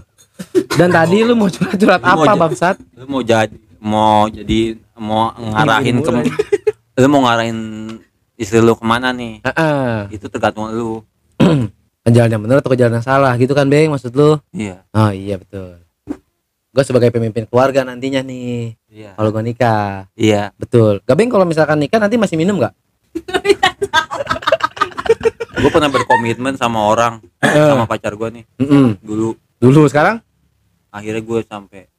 Dan 0.77 0.89
tadi 0.91 1.25
lu 1.25 1.33
mau 1.33 1.49
curhat-curhat 1.49 1.97
apa 1.99 2.33
bangsat? 2.37 2.77
lu 2.93 3.09
mau 3.09 3.21
jadi 3.21 3.49
mau 3.79 4.29
jadi 4.29 4.77
mau 4.93 5.33
ngarahin 5.33 5.97
ke 5.97 6.09
lu 6.99 7.07
mau 7.09 7.21
ngarahin 7.23 7.57
istri 8.35 8.57
lu 8.59 8.73
ke 8.73 8.83
mana 8.83 9.09
nih 9.09 9.41
Heeh. 9.41 10.13
itu 10.13 10.25
tergantung 10.27 10.69
lu 10.69 11.01
Ke 12.05 12.09
jalan 12.15 12.29
yang 12.31 12.41
benar 12.43 12.61
atau 12.61 12.69
ke 12.69 12.77
jalan 12.77 13.01
yang 13.01 13.05
salah 13.05 13.33
gitu 13.33 13.53
kan 13.53 13.65
Beng 13.65 13.89
maksud 13.89 14.13
lu 14.13 14.37
iya 14.51 14.85
oh 14.91 15.09
iya 15.09 15.37
betul 15.37 15.81
gue 16.77 16.85
sebagai 16.85 17.09
pemimpin 17.09 17.49
keluarga 17.49 17.81
nantinya 17.81 18.21
nih 18.21 18.77
iya. 18.93 19.17
kalau 19.17 19.33
gue 19.33 19.41
nikah. 19.41 20.05
Iya. 20.13 20.53
Betul. 20.61 21.01
Gak 21.01 21.17
Beng 21.17 21.33
kalau 21.33 21.41
misalkan 21.41 21.81
nikah 21.81 21.97
nanti 21.97 22.21
masih 22.21 22.37
minum 22.37 22.61
gak? 22.61 22.77
Gue 25.57 25.73
pernah 25.73 25.89
berkomitmen 25.89 26.53
sama 26.53 26.85
orang 26.85 27.17
sama 27.41 27.89
pacar 27.89 28.13
gue 28.13 28.29
nih 28.29 28.45
Mm-mm. 28.61 29.01
dulu. 29.01 29.33
Dulu 29.57 29.89
sekarang? 29.89 30.21
Akhirnya 30.93 31.25
gue 31.25 31.39
sampai 31.49 31.89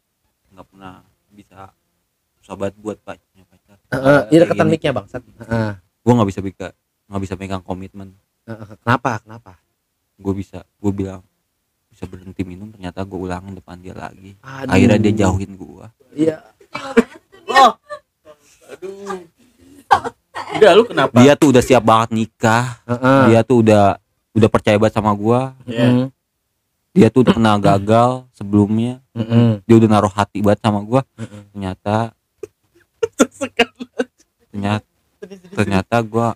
nggak 0.54 0.66
pernah 0.70 1.02
bisa 1.34 1.74
sobat 2.38 2.70
buat 2.78 3.02
pacarnya 3.02 3.42
pacar. 3.50 3.82
Heeh, 3.98 4.20
iya 4.30 4.46
deketan 4.46 4.70
mic-nya 4.70 4.94
bangsat. 4.94 5.26
Heeh. 5.26 5.74
gue 5.74 6.12
nggak 6.14 6.30
bisa 6.30 6.38
bika 6.38 6.70
nggak 7.10 7.22
bisa 7.26 7.34
pegang 7.34 7.66
komitmen. 7.66 8.14
Heeh. 8.46 8.78
kenapa? 8.78 9.26
Kenapa? 9.26 9.58
Gue 10.22 10.38
bisa 10.38 10.62
gue 10.78 10.92
bilang 10.94 11.26
bisa 11.98 12.06
berhenti 12.06 12.46
minum 12.46 12.70
ternyata 12.70 13.02
gue 13.02 13.18
ulangin 13.18 13.58
depan 13.58 13.74
dia 13.82 13.90
lagi 13.90 14.38
Aduh. 14.38 14.70
akhirnya 14.70 14.98
dia 15.02 15.14
jauhin 15.18 15.58
gue 15.58 15.86
iya 16.14 16.38
Enggak 20.48 20.72
lu 20.74 20.82
kenapa? 20.86 21.18
dia 21.18 21.34
tuh 21.34 21.50
udah 21.50 21.58
siap 21.58 21.82
banget 21.82 22.14
nikah 22.14 22.78
Heeh. 22.86 23.22
dia 23.28 23.40
tuh 23.42 23.66
udah 23.66 23.98
udah 24.30 24.46
percaya 24.46 24.78
banget 24.78 24.94
sama 24.94 25.10
gue 25.10 25.40
Iya. 25.66 25.86
Mm. 25.90 26.06
dia 26.94 27.08
tuh 27.10 27.26
udah 27.26 27.34
kena 27.34 27.52
gagal 27.58 28.10
sebelumnya 28.30 29.02
Mm-mm. 29.10 29.58
dia 29.66 29.74
udah 29.74 29.90
naruh 29.90 30.14
hati 30.14 30.38
banget 30.38 30.62
sama 30.62 30.78
gue 30.78 31.02
Mm-mm. 31.18 31.42
ternyata 31.50 31.96
ternyata 34.54 34.86
ternyata 35.52 35.96
gue 35.98 36.28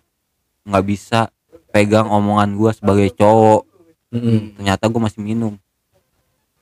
nggak 0.67 0.85
bisa 0.85 1.31
pegang 1.71 2.11
omongan 2.11 2.51
gue 2.53 2.71
sebagai 2.75 3.15
cowok 3.15 3.63
Mm-mm. 4.13 4.55
ternyata 4.55 4.85
gue 4.85 5.01
masih 5.01 5.21
minum. 5.21 5.57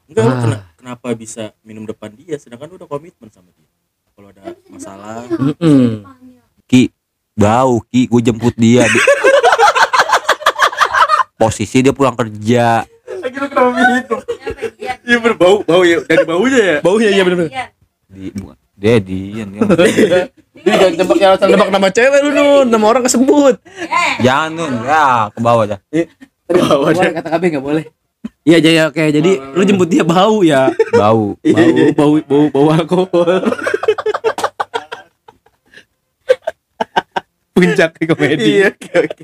Enggak 0.06 0.24
Ah. 0.24 0.38
kena- 0.38 0.64
kenapa 0.74 1.08
bisa 1.12 1.42
minum 1.60 1.82
depan 1.82 2.10
dia? 2.12 2.34
Sedangkan 2.34 2.66
lu 2.66 2.76
udah 2.76 2.86
komitmen 2.86 3.26
sama 3.28 3.50
dia. 3.50 3.66
Kalau 4.12 4.28
ada 4.28 4.42
masalah. 4.66 5.26
Mm-mm. 5.28 6.06
ki 6.64 6.94
bau 7.32 7.82
ki. 7.84 8.06
Gue 8.06 8.20
jemput 8.20 8.54
dia. 8.54 8.84
Di- 8.84 9.06
posisi 11.36 11.80
dia 11.80 11.90
pulang 11.90 12.14
kerja. 12.14 12.84
Lagi 13.20 13.36
lu 13.36 13.46
kenapa 13.46 13.70
minum? 13.72 14.20
Iya 15.02 15.18
berbau, 15.18 15.64
bau 15.64 15.82
ya? 15.82 15.98
Dari 16.00 16.22
baunya 16.22 16.60
ya. 16.60 16.76
baunya 16.80 17.08
iya 17.10 17.22
bener 17.22 17.50
di 18.06 18.30
dia 18.74 18.96
dia 18.98 19.44
dia 19.44 19.62
Jadi 20.50 20.66
jangan 20.72 20.94
tebak 20.96 21.16
jangan 21.16 21.36
tebak 21.40 21.68
nama 21.70 21.88
cewek 21.88 22.20
lu 22.20 22.30
nun, 22.30 22.66
nama 22.66 22.84
orang 22.84 23.02
kesebut. 23.04 23.54
jangan 24.18 24.50
nun. 24.50 24.72
Ya 24.82 25.30
ke 25.30 25.38
bawah 25.38 25.64
dah 25.66 25.80
Bau 26.50 26.82
boleh 26.84 27.12
kata 27.14 27.28
KB 27.30 27.42
nggak 27.48 27.64
boleh. 27.64 27.84
Iya 28.42 28.58
jaya 28.58 28.82
oke 28.88 29.00
jadi 29.00 29.30
lu 29.52 29.62
jemput 29.62 29.86
dia 29.86 30.02
bau 30.02 30.42
ya. 30.42 30.68
bau 30.92 31.36
Bau 31.56 31.70
bau 31.94 32.14
bau 32.20 32.44
bau 32.50 32.66
alkohol. 32.70 33.40
Puncak 37.50 37.92
komedi. 38.00 38.56
Iya, 38.56 38.72
oke 38.72 38.88
oke. 39.04 39.22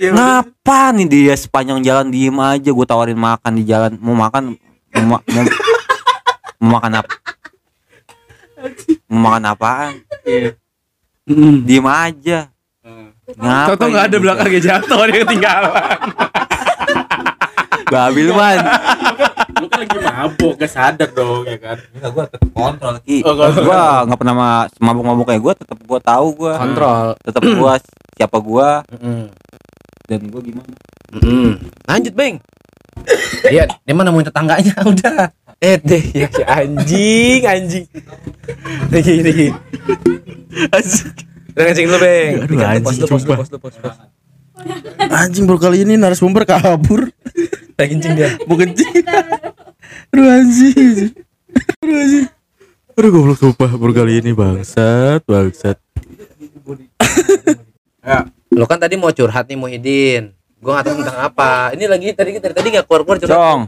Iya, 0.00 0.10
ngapa 0.16 0.80
nih 0.96 1.06
dia 1.06 1.34
sepanjang 1.36 1.84
jalan 1.84 2.08
diem 2.08 2.32
aja 2.34 2.70
gue 2.72 2.86
tawarin 2.88 3.18
makan 3.18 3.52
di 3.54 3.64
jalan 3.66 3.92
mau 4.00 4.16
makan 4.16 4.56
mau, 4.96 5.18
ma- 5.18 5.24
mau, 5.26 5.42
mau 6.56 6.70
makan 6.80 6.92
apa 6.96 7.12
mau 9.04 9.20
makan 9.28 9.42
apaan 9.46 9.92
Iya. 10.24 10.56
Diem 11.60 11.84
aja 11.84 12.48
ngapa 13.36 13.76
Toto 13.76 13.84
nggak 13.88 14.04
ada 14.08 14.16
belakangnya 14.16 14.60
jatuh 14.62 15.00
dia 15.04 15.20
ketinggalan. 15.20 15.72
babil 17.94 18.28
man 18.30 18.58
Lu 19.54 19.70
kan 19.70 19.86
lagi 19.86 19.94
mabok, 19.96 20.58
gak 20.58 20.66
sadar 20.66 21.08
dong 21.14 21.46
ya 21.46 21.54
kan. 21.62 21.78
Enggak, 21.94 22.10
gua 22.10 22.24
tetap 22.26 22.50
kontrol 22.50 22.94
ki. 23.06 23.22
Oh, 23.22 23.38
kontrol. 23.38 23.62
gua 23.62 23.82
nggak 24.02 24.18
pernah 24.18 24.34
ma- 24.34 24.68
mabuk-mabuk 24.82 25.26
kayak 25.30 25.40
gua, 25.40 25.52
tetap 25.54 25.78
gua 25.78 25.98
tahu 26.02 26.26
gua. 26.34 26.52
Kontrol. 26.58 27.06
Tetap 27.22 27.42
gua 27.54 27.72
siapa 28.18 28.38
gua 28.42 28.82
dan 30.04 30.20
gua 30.26 30.40
gimana. 30.42 30.74
Lanjut 31.86 32.12
beng. 32.12 32.42
Iya, 33.44 33.68
dia 33.68 33.92
mana 33.92 34.08
nemuin 34.08 34.26
tetangganya 34.26 34.74
udah. 34.90 35.28
Eh 35.60 35.76
deh 35.78 36.02
ya 36.16 36.26
si 36.26 36.42
anjing 36.42 37.40
anjing. 37.44 37.86
Lagi 38.90 39.14
lagi. 39.22 39.48
Asik. 40.72 41.14
Udah 41.54 41.64
kencing 41.70 41.86
dulu 41.86 41.98
beng. 42.02 42.32
Aduh, 42.42 42.56
Pos 42.82 42.98
anjing, 42.98 43.06
dulu, 43.06 43.58
pos. 43.62 43.74
Anjing 44.98 45.44
baru 45.46 45.58
kali 45.62 45.86
ini 45.86 45.94
narasumber 45.94 46.42
kabur. 46.42 47.13
Lagi 47.74 47.98
kencing 47.98 48.14
dia. 48.14 48.30
Mau 48.48 48.54
kencing. 48.54 49.02
Aduh 50.14 50.26
anjing. 50.30 51.10
Aduh 51.82 51.96
anjing. 51.98 52.26
Aduh 52.94 53.10
goblok 53.10 53.38
sumpah 53.42 53.70
baru 53.74 53.92
kali 53.92 54.22
ini 54.22 54.30
bangsat, 54.30 55.26
bangsat. 55.26 55.78
Lo 58.54 58.70
kan 58.70 58.78
tadi 58.78 58.94
mau 58.94 59.10
curhat 59.10 59.50
nih 59.50 59.58
Muhyiddin. 59.58 60.30
Gua 60.62 60.78
nggak 60.78 60.84
tahu 60.86 60.94
tentang 61.02 61.18
apa. 61.18 61.74
Ini 61.74 61.84
lagi 61.90 62.14
tadi 62.14 62.38
tadi 62.38 62.54
tadi 62.54 62.68
nggak 62.70 62.86
keluar 62.86 63.02
keluar 63.02 63.18
curhat. 63.18 63.34
Cong. 63.34 63.60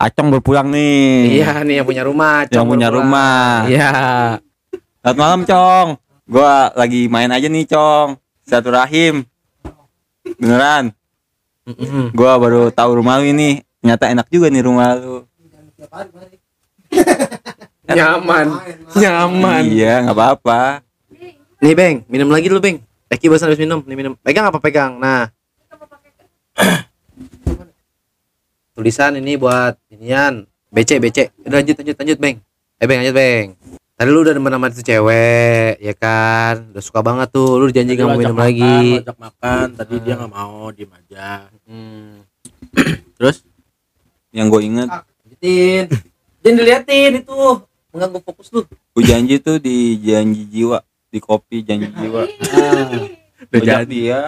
Acong 0.00 0.28
berpulang 0.32 0.72
nih. 0.72 1.44
Iya 1.44 1.60
nih 1.60 1.74
yang 1.82 1.86
punya 1.86 2.02
rumah. 2.08 2.48
Yang 2.48 2.56
Cong 2.56 2.68
punya 2.72 2.88
baru 2.88 3.04
pulang. 3.04 3.12
rumah. 3.12 3.68
Iya. 3.68 3.92
Selamat 5.04 5.16
malam, 5.20 5.40
Cong. 5.44 5.88
Gua 6.24 6.72
lagi 6.72 7.12
main 7.12 7.28
aja 7.28 7.44
nih, 7.44 7.68
Cong. 7.68 8.16
Satu 8.48 8.72
rahim. 8.72 9.28
Beneran. 10.40 10.96
Mm-mm. 11.68 12.14
Gua 12.16 12.40
baru 12.40 12.72
tahu 12.72 13.00
rumah 13.02 13.20
lu 13.20 13.28
ini. 13.28 13.60
Ternyata 13.80 14.12
enak 14.12 14.26
juga 14.28 14.48
nih 14.52 14.62
rumah 14.64 14.96
lu. 14.96 15.24
Nyaman. 17.90 18.46
Nyaman. 18.94 19.62
Iya, 19.66 19.94
nggak 20.06 20.16
apa-apa. 20.16 20.84
Nih 21.60 21.74
Beng, 21.76 21.96
minum 22.08 22.30
lagi 22.32 22.48
dulu 22.48 22.60
Beng. 22.62 22.78
Eki 23.10 23.26
barusan 23.26 23.50
habis 23.50 23.60
minum, 23.60 23.82
nih 23.82 23.96
minum. 23.98 24.14
Pegang 24.22 24.46
apa 24.48 24.62
pegang? 24.62 24.96
Nah. 24.96 25.28
Tulisan 28.72 29.18
ini 29.18 29.34
buat 29.34 29.76
inian. 29.90 30.46
BC 30.70 31.02
BC. 31.02 31.18
Udah 31.42 31.58
lanjut 31.58 31.76
lanjut 31.82 31.96
lanjut 31.98 32.18
Beng. 32.22 32.36
Eh 32.78 32.86
Beng 32.86 33.02
lanjut 33.02 33.16
Beng. 33.18 33.48
Tadi 34.00 34.16
lu 34.16 34.24
udah 34.24 34.32
demen 34.32 34.48
sama 34.48 34.72
itu 34.72 34.80
cewek, 34.80 35.76
ya 35.76 35.92
kan? 35.92 36.72
Udah 36.72 36.80
suka 36.80 37.04
banget 37.04 37.36
tuh. 37.36 37.60
Lu 37.60 37.68
janji 37.68 38.00
nggak 38.00 38.08
mau 38.08 38.16
minum 38.16 38.32
lagi. 38.32 39.04
Ajak 39.04 39.20
makan, 39.20 39.66
tadi 39.76 39.94
dia 40.00 40.16
nggak 40.16 40.32
mau, 40.32 40.72
diem 40.72 40.88
aja. 40.88 41.52
Hmm. 41.68 42.24
Terus 43.20 43.44
Yang 44.32 44.46
gue 44.56 44.60
inget. 44.64 44.88
Jangan 46.40 46.56
diliatin 46.56 47.12
itu. 47.20 47.36
Mengganggu 47.92 48.24
fokus 48.24 48.48
lu. 48.56 48.64
gue 48.70 49.04
janji 49.04 49.36
tuh 49.36 49.60
di 49.60 50.00
janji 50.00 50.48
jiwa, 50.48 50.80
di 51.12 51.20
kopi 51.20 51.60
janji 51.60 51.92
jiwa. 51.92 52.24
Udah 53.52 53.60
jadi. 53.60 53.84
dia. 53.84 54.20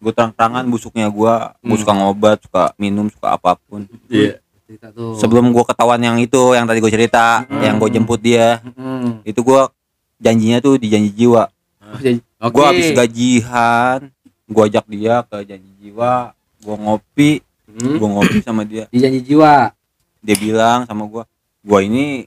Gue 0.00 0.12
terang-terangan 0.16 0.64
busuknya 0.72 1.12
gue, 1.12 1.34
gue 1.68 1.76
suka 1.76 1.92
ngobat, 1.92 2.48
suka 2.48 2.72
minum, 2.80 3.12
suka 3.12 3.36
apa 3.36 3.60
pun. 3.68 3.84
Iya. 4.08 4.41
Cerita 4.72 4.88
tuh. 4.88 5.20
Sebelum 5.20 5.52
gue 5.52 5.64
ketahuan 5.68 6.00
yang 6.00 6.16
itu, 6.16 6.56
yang 6.56 6.64
tadi 6.64 6.80
gue 6.80 6.88
cerita, 6.88 7.44
yang 7.60 7.76
gue 7.76 7.92
jemput 7.92 8.16
dia, 8.16 8.64
Hmm. 8.72 9.20
itu 9.20 9.44
gue 9.44 9.68
janjinya 10.16 10.64
tuh 10.64 10.80
di 10.80 10.88
janji 10.88 11.12
jiwa. 11.12 11.52
Oke. 11.92 12.24
Gue 12.24 12.64
habis 12.64 12.88
gajian, 12.96 14.08
gue 14.48 14.62
ajak 14.64 14.88
dia 14.88 15.20
ke 15.28 15.36
janji 15.44 15.70
jiwa, 15.76 16.32
gue 16.56 16.76
ngopi, 16.80 17.30
Hmm. 17.68 18.00
gue 18.00 18.08
ngopi 18.08 18.38
sama 18.40 18.64
dia. 18.64 18.88
Di 18.88 18.96
janji 18.96 19.20
jiwa. 19.20 19.76
Dia 20.24 20.36
bilang 20.40 20.88
sama 20.88 21.04
gue, 21.04 21.20
gue 21.60 21.80
ini 21.84 22.24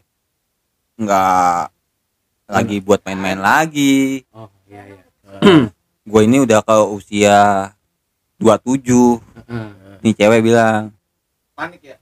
nggak 1.01 1.63
lagi 2.45 2.77
buat 2.77 3.01
main-main 3.01 3.41
lagi. 3.41 4.21
Oh 4.29 4.53
iya 4.69 4.85
iya. 4.85 5.01
Gue 6.05 6.21
ini 6.29 6.37
udah 6.37 6.61
ke 6.61 6.77
usia 6.85 7.73
27 8.37 9.17
Nih 10.05 10.13
cewek 10.13 10.45
bilang, 10.45 10.93
Panik 11.57 11.81
ya. 11.81 11.97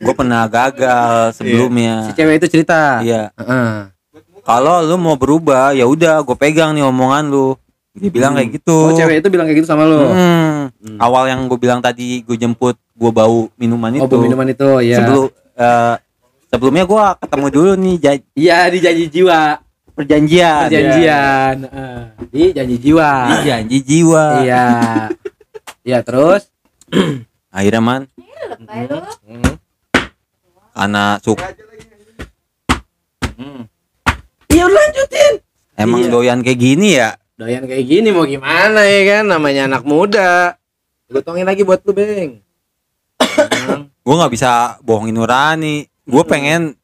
Gue 0.00 0.14
pernah 0.16 0.46
gagal 0.46 1.12
Si 1.30 1.44
sebelumnya. 1.44 2.08
cewek 2.12 2.40
itu 2.40 2.46
cerita. 2.48 3.00
Iya. 3.00 3.28
Heeh. 3.34 3.92
Kalau 4.40 4.80
lu 4.80 4.96
mau 4.96 5.14
berubah, 5.14 5.70
ya 5.70 5.84
udah, 5.84 6.24
gue 6.24 6.32
pegang 6.34 6.72
nih 6.72 6.80
omongan 6.82 7.28
lu. 7.28 7.52
Dia 7.92 8.08
bilang 8.08 8.32
kayak 8.32 8.56
gitu. 8.56 8.72
Oh, 8.72 8.96
cewek 8.96 9.20
itu 9.20 9.28
bilang 9.28 9.44
kayak 9.44 9.60
gitu 9.60 9.68
sama 9.68 9.84
lu. 9.84 10.00
Hmm. 10.00 10.72
Hmm. 10.72 10.96
Awal 10.96 11.28
yang 11.28 11.40
gue 11.44 11.58
bilang 11.58 11.78
tadi, 11.78 12.22
gue 12.22 12.34
jemput, 12.34 12.78
gue 12.90 13.10
bau 13.10 13.52
minuman 13.54 13.92
itu. 13.92 14.08
Oh, 14.08 14.18
minuman 14.18 14.48
itu 14.48 14.68
ya. 14.80 14.96
Sebelum 14.96 15.24
eh, 15.54 15.94
sebelumnya 16.48 16.84
gue 16.84 17.04
ketemu 17.20 17.46
dulu 17.50 17.70
nih 17.76 17.96
ja- 18.00 18.24
Iya, 18.32 18.58
di 18.68 18.78
janji 18.80 19.04
jiwa. 19.10 19.40
perjanjian. 19.90 20.64
Perjanjian. 20.64 21.54
Heeh. 21.68 22.00
Di 22.32 22.42
janji 22.56 22.76
jiwa. 22.80 23.10
Di 23.28 23.36
janji 23.44 23.78
jiwa. 23.84 24.24
Iya. 24.40 24.64
Iya, 25.82 25.98
terus 26.00 26.48
Akhirnya 27.50 27.82
man, 27.82 28.02
Lebay 28.48 28.82
lu. 28.88 28.98
Hmm. 29.26 29.54
karena 30.70 31.04
suka 31.20 31.44
Iya 34.50 34.66
udah 34.66 34.76
lanjutin. 34.76 35.34
Emang 35.78 36.00
Iya. 36.04 36.10
doyan 36.12 36.38
kayak 36.44 36.60
gini 36.60 36.88
ya? 36.98 37.16
Doyan 37.38 37.64
kayak 37.64 37.86
gini 37.86 38.08
mau 38.12 38.28
gimana 38.28 38.84
ya 38.84 39.00
kan 39.08 39.24
namanya 39.24 39.62
anak 39.70 39.82
muda. 39.86 40.58
Gue 41.08 41.22
tongin 41.24 41.48
lagi 41.48 41.64
buat 41.64 41.80
lu, 41.82 41.96
Beng. 41.96 42.44
Tenang. 43.50 43.88
Gue 44.04 44.14
nggak 44.14 44.32
bisa 44.34 44.76
bohongin 44.84 45.16
Nurani. 45.16 45.88
Gue 46.04 46.22
pengen, 46.22 46.76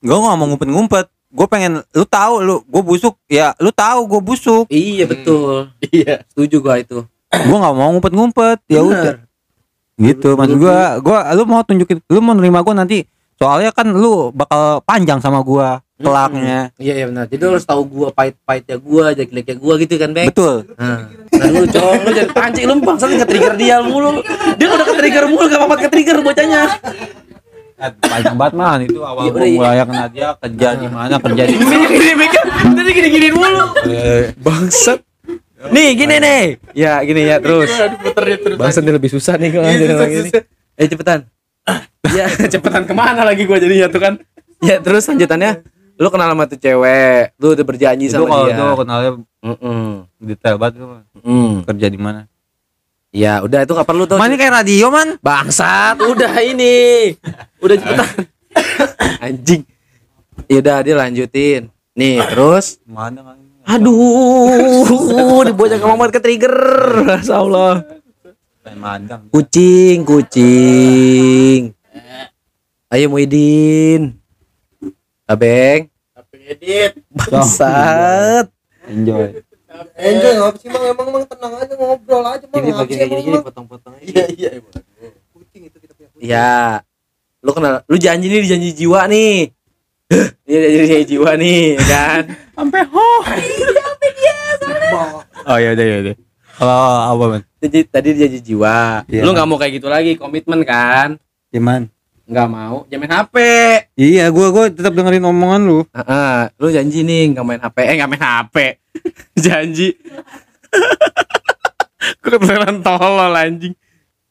gue 0.00 0.16
nggak 0.16 0.36
mau 0.36 0.46
ngumpet-ngumpet. 0.50 1.06
Gue 1.30 1.46
pengen, 1.46 1.86
lu 1.94 2.02
tahu 2.02 2.42
lu, 2.42 2.56
gue 2.66 2.82
busuk. 2.82 3.14
Ya, 3.30 3.54
lu 3.62 3.70
tahu 3.70 4.10
gue 4.10 4.20
busuk. 4.20 4.64
iya 4.66 5.06
betul. 5.06 5.70
Iya, 5.86 6.26
setuju 6.26 6.56
gua 6.58 6.82
itu. 6.82 7.06
Gue 7.30 7.56
nggak 7.56 7.74
mau 7.76 7.94
ngumpet-ngumpet. 7.94 8.58
Ya 8.66 8.82
udah. 8.82 9.22
Gitu, 10.00 10.32
maksud 10.32 10.56
gue, 10.56 10.78
gue, 11.04 11.18
lu 11.36 11.42
mau 11.44 11.60
tunjukin, 11.60 12.00
lu 12.08 12.24
mau 12.24 12.32
nerima 12.32 12.64
gue 12.64 12.72
nanti. 12.72 12.98
Soalnya 13.36 13.72
kan 13.72 13.88
lu 13.92 14.32
bakal 14.32 14.80
panjang 14.84 15.20
sama 15.20 15.44
gue 15.44 15.68
kelaknya. 16.00 16.72
Iya 16.80 16.94
iya 16.96 17.06
benar. 17.12 17.24
Jadi 17.28 17.40
lu 17.44 17.52
harus 17.52 17.68
tahu 17.68 17.82
gua 17.84 18.08
pahit-pahitnya 18.08 18.76
gua, 18.80 19.12
jelek-jeleknya 19.12 19.56
gua 19.60 19.74
gitu 19.76 19.94
kan, 20.00 20.10
Beng. 20.16 20.28
Betul. 20.32 20.64
Nah, 20.80 21.12
nah 21.12 21.46
lu 21.52 21.64
cowok 21.68 21.92
lu 22.00 22.10
jangan 22.16 22.30
pancing 22.32 22.64
lu 22.64 22.74
bangsa 22.80 23.04
nge-trigger 23.12 23.54
dia 23.60 23.76
mulu. 23.84 24.24
Dia 24.56 24.66
udah 24.72 24.86
ke-trigger 24.88 25.24
mulu 25.28 25.44
gak 25.44 25.60
apa-apa 25.60 25.76
ke-trigger 25.86 26.16
bocahnya. 26.24 26.62
Panjang 27.80 28.36
banget 28.36 28.54
man 28.60 28.80
itu 28.84 29.00
awal 29.00 29.24
gue 29.24 29.40
udah, 29.40 29.48
iya. 29.48 29.56
mulai 29.56 29.76
kena 29.88 30.04
dia 30.12 30.28
kerja 30.36 30.68
di 30.76 30.88
mana 30.92 31.16
kerja 31.16 31.42
di 31.48 31.54
Gini 31.56 32.12
mikir, 32.12 32.44
tadi 32.76 32.90
gini-gini 32.92 33.28
mulu. 33.32 33.64
Bangsat. 34.44 35.09
Nih 35.68 35.92
gini 35.92 36.16
nih. 36.16 36.42
Ya 36.72 37.04
gini 37.04 37.28
ya 37.28 37.36
terus. 37.36 37.68
Bangsat 38.56 38.80
dia 38.80 38.94
lebih 38.96 39.12
susah 39.12 39.36
nih 39.36 39.52
kalau 39.52 39.68
jadi 39.68 39.94
gini. 40.08 40.30
Eh 40.80 40.88
cepetan. 40.88 41.28
ya 42.10 42.26
cepetan 42.52 42.88
ke 42.88 42.94
mana 42.96 43.22
lagi 43.22 43.44
gua 43.44 43.60
jadinya 43.60 43.92
tuh 43.92 44.00
kan. 44.00 44.14
Ya 44.64 44.80
terus 44.80 45.04
lanjutannya 45.04 45.60
lu 46.00 46.08
kenal 46.08 46.32
sama 46.32 46.48
tuh 46.48 46.56
cewek, 46.56 47.36
lu 47.36 47.52
udah 47.52 47.66
berjanji 47.68 48.08
itu 48.08 48.16
sama 48.16 48.24
kalau 48.24 48.46
dia. 48.48 48.56
itu 48.56 48.64
kenalnya 48.80 49.10
Mm-mm. 49.44 49.84
detail 50.16 50.56
banget 50.56 50.80
lu, 50.80 50.88
Man. 50.88 51.04
Mm. 51.20 51.52
kerja 51.68 51.86
di 51.92 52.00
mana 52.00 52.24
Ya 53.12 53.44
udah 53.44 53.68
itu 53.68 53.72
gak 53.76 53.84
perlu 53.84 54.08
tuh. 54.08 54.16
Man 54.16 54.32
ini 54.32 54.38
kayak 54.40 54.64
radio 54.64 54.86
man 54.88 55.18
Bangsat, 55.20 56.00
udah 56.14 56.30
ini. 56.40 57.12
Udah 57.60 57.76
cepetan. 57.76 58.08
Anjing. 59.18 59.62
Ya 60.46 60.58
udah 60.62 60.76
dia 60.86 60.94
lanjutin. 60.96 61.74
Nih, 61.92 62.22
terus 62.32 62.78
mana 62.86 63.20
kan 63.20 63.39
aduh, 63.70 65.42
di 65.46 65.52
bocah 65.54 65.78
ngomong 65.78 65.98
banget 66.02 66.18
ke 66.18 66.20
trigger. 66.26 66.56
Masya 67.06 67.34
Allah. 67.38 67.74
Kucing, 69.30 70.02
kucing. 70.02 71.70
Ayo 72.90 73.06
Muhyiddin. 73.06 74.18
Abeng. 75.30 75.90
edit 76.50 76.92
Bangsat. 77.14 78.50
enjoy 78.90 79.38
enjoy 79.94 80.32
ngapa 80.34 80.56
sih 80.58 80.66
bang 80.66 80.84
emang 80.90 81.08
bang 81.14 81.24
tenang 81.30 81.52
aja 81.62 81.74
ngobrol 81.78 82.24
aja 82.26 82.46
bang 82.50 82.62
gini 82.66 82.74
emang, 82.74 82.86
gini 82.90 83.30
Bang? 83.38 83.44
potong-potong 83.46 83.94
aja. 83.94 84.04
iya 84.10 84.24
iya 84.34 84.48
emang 84.58 84.82
kucing 85.30 85.62
itu 85.70 85.76
kita 85.78 85.92
punya 85.94 86.08
kucing 86.10 86.26
Ya. 86.26 86.82
Lu 87.40 87.56
kenal, 87.56 87.80
lu 87.88 87.96
janji 87.96 88.28
nih 88.28 88.44
janji 88.44 88.76
jiwa 88.76 89.08
nih. 89.08 89.48
Ini 90.44 90.56
janji 90.60 90.76
janji 90.92 91.06
jiwa 91.16 91.30
nih, 91.40 91.80
ya 91.80 91.84
kan? 91.88 92.22
Sampai 92.60 92.82
ho 92.84 93.00
oh 95.48 95.56
ya 95.56 95.72
udah 95.72 95.86
ya 95.86 95.96
udah 96.02 96.14
kalau 96.52 96.76
apa 97.08 97.24
man 97.26 97.42
Jadi 97.56 97.78
tadi 97.84 98.08
dia 98.12 98.20
janji 98.24 98.40
jiwa. 98.42 99.04
Iya. 99.04 99.20
Lu 99.20 99.32
nggak 99.32 99.44
mau 99.44 99.56
kayak 99.56 99.72
gitu 99.76 99.88
lagi, 99.88 100.12
komitmen 100.16 100.60
kan? 100.60 101.16
gimana 101.48 101.88
Nggak 102.24 102.46
mau, 102.46 102.84
jangan 102.86 103.00
main 103.02 103.12
HP. 103.16 103.34
iya 103.96 104.24
gua 104.28 104.46
gua 104.48 104.64
tetap 104.68 104.92
dengerin 104.92 105.24
omongan 105.24 105.60
lu 105.60 105.78
Heeh, 105.90 106.36
lu 106.56 106.68
janji 106.68 107.00
nih 107.00 107.32
nggak 107.32 107.42
main 107.42 107.58
HP. 107.58 107.76
Eh 107.82 107.94
nggak 107.96 108.08
main 108.08 108.22
HP. 108.22 108.54
janji. 109.44 109.88
Gue 112.20 112.36
beneran 112.38 112.80
tolol 112.80 113.32
anjing. 113.34 113.74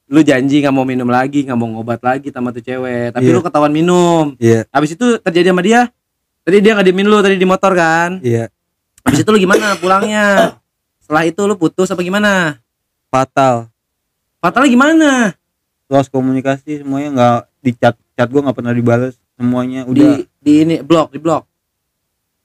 Lu 0.07 0.19
janji 0.21 0.59
nggak 0.59 0.71
mau 0.71 0.83
minum 0.83 1.05
lagi, 1.05 1.43
nggak 1.43 1.53
mau 1.53 1.67
ngobat 1.69 1.99
lagi 1.99 2.29
sama 2.29 2.49
tuh 2.49 2.61
cewek. 2.61 3.11
Tapi 3.11 3.25
Iya. 3.25 3.33
lu 3.35 3.41
ketahuan 3.41 3.69
minum. 3.69 4.33
iya 4.37 4.63
Habis 4.69 4.93
itu 4.93 5.17
terjadi 5.19 5.49
sama 5.49 5.61
dia. 5.61 5.89
Tadi 6.41 6.57
dia 6.59 6.71
nggak 6.71 6.85
diemin 6.85 7.05
lu 7.05 7.19
tadi 7.19 7.35
di 7.35 7.43
motor 7.43 7.71
kan? 7.71 8.19
iya 8.21 8.47
Habis 9.01 9.21
itu 9.21 9.29
lu 9.29 9.39
gimana 9.39 9.75
pulangnya? 9.75 10.57
Setelah 10.99 11.23
itu 11.23 11.41
lu 11.41 11.55
putus 11.55 11.87
apa 11.87 11.99
gimana? 11.99 12.57
fatal 13.07 13.65
Fatalnya 14.37 14.69
gimana? 14.69 15.11
lost 15.85 16.07
komunikasi 16.07 16.79
semuanya 16.79 17.09
nggak 17.09 17.37
di 17.59 17.71
chat 17.73 17.97
chat 18.13 18.29
gua 18.29 18.45
nggak 18.45 18.53
pernah 18.55 18.71
dibales 18.71 19.17
semuanya 19.33 19.81
udah 19.83 20.21
Di 20.21 20.29
di 20.39 20.53
ini 20.61 20.75
blok, 20.79 21.09
di 21.09 21.17
blok. 21.17 21.49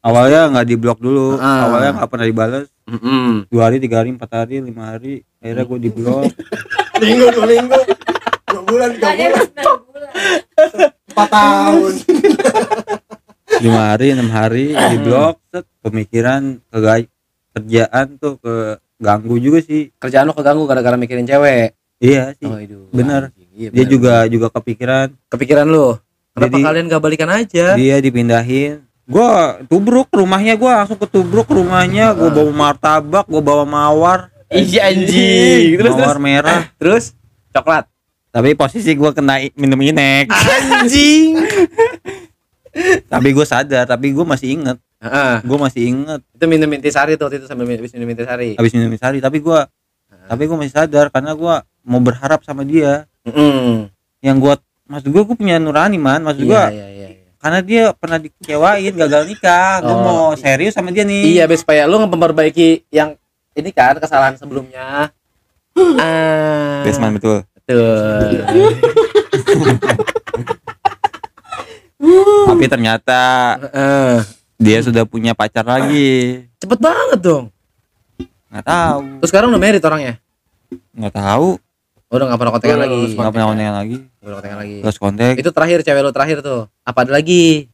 awalnya 0.01 0.49
nggak 0.49 0.65
di 0.65 0.75
blok 0.75 0.97
dulu 0.99 1.37
Ah. 1.37 1.69
awalnya 1.69 1.93
nggak 1.95 2.09
pernah 2.09 2.25
dibales 2.25 2.73
Mm-mm. 2.85 3.45
dua 3.47 3.69
hari 3.69 3.77
tiga 3.79 4.01
hari 4.01 4.11
empat 4.11 4.31
hari 4.31 4.61
lima 4.61 4.91
hari 4.91 5.21
akhirnya 5.39 5.61
gua 5.63 5.77
di 5.77 5.91
blok 5.91 6.25
minggu 6.99 7.27
dua 7.31 7.45
minggu 7.47 7.79
dua 8.49 8.63
bulan 8.65 8.91
tiga 8.95 9.13
bulan. 9.13 10.11
empat 11.07 11.29
tahun 11.29 11.93
lima 13.57 13.81
hari 13.89 14.07
enam 14.11 14.29
hari 14.29 14.67
di 14.73 14.97
blok 14.99 15.39
set 15.49 15.65
pemikiran 15.81 16.59
ke 16.65 16.79
kerjaan 17.53 18.07
tuh 18.17 18.35
ke 18.37 18.55
ganggu 18.97 19.37
juga 19.37 19.59
sih 19.61 19.93
Kerjaan 19.95 20.25
lu 20.25 20.33
keganggu 20.33 20.65
gara-gara 20.65 20.95
mikirin 20.95 21.23
cewek. 21.23 21.75
iya 21.97 22.33
sih 22.33 22.45
Oh, 22.45 22.59
itu. 22.59 22.89
bener. 22.91 23.31
Iya, 23.51 23.71
dia 23.71 23.85
bener. 23.85 23.91
juga 23.91 24.15
juga 24.27 24.47
kepikiran 24.51 25.15
kepikiran 25.29 25.63
lu. 25.65 25.95
Kenapa 26.33 26.51
Jadi- 26.53 26.65
kalian 26.65 26.85
gak 26.89 26.99
balikan 27.01 27.31
aja? 27.31 27.67
dia 27.75 27.97
dipindahin 27.99 28.83
gua 29.05 29.61
tubruk 29.65 30.09
rumahnya 30.09 30.57
gua 30.57 30.81
langsung 30.81 30.97
ke 30.97 31.07
tubruk 31.07 31.47
rumahnya 31.47 32.11
gua 32.11 32.31
bawa 32.33 32.51
martabak 32.51 33.25
gua 33.25 33.39
bawa 33.41 33.65
mawar 33.65 34.21
Iya 34.49 34.87
anjing. 34.89 35.75
Terus 35.77 35.93
terus. 35.93 36.03
mawar 36.03 36.19
merah 36.19 36.61
Terus 36.75 37.05
coklat. 37.51 37.87
tapi 38.31 38.55
posisi 38.55 38.91
gua 38.93 39.11
kena 39.11 39.39
minum 39.55 39.79
inek 39.79 40.27
Anjing. 40.27 41.39
tapi 43.07 43.29
gua 43.31 43.47
sadar 43.47 43.85
tapi 43.85 44.11
gua 44.11 44.27
masih 44.27 44.55
inget 44.55 44.79
Heeh. 44.99 45.35
gua 45.45 45.59
masih 45.61 45.83
inget 45.85 46.21
itu 46.31 46.45
minum 46.45 46.71
intisari 46.71 47.15
tuh 47.15 47.29
waktu 47.29 47.39
itu 47.39 47.47
sambil 47.47 47.65
minum, 47.65 47.81
habis 47.81 47.93
minum 47.93 48.09
intisari. 48.09 48.51
habis 48.55 48.73
minum 48.73 48.89
intisari 48.89 49.19
tapi 49.19 49.39
gua 49.39 49.69
tapi 50.25 50.43
gua 50.45 50.57
masih 50.59 50.73
sadar 50.73 51.09
karena 51.09 51.33
gua 51.33 51.55
mau 51.83 52.01
berharap 52.01 52.41
sama 52.43 52.65
dia 52.65 53.05
Heeh. 53.23 53.87
yang 54.21 54.37
gua 54.39 54.57
maksud 54.85 55.09
gua 55.09 55.23
gua 55.23 55.37
punya 55.37 55.57
nurani 55.57 55.97
man 55.97 56.21
maksud 56.21 56.45
gua 56.45 56.69
Iya, 56.69 56.87
iya, 56.89 56.89
iya, 56.89 57.09
iya. 57.15 57.31
karena 57.37 57.59
dia 57.61 57.83
pernah 57.93 58.19
dikecewain 58.19 58.95
gagal 58.95 59.23
nikah 59.25 59.85
Oh. 59.85 60.01
mau 60.01 60.23
serius 60.35 60.73
sama 60.73 60.89
dia 60.91 61.05
nih 61.05 61.37
Iya, 61.37 61.45
biar 61.45 61.61
supaya 61.61 61.85
lu 61.85 62.01
memperbaiki 62.01 62.89
yang 62.89 63.15
ini 63.55 63.71
kan 63.71 63.95
kesalahan 63.97 64.35
sebelumnya. 64.35 65.15
Ah. 65.77 66.83
Desman 66.83 67.15
betul 67.17 67.47
Betul. 67.65 68.45
Tapi 72.47 72.65
ternyata 72.67 73.21
Heeh. 73.61 74.15
dia 74.57 74.79
sudah 74.81 75.03
punya 75.03 75.33
pacar 75.33 75.63
lagi 75.63 76.45
Cepet 76.57 76.79
banget 76.79 77.21
dong. 77.21 77.45
nggak 78.49 78.65
tahu 78.65 78.99
Terus 79.19 79.31
sekarang 79.31 79.49
udah 79.49 79.59
married 79.59 79.83
orangnya? 79.83 80.15
nggak 80.91 81.15
tahu 81.15 81.59
Oh, 82.07 82.17
udah 82.17 82.27
gak 82.27 82.39
pernah 82.39 82.53
kontekan 82.53 82.79
lagi. 82.79 83.03
nggak 83.11 83.33
pernah 83.33 83.49
kontekan 83.49 83.75
lagi 83.75 83.97
Nggak 83.99 84.21
pernah 84.21 84.37
kontekan 84.37 84.59
lagi. 84.61 84.77
terus 84.79 84.97
kontak 84.97 85.35
Itu 85.35 85.51
terakhir 85.51 85.79
cewek 85.81 86.01
lu 86.01 86.11
terakhir 86.11 86.39
tuh. 86.41 86.61
Apa 86.81 87.03
ada 87.03 87.13
lagi? 87.13 87.67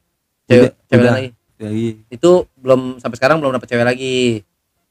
Cewek, 0.47 0.73
Udah, 0.73 0.89
cewek 0.89 1.03
udah. 1.03 1.13
lagi. 1.13 1.29
lagi 1.61 1.89
Itu 2.09 2.31
belum 2.57 2.81
sampai 2.97 3.17
sekarang 3.17 3.37
belum 3.39 3.53
dapet 3.53 3.69
cewek 3.69 3.85
lagi. 3.85 4.41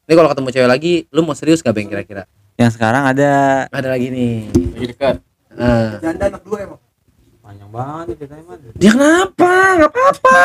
Ini 0.05 0.13
kalau 0.13 0.25
ketemu 0.27 0.49
cewek 0.51 0.69
lagi, 0.69 0.93
lu 1.07 1.21
mau 1.21 1.33
serius 1.33 1.59
gak 1.59 1.71
beng 1.71 1.85
kira-kira? 1.85 2.29
yang 2.55 2.69
sekarang 2.69 3.07
ada 3.07 3.65
Ada 3.67 3.87
lagi 3.89 4.07
nih. 4.07 4.51
lagi 4.69 4.85
dekat 4.85 5.15
Ah. 5.51 5.97
janda 5.97 6.25
anak 6.27 6.43
dua 6.43 6.57
emang 6.61 6.79
banget 7.69 8.17
ceritanya 8.17 8.43
man 8.45 8.57
Dia 8.73 8.91
kenapa? 8.91 9.51
Gak 9.77 9.89
apa-apa. 9.89 10.39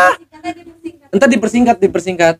Entar 1.08 1.28
dipersingkat, 1.28 1.76
dipersingkat. 1.78 2.36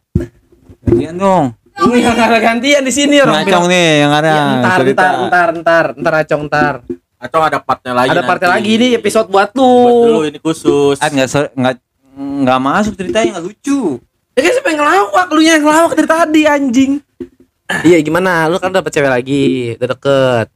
gantian 0.85 1.17
dong 1.17 1.47
Ini 1.75 1.97
yang 2.03 2.15
ada 2.15 2.39
gantian 2.39 2.83
di 2.83 2.93
sini 2.93 3.17
orang 3.19 3.43
bilang. 3.43 3.65
nih 3.67 3.91
yang 4.01 4.13
ada 4.13 4.29
Ya, 4.29 4.45
ntar, 4.61 4.79
cerita. 4.79 5.01
ntar, 5.01 5.15
ntar, 5.19 5.49
ntar, 5.57 5.85
ntar, 5.97 6.15
acong, 6.21 6.43
ntar. 6.47 6.75
atau 7.17 7.41
ada 7.41 7.57
partnya 7.59 7.93
lagi 7.95 8.11
Ada 8.11 8.21
partai 8.23 8.47
nanti. 8.47 8.57
lagi 8.61 8.73
nih 8.77 8.91
episode 8.95 9.27
buat 9.27 9.49
buat 9.49 9.57
lu 9.57 10.05
lu. 10.07 10.21
ini 10.25 10.37
khusus 10.39 11.01
kan 11.01 11.09
nggak 11.09 11.25
se- 11.27 11.53
nggak 11.53 11.75
nggak 12.15 12.59
masuk 12.61 12.93
ceritanya 12.95 13.29
nggak 13.33 13.45
lucu 13.45 13.97
Ya 14.31 14.41
kan 14.41 14.51
siapa 14.53 14.69
yang 14.69 14.81
ngelawak? 14.81 15.27
Lu 15.29 15.41
yang 15.41 15.63
ngelawak 15.63 15.93
dari 15.95 16.09
tadi 16.09 16.43
anjing. 16.45 16.93
Iya 17.81 17.99
gimana? 18.01 18.45
Lu 18.45 18.59
kan 18.59 18.69
dapet 18.69 18.91
cewek 18.91 19.07
lagi, 19.09 19.45
udah 19.75 19.89
deket. 19.89 20.47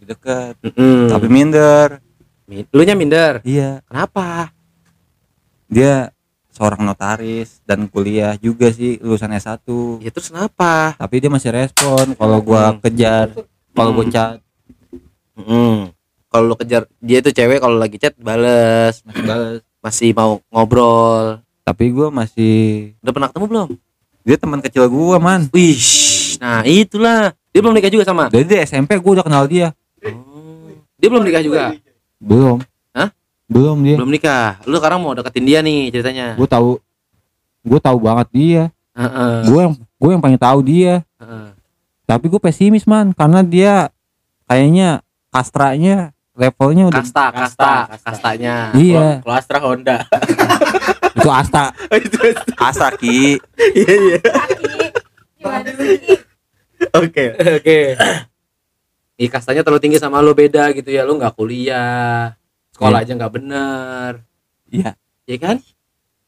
deket 0.00 0.54
Mm. 0.66 1.06
tapi 1.06 1.26
minder 1.28 2.00
lu 2.48 2.80
nya 2.80 2.94
minder. 2.94 3.44
iya 3.44 3.84
Kenapa? 3.84 4.50
dia 5.68 6.10
seorang 6.48 6.80
notaris 6.80 7.60
dan 7.62 7.84
kuliah 7.86 8.34
juga 8.34 8.68
sih 8.68 8.96
lulusan 8.98 9.30
S1 9.30 9.68
Ya 10.00 10.08
terus 10.08 10.32
kenapa? 10.32 10.96
tapi 10.96 11.20
dia 11.20 11.28
masih 11.28 11.52
respon 11.52 12.16
kalau 12.16 12.40
gua 12.40 12.72
Hmm. 12.72 12.80
kejar 12.80 13.26
kalau 13.70 13.92
gua 13.92 14.02
Hmm. 14.02 14.10
chat 14.10 14.38
Mm. 15.38 15.94
Kalau 16.28 16.44
lu 16.44 16.56
kejar 16.56 16.82
dia 16.98 17.22
itu 17.22 17.30
cewek 17.30 17.56
kalau 17.58 17.78
lagi 17.78 17.94
chat 17.94 18.10
bales, 18.18 19.00
masih 19.00 19.22
balas 19.22 19.60
masih 19.78 20.10
mau 20.10 20.42
ngobrol. 20.48 21.38
Tapi 21.62 21.84
gue 21.88 22.08
masih 22.10 22.56
Udah 22.98 23.12
pernah 23.12 23.28
ketemu 23.30 23.46
belum? 23.46 23.68
dia 24.20 24.36
teman 24.36 24.58
kecil 24.58 24.84
gue 24.84 25.16
man. 25.16 25.46
Wih, 25.48 25.78
nah 26.36 26.60
itulah. 26.60 27.32
Dia 27.48 27.60
belum 27.60 27.70
nikah 27.70 27.88
juga 27.88 28.02
sama. 28.02 28.26
Dari 28.26 28.44
dia 28.44 28.60
SMP 28.60 28.92
gue 28.94 29.12
udah 29.14 29.22
kenal 29.22 29.46
dia. 29.46 29.70
Oh. 30.02 30.74
Dia 30.96 31.06
belum 31.06 31.22
nikah 31.22 31.40
juga. 31.40 31.64
Belum. 32.18 32.58
Hah? 32.92 33.08
Belum 33.46 33.78
dia. 33.80 33.96
Belum 33.96 34.10
nikah. 34.10 34.58
Lu 34.66 34.76
sekarang 34.76 34.98
mau 35.00 35.14
deketin 35.14 35.46
dia 35.46 35.58
nih 35.62 35.88
ceritanya. 35.90 36.34
Gue 36.34 36.46
tahu. 36.46 36.78
Gue 37.62 37.80
tahu 37.80 37.98
banget 37.98 38.28
dia. 38.30 38.62
Heeh. 38.94 39.34
Gue 39.46 39.60
yang 39.62 39.74
gue 39.78 40.10
yang 40.10 40.22
paling 40.22 40.38
tahu 40.38 40.58
dia. 40.62 41.06
heeh. 41.18 41.46
Tapi 42.04 42.24
gue 42.26 42.40
pesimis 42.40 42.88
man 42.88 43.12
karena 43.12 43.44
dia 43.44 43.72
kayaknya 44.48 45.04
kastranya 45.28 46.16
levelnya 46.32 46.88
udah 46.88 47.02
Kasta, 47.04 47.24
kasta, 47.28 47.72
Kasta, 47.84 47.98
kastanya. 48.00 48.72
iya 48.72 49.20
Kalau 49.20 49.34
Astra 49.36 49.58
Honda. 49.60 49.98
itu 51.18 51.28
asta 51.28 51.74
asta 52.56 52.88
ki 52.94 53.36
Iya 53.74 53.94
iya. 53.98 54.18
Gimana 55.36 55.70
sih? 55.74 55.98
Oke. 56.94 57.24
Oke. 57.58 57.78
Ih, 59.18 59.26
kastanya 59.26 59.60
terlalu 59.60 59.82
tinggi 59.82 59.98
sama 59.98 60.22
lo 60.22 60.30
beda 60.30 60.70
gitu 60.70 60.88
ya. 60.88 61.02
Lu 61.02 61.18
nggak 61.18 61.34
kuliah. 61.34 62.38
Sekolah 62.70 63.02
aja 63.02 63.12
nggak 63.12 63.32
bener. 63.34 64.22
iya 64.68 64.94
Iya 65.24 65.38
kan? 65.38 65.56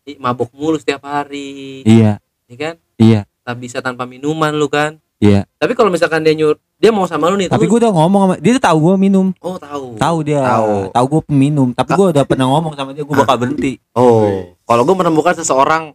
Ih, 0.02 0.18
mabok 0.18 0.50
mulu 0.50 0.74
setiap 0.74 1.04
hari. 1.04 1.84
iya 1.84 2.18
Iya 2.44 2.56
kan? 2.58 2.74
iya 2.98 3.20
Tak 3.40 3.56
bisa 3.56 3.78
tanpa 3.78 4.02
minuman 4.04 4.50
lu 4.50 4.66
kan? 4.66 4.98
iya 5.16 5.46
Tapi 5.54 5.72
kalau 5.72 5.86
misalkan 5.88 6.20
dia 6.20 6.34
nyur, 6.34 6.58
dia 6.74 6.90
mau 6.90 7.04
sama 7.04 7.28
lu 7.28 7.36
nih. 7.36 7.46
tapi 7.46 7.62
lu- 7.62 7.70
gue 7.70 7.78
udah 7.78 7.92
ngomong 7.92 8.20
sama 8.20 8.34
dia 8.36 8.52
tuh 8.52 8.64
tahu 8.64 8.78
gue 8.82 8.94
minum 8.98 9.26
Oh, 9.38 9.54
tahu. 9.54 9.94
tahu 9.94 10.16
dia 10.24 10.42
Tahu. 10.42 10.74
tahu 10.90 11.04
gue 11.06 11.22
peminum 11.24 11.68
tapi 11.70 11.90
gue 11.92 12.06
udah 12.10 12.24
pernah 12.24 12.46
ngomong 12.48 12.72
sama 12.72 12.90
dia 12.90 13.04
gue 13.04 13.14
bakal 13.14 13.36
berhenti 13.36 13.78
Oh, 13.92 14.56
kalau 14.64 14.82
gue 14.82 14.96
menemukan 14.96 15.30
seseorang 15.32 15.92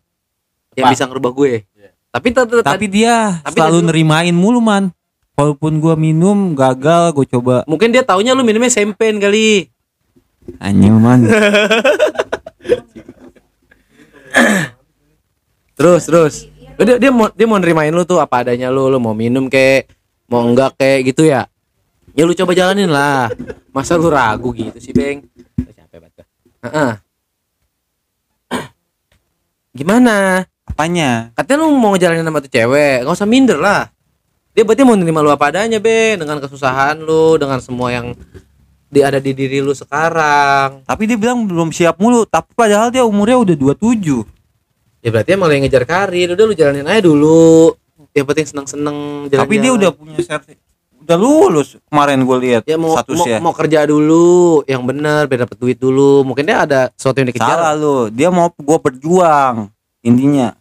yang 0.74 0.86
Apa? 0.86 0.94
bisa 0.94 1.04
ngerubah 1.04 1.32
gue. 1.34 1.52
Iya. 1.68 1.90
Tapi 2.10 2.28
tapi 2.62 2.86
dia 2.88 3.42
Tapi 3.42 3.58
selalu 3.58 3.84
nerimain 3.84 4.32
mulu 4.32 4.62
man 4.62 4.94
walaupun 5.36 5.84
gue 5.84 5.96
minum 6.00 6.56
gagal 6.56 7.12
gue 7.14 7.26
coba 7.38 7.68
mungkin 7.68 7.92
dia 7.92 8.02
taunya 8.02 8.32
lu 8.32 8.42
minumnya 8.42 8.72
sempen 8.72 9.20
kali. 9.20 9.70
anjing 10.60 10.96
man 11.00 11.28
Terus, 15.76 16.08
terus. 16.08 16.36
Dia, 16.80 16.96
dia 16.96 17.12
mau 17.12 17.28
dia 17.32 17.48
mau 17.48 17.60
nerimain 17.60 17.92
lu 17.92 18.08
tuh 18.08 18.24
apa 18.24 18.48
adanya 18.48 18.72
lu, 18.72 18.88
lu 18.88 18.96
mau 18.96 19.12
minum 19.12 19.52
kek, 19.52 19.92
mau 20.32 20.44
enggak 20.44 20.80
kek 20.80 21.12
gitu 21.12 21.28
ya. 21.28 21.52
Ya 22.16 22.24
lu 22.24 22.32
coba 22.32 22.56
jalanin 22.56 22.88
lah. 22.88 23.28
Masa 23.76 24.00
lu 24.00 24.08
ragu 24.08 24.56
gitu 24.56 24.80
sih, 24.80 24.96
Beng? 24.96 25.28
Capek 25.76 26.00
banget. 26.00 26.16
gua. 26.16 26.26
Heeh. 26.64 26.92
Gimana? 29.84 30.48
apanya 30.66 31.32
Katanya 31.38 31.64
lu 31.64 31.78
mau 31.78 31.94
ngejalanin 31.94 32.26
sama 32.26 32.44
tuh 32.44 32.52
cewek, 32.52 33.06
nggak 33.06 33.16
usah 33.16 33.30
minder 33.30 33.60
lah. 33.62 33.95
Dia 34.56 34.64
berarti 34.64 34.88
mau 34.88 34.96
nerima 34.96 35.20
lu 35.20 35.28
apa 35.36 35.52
adanya, 35.52 35.84
Beng, 35.84 36.24
dengan 36.24 36.40
kesusahan 36.40 37.04
lu, 37.04 37.36
dengan 37.36 37.60
semua 37.60 37.92
yang 37.92 38.16
di 38.88 39.04
ada 39.04 39.20
di 39.20 39.36
diri 39.36 39.60
lu 39.60 39.76
sekarang. 39.76 40.88
tapi 40.88 41.04
dia 41.04 41.20
bilang 41.20 41.44
belum 41.44 41.76
siap 41.76 42.00
mulu. 42.00 42.24
Tapi 42.24 42.56
padahal 42.56 42.88
dia 42.88 43.04
umurnya 43.04 43.36
udah 43.36 43.56
27 43.76 45.04
Ya 45.04 45.14
berarti 45.14 45.36
emang 45.36 45.52
lagi 45.52 45.60
ngejar 45.68 45.84
karir, 45.84 46.34
udah 46.34 46.46
lu 46.48 46.56
jalanin 46.56 46.88
aja 46.88 47.04
dulu. 47.04 47.76
Yang 48.16 48.26
penting 48.32 48.48
seneng-seneng 48.48 48.98
jalan 49.28 49.44
tapi 49.44 49.56
dia 49.60 49.72
udah 49.76 49.92
punya 49.92 50.24
sertif 50.24 50.58
udah 51.06 51.22
lulus 51.22 51.78
kemarin 51.86 52.18
gue 52.26 52.38
lihat 52.50 52.64
ya 52.66 52.82
mau, 52.82 52.90
mau, 52.90 52.98
statusnya. 52.98 53.38
mau 53.38 53.54
kerja 53.54 53.86
dulu. 53.86 54.66
Yang 54.66 54.82
benar 54.90 55.22
biar 55.30 55.46
dapet 55.46 55.58
duit 55.62 55.78
dulu. 55.78 56.26
Mungkin 56.26 56.50
dia 56.50 56.66
ada 56.66 56.90
sesuatu 56.98 57.22
yang 57.22 57.30
dikejar. 57.30 57.46
Salah 57.46 57.78
lu. 57.78 58.10
Dia 58.10 58.34
mau 58.34 58.50
gue 58.50 58.78
berjuang 58.82 59.70
intinya. 60.02 60.58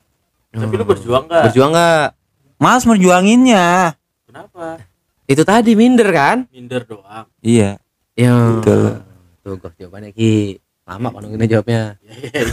Tapi 0.52 0.74
lu 0.76 0.84
berjuang 0.84 1.24
gak? 1.26 1.50
berjuang 1.50 1.72
nggak 1.72 2.23
males 2.64 2.88
merjuanginnya. 2.88 3.92
Kenapa? 4.24 4.80
itu 5.28 5.42
tadi 5.44 5.76
minder 5.76 6.08
kan? 6.08 6.48
Minder 6.48 6.80
doang. 6.88 7.28
iya. 7.44 7.76
Ya. 8.16 8.32
Betul. 8.32 9.04
tuh 9.44 9.60
gua 9.60 9.70
jawabannya 9.76 10.16
ki. 10.16 10.64
Lama 10.88 11.12
kan 11.12 11.20
nungguinnya 11.24 11.48
jawabnya. 11.48 11.82
Betul, 12.04 12.44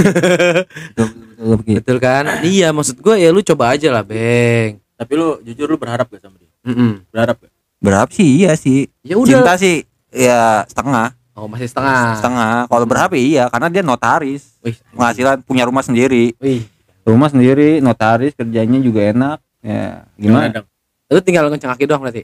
betul, 0.92 1.08
betul. 1.40 1.76
betul 1.80 1.98
kan? 2.04 2.44
Iya 2.44 2.76
maksud 2.76 3.00
gue 3.00 3.16
ya 3.20 3.32
lu 3.32 3.40
coba 3.40 3.76
aja 3.76 3.88
lah 3.92 4.04
beng. 4.04 4.84
Tapi 5.00 5.12
lu 5.16 5.40
jujur 5.48 5.68
lu 5.72 5.80
berharap 5.80 6.12
gak 6.12 6.20
sama 6.20 6.36
dia? 6.40 6.52
Mm-mm. 6.68 7.08
Berharap 7.08 7.40
gak? 7.40 7.52
berapa 7.82 8.12
sih 8.14 8.44
iya 8.44 8.52
sih. 8.60 8.92
Ya 9.02 9.16
udah. 9.16 9.42
Cinta 9.42 9.54
sih 9.60 9.84
ya 10.12 10.64
setengah. 10.68 11.16
Oh 11.36 11.48
masih 11.48 11.72
setengah. 11.72 12.20
Setengah. 12.20 12.56
Kalau 12.68 12.86
berapa 12.88 13.16
iya 13.16 13.48
karena 13.48 13.68
dia 13.72 13.84
notaris. 13.84 14.60
Wih. 14.64 14.76
Penghasilan 14.96 15.44
punya 15.44 15.64
rumah 15.68 15.84
sendiri. 15.84 16.36
Wih. 16.40 16.68
Rumah 17.04 17.32
sendiri 17.32 17.80
notaris 17.84 18.36
kerjanya 18.36 18.80
juga 18.80 19.12
enak 19.12 19.38
ya 19.62 20.06
gimana? 20.16 20.66
lu 21.08 21.20
tinggal 21.20 21.48
kencang 21.48 21.72
kaki 21.72 21.86
doang 21.86 22.02
berarti? 22.02 22.24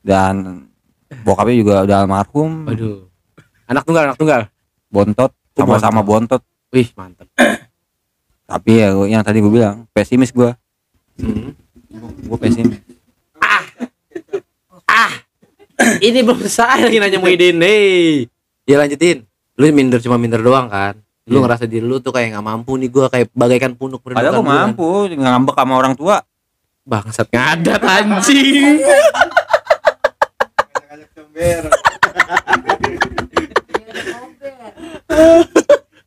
Dan 0.00 0.66
bokapnya 1.22 1.56
juga 1.56 1.74
udah 1.82 1.96
almarhum. 2.02 2.66
Waduh. 2.66 3.08
Anak 3.64 3.82
tunggal 3.82 4.04
anak 4.08 4.16
tunggal? 4.16 4.40
Bontot 4.88 5.32
Oh, 5.58 5.66
sama-sama 5.66 6.00
bontot. 6.00 6.38
wih 6.68 6.86
mantap 6.94 7.24
tapi 8.44 8.76
ya 8.76 8.92
yang 9.04 9.20
tadi 9.20 9.40
gue 9.40 9.48
bilang 9.50 9.88
pesimis 9.90 10.30
gue 10.30 10.52
Hmm. 11.16 11.50
gue 11.98 12.38
pesimis. 12.38 12.78
Ini 15.98 16.22
belum 16.22 16.38
selesai 16.42 16.84
lagi 16.84 16.98
nanya 16.98 17.18
Muhyiddin. 17.18 17.56
Nih 17.56 18.26
ya 18.64 18.78
lanjutin. 18.78 19.24
Lu 19.54 19.66
minder 19.70 19.98
cuma 19.98 20.14
minder 20.14 20.38
doang 20.38 20.66
kan? 20.66 20.94
Lu 21.26 21.38
Iya. 21.38 21.44
ngerasa 21.44 21.64
diri 21.66 21.82
lu 21.82 21.98
tuh 21.98 22.10
kayak 22.10 22.32
nggak 22.32 22.46
mampu 22.46 22.76
nih 22.76 22.88
gua 22.88 23.06
kayak 23.08 23.28
bagaikan 23.32 23.74
punuk 23.74 24.00
padahal 24.00 24.38
gue 24.38 24.42
berdua 24.42 24.58
mampu 24.64 24.86
ngambek 25.12 25.54
sama 25.54 25.74
orang 25.74 25.94
tua 25.94 26.16
bangsat 26.88 27.28
ngadat 27.28 27.82
anjing 27.84 28.80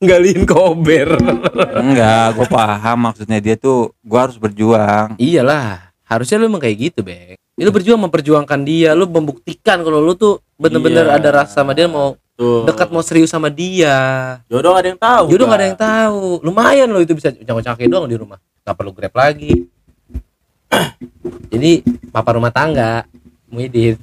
nggaliin 0.01 0.49
kober 0.49 1.21
enggak 1.77 2.33
gue 2.33 2.47
paham 2.49 2.97
maksudnya 2.97 3.37
dia 3.37 3.53
tuh 3.53 3.93
gue 4.01 4.17
harus 4.19 4.41
berjuang 4.41 5.13
iyalah 5.21 5.93
harusnya 6.09 6.41
lu 6.41 6.49
emang 6.49 6.61
kayak 6.65 6.89
gitu 6.89 7.05
bek 7.05 7.37
Ya, 7.59 7.69
lu 7.69 7.75
berjuang 7.77 8.01
memperjuangkan 8.09 8.59
dia 8.65 8.97
lu 8.97 9.05
membuktikan 9.05 9.85
kalau 9.85 10.01
lu 10.01 10.17
tuh 10.17 10.41
bener-bener 10.57 11.05
Iya. 11.05 11.21
ada 11.21 11.29
rasa 11.45 11.61
sama 11.61 11.77
dia 11.77 11.85
mau 11.85 12.17
Tuh. 12.33 12.65
dekat 12.65 12.89
mau 12.89 13.05
serius 13.05 13.29
sama 13.29 13.53
dia 13.53 13.93
Jodoh 14.49 14.73
gak 14.73 14.81
ada 14.81 14.89
yang 14.89 15.01
tahu. 15.01 15.25
Jodoh 15.29 15.45
gak 15.45 15.59
ada 15.61 15.67
yang 15.69 15.77
tahu. 15.77 16.23
Lumayan 16.41 16.89
loh 16.89 17.03
itu 17.03 17.13
bisa 17.13 17.29
kaki 17.29 17.85
doang 17.85 18.09
di 18.09 18.17
rumah. 18.17 18.41
Gak 18.65 18.73
perlu 18.73 18.95
grab 18.97 19.13
lagi. 19.13 19.69
Jadi 21.53 21.83
papa 22.09 22.39
rumah 22.39 22.51
tangga 22.51 23.05
Muhyiddin. 23.51 23.99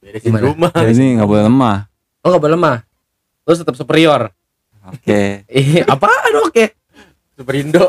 Beresin 0.00 0.32
Gimana? 0.32 0.44
rumah. 0.48 0.72
jadi 0.72 1.20
nggak 1.20 1.28
boleh 1.28 1.44
lemah 1.46 1.78
Oh 2.20 2.28
gak 2.32 2.42
boleh 2.42 2.54
lemah. 2.56 2.78
Terus 3.44 3.60
tetap 3.64 3.76
superior. 3.76 4.32
oke 4.80 5.20
Eh 5.48 5.84
apaan 5.84 6.34
oke? 6.40 6.72
Superindo. 7.36 7.88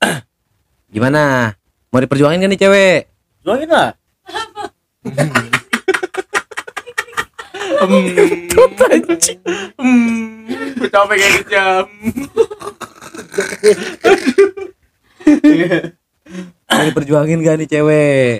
Gimana? 0.94 1.54
Mau 1.90 2.02
diperjuangin 2.02 2.42
kan 2.42 2.50
nih 2.50 2.58
cewek? 2.58 3.06
Juangin 3.42 3.70
lah. 3.70 3.94
Hmm, 7.84 8.00
gue 10.48 10.88
capek 10.88 11.16
kayak 11.20 11.44
jam. 11.52 11.84
Mau 16.68 16.84
diperjuangin 16.88 17.38
gak 17.44 17.56
nih 17.60 17.68
cewek? 17.68 18.34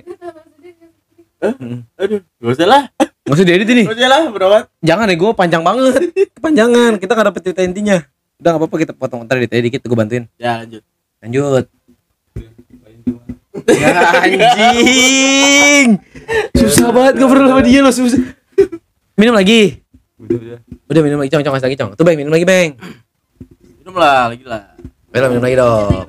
Aduh, 2.01 2.20
gak 2.25 2.53
usah 2.57 2.68
lah. 2.68 2.83
Gak 2.99 3.35
usah 3.37 3.47
diedit 3.47 3.68
ini. 3.68 3.85
Gak 3.85 3.97
usah 3.97 4.09
lah, 4.09 4.22
berawat. 4.33 4.64
Jangan 4.81 5.12
ya 5.12 5.16
gue 5.16 5.31
panjang 5.37 5.62
banget. 5.64 6.01
Kepanjangan. 6.41 6.93
Kita 7.01 7.12
gak 7.12 7.27
dapet 7.33 7.41
cerita 7.45 7.61
intinya. 7.64 8.01
Udah 8.41 8.51
gak 8.57 8.61
apa-apa 8.61 8.77
kita 8.81 8.93
potong 8.97 9.25
ntar 9.25 9.41
edit 9.41 9.53
dikit 9.53 9.85
gue 9.85 9.97
bantuin. 9.97 10.25
Ya 10.41 10.64
lanjut. 10.64 10.83
Lanjut. 11.20 11.64
Ya 13.70 13.93
anjing. 14.20 15.89
Susah 16.57 16.91
banget 16.91 17.14
ngobrol 17.20 17.47
sama 17.49 17.62
dia 17.62 17.81
loh 17.81 17.95
susah. 17.95 18.20
Minum 19.14 19.37
lagi. 19.37 19.79
udah 20.18 20.37
udah 20.41 20.59
Udah 20.91 21.01
minum 21.01 21.18
lagi, 21.22 21.31
cong, 21.33 21.43
cong, 21.43 21.55
kasih 21.57 21.66
lagi, 21.70 21.79
cong. 21.81 21.91
Tuh, 21.97 22.05
Bang, 22.05 22.16
minum 22.18 22.33
lagi, 22.35 22.45
Bang. 22.45 22.77
Minum 23.81 23.95
lah, 23.97 24.29
lagi 24.29 24.45
lah. 24.45 24.75
Minum 25.14 25.41
lagi 25.41 25.57
dong. 25.57 26.07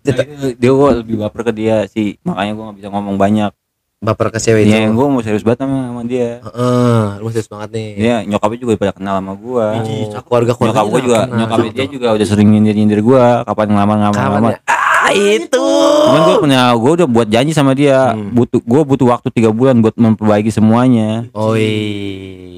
Dia, 0.00 0.24
dia 0.54 0.70
gue 0.70 0.90
lebih 0.98 1.16
baper 1.18 1.40
ke 1.42 1.52
dia 1.52 1.76
sih 1.86 2.16
makanya 2.20 2.52
gue 2.52 2.64
nggak 2.64 2.78
bisa 2.78 2.88
ngomong 2.88 3.16
banyak 3.16 3.52
baper 3.98 4.28
ke 4.28 4.38
cewek 4.38 4.64
Iya, 4.64 4.88
itu. 4.88 4.96
gue 4.96 5.06
mau 5.06 5.20
serius 5.20 5.42
banget 5.42 5.60
sama, 5.60 5.78
sama 5.86 6.02
dia 6.02 6.40
Heeh, 6.40 7.02
lu 7.18 7.28
serius 7.28 7.46
banget 7.46 7.68
nih. 7.70 7.88
dia 7.94 8.14
nyokapnya 8.24 8.58
juga 8.58 8.72
pada 8.76 8.92
kenal 8.92 9.14
sama 9.16 9.32
gue 9.34 9.66
Oh, 10.08 10.22
keluarga 10.22 10.52
keluarga 10.52 10.72
nyokap 10.72 10.84
gue 10.86 11.00
juga 11.02 11.18
nyokapnya 11.26 11.70
dia 11.70 11.86
juga 11.86 12.08
udah 12.10 12.26
sering 12.26 12.48
nyindir 12.48 12.74
nyindir 12.74 13.00
gue 13.00 13.24
kapan 13.44 13.66
ngelamar 13.68 13.96
ngelamar 13.98 14.20
ngelamar 14.26 14.50
ya? 14.50 14.60
Ah, 15.02 15.12
itu. 15.12 15.66
cuman 16.02 16.20
gue 16.22 16.36
punya 16.38 16.60
gue 16.72 16.92
udah 16.94 17.08
buat 17.08 17.28
janji 17.28 17.52
sama 17.52 17.72
dia 17.72 18.12
Hmm. 18.12 18.32
butuh 18.32 18.58
gue 18.58 18.82
butuh 18.86 19.06
waktu 19.10 19.28
tiga 19.30 19.50
bulan 19.50 19.78
buat 19.78 19.92
memperbaiki 19.94 20.48
semuanya 20.48 21.28
Oh 21.32 21.52
Ya 21.52 21.68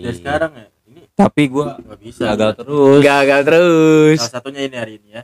iya. 0.05 0.11
sekarang 0.12 0.51
ya. 0.53 0.66
Ini 0.84 1.01
tapi 1.12 1.43
gua 1.47 1.74
nggak 1.76 1.99
bisa 1.99 2.22
gagal 2.28 2.51
terus 2.57 3.01
gagal 3.01 3.40
terus 3.43 4.16
salah 4.20 4.32
satunya 4.32 4.61
ini 4.62 4.76
hari 4.76 4.93
ini 4.97 5.09
ya 5.12 5.22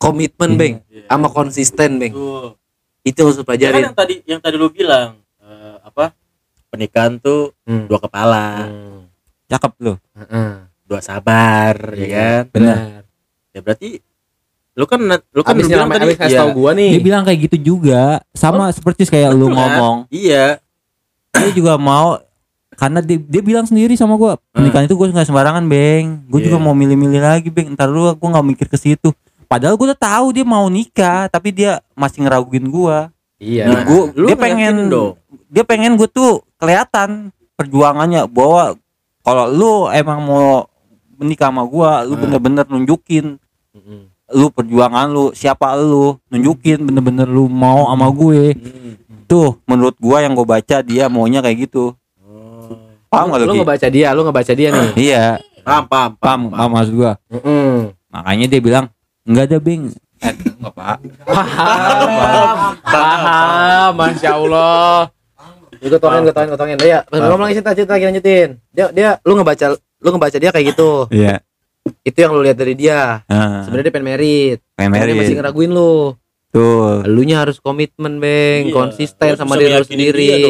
komitmen 0.00 0.50
beng. 0.56 0.74
Iya. 0.88 1.04
sama 1.06 1.28
konsisten 1.28 1.90
beng. 1.96 2.12
Tuh. 2.12 2.56
itu 3.00 3.16
harus 3.16 3.32
lu 3.32 3.40
Ya 3.40 3.44
kan 3.44 3.48
pelajarin 3.48 3.80
yang 3.82 3.96
tadi 3.96 4.14
yang 4.28 4.40
tadi 4.40 4.56
lu 4.56 4.68
bilang 4.68 5.16
eh, 5.38 5.76
apa? 5.80 6.12
Pernikahan 6.68 7.16
tuh 7.16 7.52
Hmm. 7.64 7.84
dua 7.86 7.98
kepala. 7.98 8.66
Hmm. 8.66 9.04
cakep 9.46 9.72
lu. 9.80 9.94
Heeh. 10.14 10.50
dua 10.84 11.00
sabar 11.00 11.74
ya 11.94 12.06
kan? 12.06 12.42
benar. 12.50 13.02
Ya 13.50 13.60
berarti 13.60 13.98
lu 14.72 14.84
kan 14.84 15.00
lu 15.02 15.40
kan 15.42 15.52
abis 15.52 15.64
lu 15.64 15.70
bilang 15.70 15.88
tadi 15.88 16.04
abis 16.06 16.18
kasih 16.18 16.36
ya, 16.36 16.40
tau 16.40 16.50
gua 16.52 16.70
nih. 16.72 16.90
Dia 16.94 17.02
bilang 17.02 17.22
kayak 17.24 17.38
gitu 17.46 17.56
juga. 17.74 18.20
Sama 18.32 18.70
seperti 18.70 19.04
kayak 19.04 19.30
lu 19.32 19.46
betul 19.46 19.54
kan? 19.54 19.58
ngomong. 19.58 19.96
Iya. 20.08 20.46
Dia 21.30 21.52
juga 21.52 21.74
mau 21.76 22.20
karena 22.74 23.00
dia, 23.00 23.18
dia 23.18 23.42
bilang 23.42 23.64
sendiri 23.64 23.92
sama 23.94 24.14
gua 24.14 24.36
pernikahan 24.50 24.86
itu 24.86 24.94
gua 24.94 25.08
nggak 25.08 25.26
sembarangan 25.26 25.64
beng. 25.66 26.20
Gua 26.28 26.38
juga 26.38 26.56
Iya. 26.56 26.64
mau 26.64 26.74
milih-milih 26.74 27.20
lagi 27.20 27.48
beng. 27.48 27.72
Ntar 27.74 27.88
lu 27.88 28.12
gua 28.12 28.28
nggak 28.30 28.46
mikir 28.46 28.66
ke 28.68 28.76
situ 28.76 29.10
padahal 29.50 29.74
gua 29.74 29.86
udah 29.90 29.98
tahu 30.00 30.26
dia 30.30 30.46
mau 30.46 30.64
nikah 30.66 31.26
tapi 31.26 31.50
dia 31.50 31.82
masih 31.92 32.22
ngeraguin 32.22 32.64
gua 32.64 33.10
iya 33.36 33.66
Nah, 33.66 33.82
gua 33.82 34.02
lu 34.14 34.26
dia 34.28 34.38
pengen 34.38 34.86
dong. 34.86 35.18
dia 35.46 35.64
pengen 35.64 35.98
gua 35.98 36.06
tuh 36.06 36.46
kelihatan 36.54 37.34
perjuangannya 37.54 38.24
bahwa 38.24 38.78
kalau 39.20 39.44
lu 39.46 39.72
emang 39.90 40.22
mau 40.22 40.70
menikah 41.16 41.50
sama 41.50 41.64
gua 41.64 42.00
lu 42.00 42.14
Hmm. 42.14 42.22
bener-bener 42.24 42.64
nunjukin 42.64 43.36
Mm-mm. 43.70 44.06
lu 44.30 44.46
perjuangan 44.48 45.06
lu 45.06 45.30
siapa 45.32 45.74
lu 45.74 46.14
nunjukin 46.28 46.80
bener-bener 46.80 47.26
lu 47.26 47.44
mau 47.44 47.90
sama 47.90 48.06
gue 48.08 48.54
Hmm. 48.54 48.94
tuh 49.26 49.58
menurut 49.64 49.94
gua 49.96 50.20
yang 50.20 50.32
gue 50.32 50.42
baca 50.44 50.76
dia 50.80 51.06
maunya 51.06 51.38
kayak 51.38 51.66
gitu 51.66 51.92
Oh. 52.20 52.78
paham 53.10 53.30
gak 53.30 53.42
lu 53.42 53.46
lu 53.48 53.54
ngebaca 53.58 53.86
dia 53.86 54.08
lu 54.10 54.22
ngebaca 54.22 54.52
dia 54.52 54.68
nih 54.70 54.88
iya 54.96 55.24
paham 55.60 55.84
paham 55.84 56.10
paham 56.16 56.40
paham 56.48 56.70
maksud 56.70 56.94
gua 56.94 57.12
Mm-mm. 57.26 57.90
makanya 58.08 58.46
dia 58.48 58.60
bilang 58.60 58.86
enggak 59.24 59.44
ada 59.50 59.58
bing. 59.60 59.82
Eh 60.20 60.34
enggak 60.36 60.72
pak. 60.76 60.98
Paham. 61.24 62.08
Paham 62.84 63.92
masya 63.96 64.30
allah. 64.36 65.08
Gue 65.80 65.96
tongin 65.96 66.28
gue 66.28 66.34
tongin 66.36 66.48
gue 66.52 66.60
tongin 66.60 66.78
ya 66.84 67.00
ngomong 67.08 67.48
lagi 67.48 67.56
cerita 67.56 67.72
cerita 67.72 67.92
lagi 67.96 68.06
lanjutin. 68.12 68.48
Dia 68.68 68.92
dia 68.92 69.16
lu 69.24 69.32
ngebaca 69.40 69.66
lu 69.76 70.08
ngebaca 70.12 70.36
dia 70.36 70.50
kayak 70.52 70.66
gitu. 70.76 71.08
Iya. 71.08 71.40
Itu 72.04 72.18
yang 72.20 72.36
lu 72.36 72.44
lihat 72.44 72.60
dari 72.60 72.76
dia. 72.76 73.24
Nah, 73.24 73.64
sebenarnya 73.64 73.88
dia 73.88 73.94
pengen 73.96 74.08
merit. 74.12 74.58
Pengen 74.76 74.92
Tapi 74.92 75.08
dia 75.08 75.16
masih 75.16 75.36
ngeraguin 75.40 75.72
lu. 75.72 76.12
Tuh 76.52 77.00
lu 77.08 77.22
nya 77.24 77.46
harus 77.48 77.56
komitmen 77.62 78.20
beng. 78.20 78.68
Iya, 78.68 78.74
konsisten 78.76 79.32
lu 79.32 79.40
sama 79.40 79.56
diri 79.56 79.72
lu 79.72 79.86
sendiri. 79.88 80.28
dia. 80.28 80.48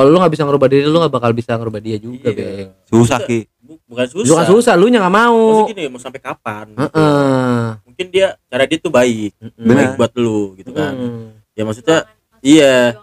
Kalau 0.00 0.08
lu 0.08 0.16
nggak 0.16 0.32
bisa 0.32 0.42
ngerubah 0.42 0.66
diri 0.66 0.82
lu 0.82 0.96
nggak 0.96 1.12
bakal 1.12 1.30
bisa 1.30 1.52
ngerubah 1.54 1.76
dia 1.78 1.96
juga 1.96 2.26
Iya. 2.26 2.32
beng 2.32 2.70
susah 2.86 3.20
ki. 3.20 3.44
Bu- 3.60 3.84
bukan 3.84 4.06
susah. 4.08 4.24
lu 4.24 4.32
kan 4.34 4.46
susah 4.48 4.74
lu 4.74 4.88
nggak 4.88 5.12
mau. 5.12 5.40
Maksudnya 5.60 5.72
gini 5.76 5.84
mau 5.86 6.00
sampai 6.00 6.20
kapan 6.20 6.64
gitu. 6.66 6.80
Heeh. 6.80 7.60
mungkin 7.84 8.06
dia 8.08 8.26
cara 8.46 8.64
dia 8.64 8.78
tuh 8.78 8.88
baik. 8.88 9.36
Bener. 9.52 9.76
baik 9.76 9.92
buat 9.94 10.12
lu 10.16 10.56
gitu 10.56 10.72
kan. 10.72 10.92
Mm. 10.94 11.24
ya 11.52 11.62
maksudnya 11.62 11.98
iya. 12.40 12.96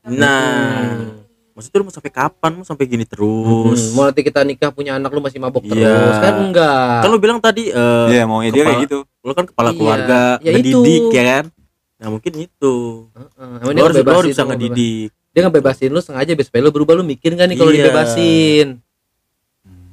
Nah. 0.00 0.88
Hmm. 0.88 1.20
maksudnya 1.52 1.78
lu 1.78 1.86
mau 1.86 1.92
sampai 1.92 2.12
kapan? 2.14 2.50
Mau 2.54 2.64
sampai 2.64 2.86
gini 2.86 3.04
terus. 3.04 3.80
Hmm, 3.84 3.92
mau 3.92 4.06
nanti 4.06 4.22
kita 4.22 4.40
nikah 4.40 4.70
punya 4.70 4.94
anak 4.94 5.10
lu 5.10 5.20
masih 5.20 5.36
mabok 5.36 5.62
Iya. 5.62 5.74
terus. 5.74 6.16
Kan 6.16 6.34
enggak. 6.40 7.02
Kan 7.02 7.08
lu 7.10 7.18
bilang 7.18 7.38
tadi 7.38 7.68
eh, 7.68 8.06
iya 8.08 8.24
maunya 8.24 8.48
dia 8.48 8.64
kayak 8.64 8.88
gitu. 8.88 9.04
lu 9.20 9.32
kan 9.34 9.44
kepala 9.44 9.70
Iya, 9.70 9.76
keluarga 9.76 10.20
ya 10.38 10.50
ngedidik 10.50 11.02
itu. 11.04 11.12
ya 11.12 11.24
kan? 11.28 11.44
Nah 11.98 12.08
mungkin 12.08 12.32
itu. 12.38 12.74
Heeh, 13.10 13.50
emang 13.58 13.74
lu 13.74 13.82
harus, 13.84 13.96
lu 13.98 14.10
harus 14.16 14.30
bisa 14.30 14.44
ngedidik 14.46 15.10
dia 15.30 15.40
ngebebasin 15.42 15.88
lu 15.88 16.00
sengaja 16.00 16.32
biar 16.32 16.44
supaya 16.44 16.60
lu 16.62 16.70
berubah. 16.70 16.92
Lu 16.94 17.02
mikir 17.02 17.32
nggak 17.32 17.46
nih 17.46 17.56
kalau 17.56 17.70
Iya. 17.70 17.84
dibebasin? 17.84 18.66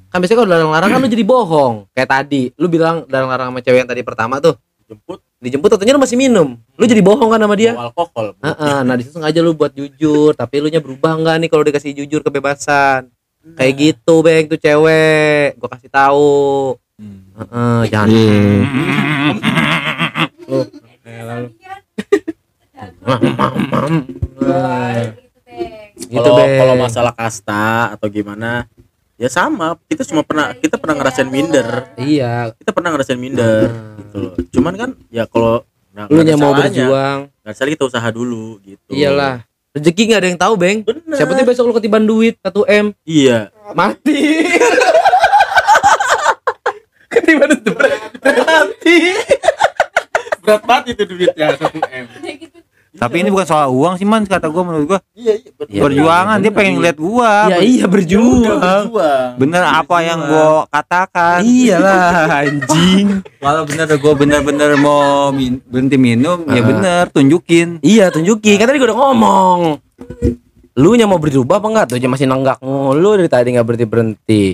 Kan 0.06 0.16
biasanya 0.18 0.38
kalau 0.38 0.50
larang-larang 0.50 0.88
kan 0.88 0.98
lu 0.98 1.08
jadi 1.08 1.22
bohong. 1.22 1.74
Kayak 1.92 2.08
tadi 2.10 2.42
lu 2.56 2.66
bilang 2.66 3.04
larang-larang 3.06 3.50
sama 3.50 3.58
cewek 3.60 3.78
yang 3.84 3.86
tadi 3.86 4.00
pertama 4.00 4.38
tuh. 4.38 4.54
Jemput 4.86 5.18
dijemput 5.36 5.68
katanya 5.68 5.94
lu 5.94 6.00
masih 6.00 6.14
minum. 6.14 6.56
Lu 6.74 6.84
jadi 6.86 7.02
bohong 7.02 7.28
kan 7.28 7.38
sama 7.38 7.54
dia? 7.54 7.74
Bawa 7.74 7.90
alkohol 7.90 8.32
Bu. 8.32 8.40
Heeh, 8.40 8.78
nah 8.82 8.94
di 8.94 9.02
situ 9.02 9.14
sengaja 9.14 9.38
lu 9.42 9.52
buat 9.52 9.70
jujur 9.70 10.32
tapi 10.32 10.58
lu 10.58 10.70
nya 10.70 10.78
berubah 10.78 11.12
nggak 11.12 11.34
nih 11.42 11.48
kalau 11.50 11.62
dikasih 11.66 11.92
jujur 11.92 12.22
kebebasan? 12.22 13.10
Kayak 13.54 13.72
gitu 13.76 14.14
beng 14.22 14.46
tuh 14.46 14.56
cewek. 14.56 15.58
Gua 15.58 15.68
kasih 15.68 15.90
tahu. 15.90 16.78
Heeh, 17.36 17.80
jangan 17.92 18.08
gitu 25.96 26.20
kalau 26.20 26.44
kalau 26.44 26.74
masalah 26.76 27.12
kasta 27.16 27.96
atau 27.96 28.06
gimana 28.12 28.68
ya 29.16 29.32
sama. 29.32 29.80
Kita 29.88 30.04
cuma 30.04 30.20
pernah 30.20 30.52
kita 30.52 30.76
pernah 30.76 31.00
ngerasain 31.00 31.28
minder. 31.28 31.88
Iya. 31.96 32.52
Kita 32.56 32.70
pernah 32.76 32.92
ngerasain 32.92 33.16
minder 33.16 33.72
Hmm. 33.72 33.96
gitu. 34.00 34.16
Loh 34.20 34.32
cuman 34.52 34.74
kan 34.76 34.90
ya 35.08 35.24
kalau 35.24 35.64
nggak- 35.96 36.08
lu 36.12 36.20
nya 36.20 36.36
mau 36.36 36.52
berjuang. 36.52 37.18
Nggak 37.42 37.54
salah 37.56 37.70
kita 37.72 37.84
usaha 37.88 38.08
dulu 38.12 38.60
gitu. 38.60 38.92
Iyalah. 38.92 39.40
Rezeki 39.72 40.02
nggak 40.08 40.20
ada 40.20 40.28
yang 40.28 40.40
tahu 40.40 40.54
beng. 40.56 40.78
Bener. 40.84 41.16
Siapa 41.16 41.32
tahu 41.32 41.48
besok 41.48 41.64
lu 41.68 41.74
ketiban 41.76 42.04
duit 42.04 42.36
1 42.44 42.64
m? 42.64 42.86
Iya. 43.04 43.48
Mati. 43.72 44.16
Ketiban 47.12 47.50
duit 47.60 47.92
mati. 48.22 48.98
Berat 50.44 50.62
banget 50.62 50.94
itu 50.94 51.02
duitnya 51.08 51.58
satu 51.58 51.80
m 51.82 52.04
tapi 52.96 53.20
ini 53.20 53.28
bukan 53.28 53.44
soal 53.44 53.68
uang 53.68 53.94
sih 53.94 54.02
man 54.02 54.22
kata 54.22 54.46
gua 54.46 54.62
menurut 54.62 54.86
gua. 54.86 54.98
Iya 55.12 55.36
iya 55.36 55.50
betul. 55.52 55.70
Iya, 55.70 55.82
perjuangan 55.82 56.36
dia 56.38 56.50
pengen 56.50 56.72
ngeliat 56.76 56.96
gua. 56.96 57.32
Ya 57.46 57.58
iya 57.58 57.84
berjuang. 57.84 58.42
Berjuang. 58.42 59.28
Bener 59.36 59.62
apa 59.62 59.96
yang 60.00 60.18
gua 60.22 60.64
katakan. 60.66 61.40
Iyalah 61.40 62.10
anjing. 62.40 63.06
Kalau 63.36 63.62
bener 63.62 63.86
gua 63.94 64.12
bener-bener 64.14 64.70
mau 64.76 65.28
min- 65.30 65.60
berhenti 65.62 65.96
minum 65.96 66.42
ya 66.46 66.58
Ah. 66.58 66.64
bener 66.64 67.02
tunjukin. 67.10 67.78
Iya 67.80 68.08
tunjukin. 68.08 68.56
Kan 68.56 68.66
tadi 68.66 68.78
gua 68.78 68.88
udah 68.90 68.98
ngomong. 68.98 69.58
Lu 70.74 70.92
nya 70.92 71.04
mau 71.04 71.16
berubah 71.16 71.56
apa 71.56 71.66
enggak? 71.66 71.86
Tuh 71.88 71.98
dia 71.98 72.06
masih 72.06 72.24
nenggak 72.24 72.60
mulu 72.60 73.14
dari 73.14 73.28
tadi 73.28 73.48
nggak 73.50 73.64
berhenti 73.64 73.86
berhenti 73.86 74.44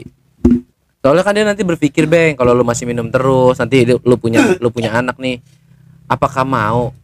soalnya 0.99 1.27
kan 1.27 1.35
dia 1.35 1.43
nanti 1.43 1.67
berpikir 1.67 2.07
beng 2.07 2.39
kalau 2.39 2.55
lu 2.55 2.63
masih 2.63 2.87
minum 2.87 3.11
terus 3.11 3.59
nanti 3.59 3.83
lu 3.83 3.99
lu 4.01 4.15
punya 4.15 4.55
lu 4.63 4.71
punya 4.71 4.95
anak 4.95 5.19
nih 5.19 5.43
apakah 6.07 6.47
mau 6.47 6.95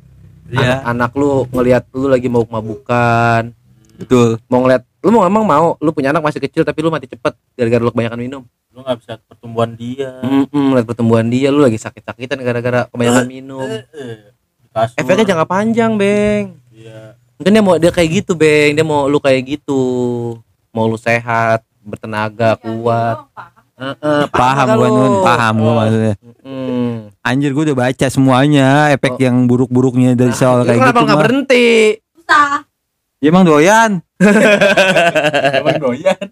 Iya. 0.49 0.81
anak, 0.81 1.13
anak 1.13 1.21
lu 1.21 1.45
ngelihat 1.53 1.85
lu 1.93 2.07
lagi 2.09 2.29
mau 2.33 2.45
mabukan 2.49 3.53
betul. 3.99 4.41
Mau 4.49 4.65
ngeliat 4.65 4.83
lu 5.05 5.09
mau 5.13 5.25
emang 5.29 5.45
mau 5.45 5.77
lu 5.79 5.91
punya 5.93 6.11
anak 6.15 6.25
masih 6.25 6.41
kecil 6.41 6.65
tapi 6.65 6.81
lu 6.81 6.89
mati 6.89 7.05
cepet 7.05 7.37
gara-gara 7.53 7.83
lu 7.85 7.93
kebanyakan 7.93 8.21
minum. 8.21 8.43
Lu 8.73 8.81
nggak 8.81 8.97
bisa 9.03 9.13
pertumbuhan 9.29 9.77
dia. 9.77 10.23
Mm-mm, 10.25 10.65
ngeliat 10.73 10.87
pertumbuhan 10.89 11.27
dia 11.29 11.53
lu 11.53 11.61
lagi 11.61 11.77
sakit-sakitan 11.77 12.41
gara-gara 12.41 12.89
kebanyakan 12.89 13.27
minum. 13.29 13.69
Efeknya 14.97 15.35
jangka 15.35 15.47
panjang 15.47 15.99
beng. 15.99 16.57
Iya. 16.73 17.19
Mungkin 17.37 17.53
dia 17.53 17.63
mau 17.63 17.75
dia 17.77 17.91
kayak 17.93 18.25
gitu 18.25 18.33
beng. 18.39 18.73
Dia 18.79 18.87
mau 18.87 19.11
lu 19.11 19.19
kayak 19.21 19.45
gitu. 19.45 19.83
Mau 20.73 20.87
lu 20.89 20.97
sehat 20.97 21.67
bertenaga 21.83 22.57
kuat. 22.57 23.27
Heeh, 23.79 24.23
paham 24.35 24.67
nggak 24.67 24.79
gua 24.79 24.89
lu? 24.91 24.99
nun 24.99 25.15
paham 25.23 25.55
gua 25.63 25.73
maksudnya. 25.85 26.15
Mm. 26.43 26.88
Anjir 27.21 27.51
gua 27.51 27.65
udah 27.65 27.79
baca 27.79 28.07
semuanya 28.07 28.69
efek 28.91 29.19
yang 29.19 29.45
buruk-buruknya 29.45 30.13
dari 30.13 30.33
soal 30.33 30.63
Lu 30.63 30.65
kayak 30.65 30.79
kenapa 30.79 30.93
gitu 30.93 31.05
nggak 31.05 31.15
mah. 31.15 31.23
berhenti? 31.23 31.67
Susah. 32.15 32.51
ya 33.19 33.29
emang 33.29 33.45
doyan. 33.45 33.91
Emang 35.59 35.79
doyan. 35.79 36.25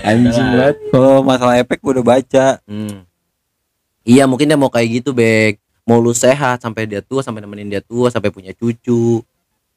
Anjing 0.00 0.48
banget 0.52 0.76
kalau 0.88 1.22
masalah 1.22 1.54
efek 1.56 1.78
gua 1.78 1.94
udah 1.94 2.06
baca. 2.08 2.46
Hmm. 2.64 3.06
Iya 4.02 4.24
mungkin 4.24 4.46
dia 4.46 4.54
mau 4.54 4.68
kayak 4.68 5.00
gitu 5.00 5.10
Bek. 5.10 5.58
Mau 5.84 5.98
lu 5.98 6.10
sehat 6.10 6.60
sampai 6.60 6.84
dia 6.84 7.00
tua 7.00 7.20
Sampai 7.20 7.40
nemenin 7.40 7.68
dia 7.68 7.80
tua 7.80 8.08
Sampai 8.08 8.28
punya 8.28 8.52
cucu 8.52 9.20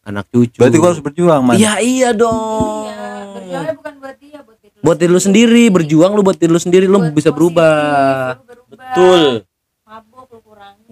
Anak 0.02 0.28
cucu. 0.28 0.56
Berarti 0.56 0.78
gua 0.78 0.90
harus 0.90 1.00
berjuang 1.00 1.42
man. 1.42 1.56
Iya 1.56 1.80
iya 1.80 2.10
dong. 2.12 2.88
Iya, 2.88 3.04
berjuangnya 3.30 3.74
bukan 3.76 3.94
buat 3.98 4.16
dia, 4.18 4.40
buat 4.40 4.58
diri 4.58 4.72
lu 4.72 4.82
Buat 4.82 4.98
diri 4.98 5.12
lu 5.12 5.22
sendiri. 5.22 5.64
Berjuang 5.68 6.12
lu 6.12 6.22
buat 6.22 6.36
diri 6.36 6.48
lu 6.48 6.60
sendiri 6.60 6.86
Lu 6.86 6.98
Buat 6.98 7.12
bisa 7.12 7.30
berubah. 7.30 8.40
berubah. 8.40 8.68
betul 8.68 9.22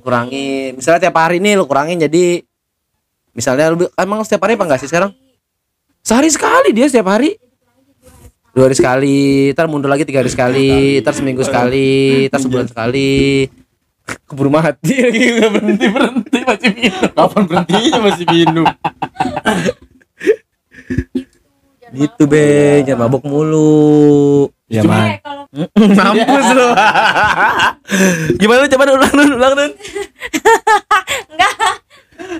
Kurangin 0.06 0.78
Misalnya 0.78 1.10
tiap 1.10 1.18
hari 1.18 1.41
nih 1.41 1.58
lu 1.58 1.66
kurangin 1.66 1.97
jadi 1.97 2.45
Misalnya 3.34 3.74
lu 3.74 3.89
Emang 3.97 4.22
setiap 4.22 4.45
hari 4.45 4.53
apa 4.53 4.70
enggak 4.70 4.86
sih 4.86 4.89
sekarang? 4.89 5.18
Sehari 6.06 6.30
sekali 6.30 6.70
dia 6.70 6.86
setiap 6.86 7.10
hari. 7.10 7.34
Dua 8.53 8.70
hari 8.70 8.78
sekali 8.78 9.49
Ntar 9.58 9.66
mundur 9.66 9.89
lagi 9.89 10.06
tiga 10.06 10.22
hari 10.22 10.30
sekali 10.30 11.01
Ntar 11.01 11.18
seminggu 11.18 11.41
sekali 11.41 12.30
Ntar 12.30 12.38
sebulan 12.38 12.70
sekali. 12.70 13.49
Keburu 14.30 14.53
mati 14.53 14.93
lagi 15.10 15.41
Gak 15.41 15.49
berhenti 15.49 15.86
berhenti 15.89 16.39
masih 16.45 16.70
minum. 16.78 17.10
Kapan 17.10 17.43
berhentinya 17.49 17.99
masih 18.06 18.26
minum? 18.30 18.68
Gitu 21.95 22.24
be, 22.28 22.84
jangan 22.84 23.08
mabok 23.08 23.24
mulu. 23.24 24.51
Ya 24.66 24.82
man 24.82 25.22
kalau 25.22 25.43
Mampus 25.97 26.47
lu. 26.51 26.68
Gimana 28.41 28.66
lu 28.66 28.70
coba 28.70 28.84
ulang 28.91 29.13
nun, 29.13 29.32
ulang 29.39 29.53
nun. 29.55 29.72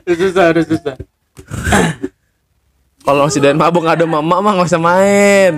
susah 0.06 0.54
udah 0.54 0.64
susah 0.66 0.96
Kalau 3.06 3.30
doyan 3.30 3.58
mabok 3.58 3.82
nggak 3.86 3.98
ada 4.02 4.08
mama 4.10 4.36
mah 4.42 4.52
nggak 4.58 4.70
usah 4.70 4.82
main. 4.82 5.54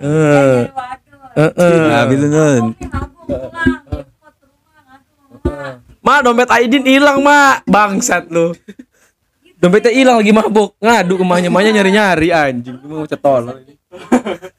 Eh. 0.00 0.62
waduh. 0.72 1.36
Heeh. 1.36 1.80
Habis 1.92 2.16
lu 2.18 2.28
nun. 2.32 2.64
Mabuk. 2.72 3.78
Ma, 6.08 6.24
dompet 6.24 6.48
Aidin 6.48 6.88
hilang, 6.88 7.20
Ma. 7.20 7.60
Bangsat 7.68 8.32
lu. 8.32 8.56
Dompetnya 9.60 9.92
hilang 9.92 10.16
lagi 10.22 10.32
mabuk. 10.32 10.72
Ngadu 10.80 11.20
ke 11.20 11.24
mahnya, 11.26 11.50
mahnya 11.52 11.76
nyari-nyari 11.76 12.32
anjing. 12.32 12.80
Mau 12.86 13.04
cetol. 13.04 13.52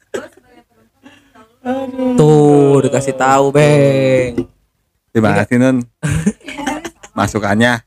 Tuh, 2.20 2.84
dikasih 2.84 3.16
tahu, 3.16 3.52
Beng. 3.54 4.48
Terima 5.10 5.34
kasih 5.38 5.56
nun. 5.58 5.78
Masukannya. 7.18 7.82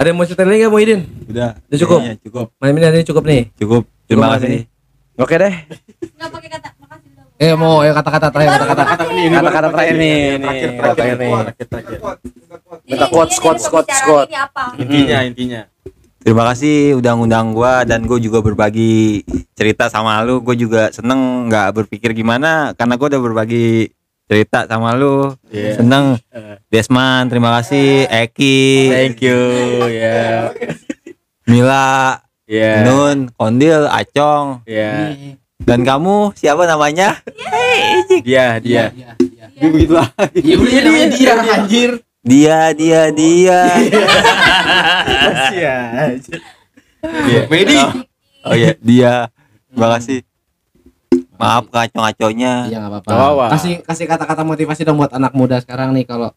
Ada 0.00 0.06
yang 0.08 0.16
mau 0.16 0.24
cerita 0.24 0.48
lagi 0.48 0.64
nggak, 0.64 0.72
Muhyiddin? 0.72 1.00
Udah. 1.28 1.60
Udah 1.60 1.78
cukup? 1.78 2.00
Iya, 2.00 2.14
cukup. 2.24 2.46
Malam 2.56 2.74
ini 2.80 2.86
ada 2.88 3.04
cukup 3.04 3.24
nih. 3.28 3.42
Cukup. 3.60 3.82
Terima 4.08 4.32
kasih. 4.36 4.64
Oke 5.20 5.36
deh. 5.36 5.54
Nggak 6.16 6.28
pakai 6.32 6.48
kata 6.48 6.68
makasih. 6.80 7.10
Eh 7.40 7.52
mau 7.56 7.84
ya 7.84 7.92
kata-kata 7.96 8.32
terakhir 8.32 8.52
kata-kata 8.56 8.82
kata-kata 8.96 9.68
terakhir 9.72 9.96
nih 9.96 10.16
kata 10.76 10.92
terakhir 10.96 11.16
nih. 11.20 11.32
Quotes, 13.12 13.36
quotes, 13.40 13.64
quotes, 13.68 13.98
quotes. 14.04 14.32
Ini 14.32 14.40
apa? 14.40 14.64
Intinya, 14.80 15.18
intinya. 15.24 15.60
Terima 16.20 16.44
kasih 16.52 17.00
udah 17.00 17.16
ngundang 17.16 17.56
gua 17.56 17.88
dan 17.88 18.04
gue 18.04 18.20
juga 18.20 18.44
berbagi 18.44 19.24
cerita 19.56 19.88
sama 19.88 20.20
lu. 20.20 20.44
Gue 20.44 20.52
juga 20.52 20.92
seneng 20.92 21.48
nggak 21.48 21.72
berpikir 21.80 22.12
gimana 22.12 22.76
karena 22.76 23.00
gua 23.00 23.08
udah 23.08 23.22
berbagi 23.24 23.88
cerita 24.28 24.68
sama 24.68 24.92
lu. 24.94 25.32
Iya. 25.48 25.80
Seneng. 25.80 26.20
Desman, 26.68 27.32
terima 27.32 27.56
kasih. 27.58 28.04
Eki, 28.06 28.60
Thank 28.92 29.24
you, 29.24 29.40
ya. 29.90 30.52
Mila, 31.48 32.20
Ya. 32.50 32.82
Nun, 32.82 33.30
Kondil, 33.38 33.86
Acong, 33.86 34.66
Ya. 34.66 35.14
dan 35.62 35.86
kamu 35.86 36.34
siapa 36.34 36.66
namanya? 36.66 37.22
Dia, 38.26 38.58
dia. 38.58 38.90
Dia 39.54 39.68
begitu 39.70 39.94
lah. 39.94 40.10
Iya 40.34 40.54
udah 40.58 40.70
dia 40.70 40.80
dia 40.82 40.92
anjir. 40.98 41.10
Dia, 41.14 41.38
dia, 41.46 41.98
dia. 42.02 42.09
Iya. 45.50 47.48
Medi. 47.48 47.76
Oh 48.44 48.52
iya, 48.52 48.72
dia. 48.76 49.14
Terima 49.72 49.88
kasih. 49.96 50.20
Maaf 51.40 51.72
kacau-kacaunya. 51.72 52.68
Iya 52.68 52.76
enggak 52.84 52.92
apa-apa. 52.92 53.08
Nggak 53.08 53.16
apa-apa. 53.24 53.44
Kasih 53.56 53.74
kasih 53.80 54.04
kata-kata 54.04 54.42
motivasi 54.44 54.84
dong 54.84 55.00
buat 55.00 55.12
anak 55.16 55.32
muda 55.32 55.56
sekarang 55.64 55.96
nih 55.96 56.04
kalau 56.04 56.36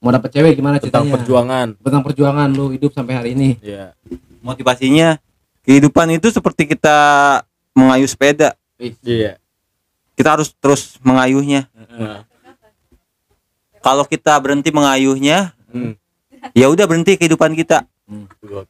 mau 0.00 0.12
dapet 0.12 0.36
cewek 0.36 0.52
gimana 0.56 0.76
Tentang 0.76 1.08
ceritanya? 1.08 1.12
perjuangan. 1.16 1.66
Tentang 1.80 2.02
perjuangan 2.04 2.48
lu 2.52 2.68
hidup 2.68 2.92
sampai 2.92 3.14
hari 3.16 3.30
ini. 3.32 3.56
Ya. 3.64 3.96
Motivasinya 4.44 5.16
kehidupan 5.64 6.12
itu 6.12 6.28
seperti 6.28 6.68
kita 6.68 6.96
mengayuh 7.72 8.08
sepeda. 8.08 8.52
Iya. 8.76 9.40
Kita 10.12 10.36
harus 10.36 10.52
terus 10.60 11.00
mengayuhnya. 11.00 11.72
Nah. 11.88 12.28
Kalau 13.80 14.04
kita 14.04 14.36
berhenti 14.40 14.68
mengayuhnya, 14.68 15.56
Hmm. 15.72 15.96
ya 16.52 16.68
udah 16.68 16.84
berhenti 16.84 17.16
kehidupan 17.16 17.56
kita. 17.56 17.88
Hmm. 18.04 18.26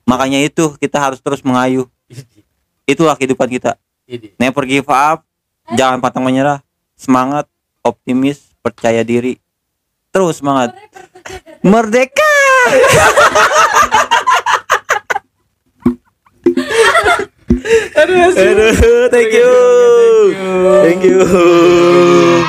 Makanya 0.06 0.42
itu 0.44 0.76
kita 0.78 1.00
harus 1.00 1.18
terus 1.18 1.42
mengayuh. 1.42 1.88
Itulah 2.86 3.14
kehidupan 3.18 3.48
kita. 3.50 3.78
Never 4.38 4.66
give 4.66 4.90
up, 4.90 5.22
jangan 5.74 6.02
pantang 6.02 6.26
menyerah, 6.26 6.62
semangat, 6.98 7.46
optimis, 7.80 8.50
percaya 8.60 9.06
diri. 9.06 9.38
Terus 10.10 10.42
semangat. 10.42 10.74
Merdeka. 11.62 12.34
Aduh, 17.94 18.34
thank 19.14 19.30
you. 19.30 19.52
Thank 20.82 21.02
you. 21.06 22.39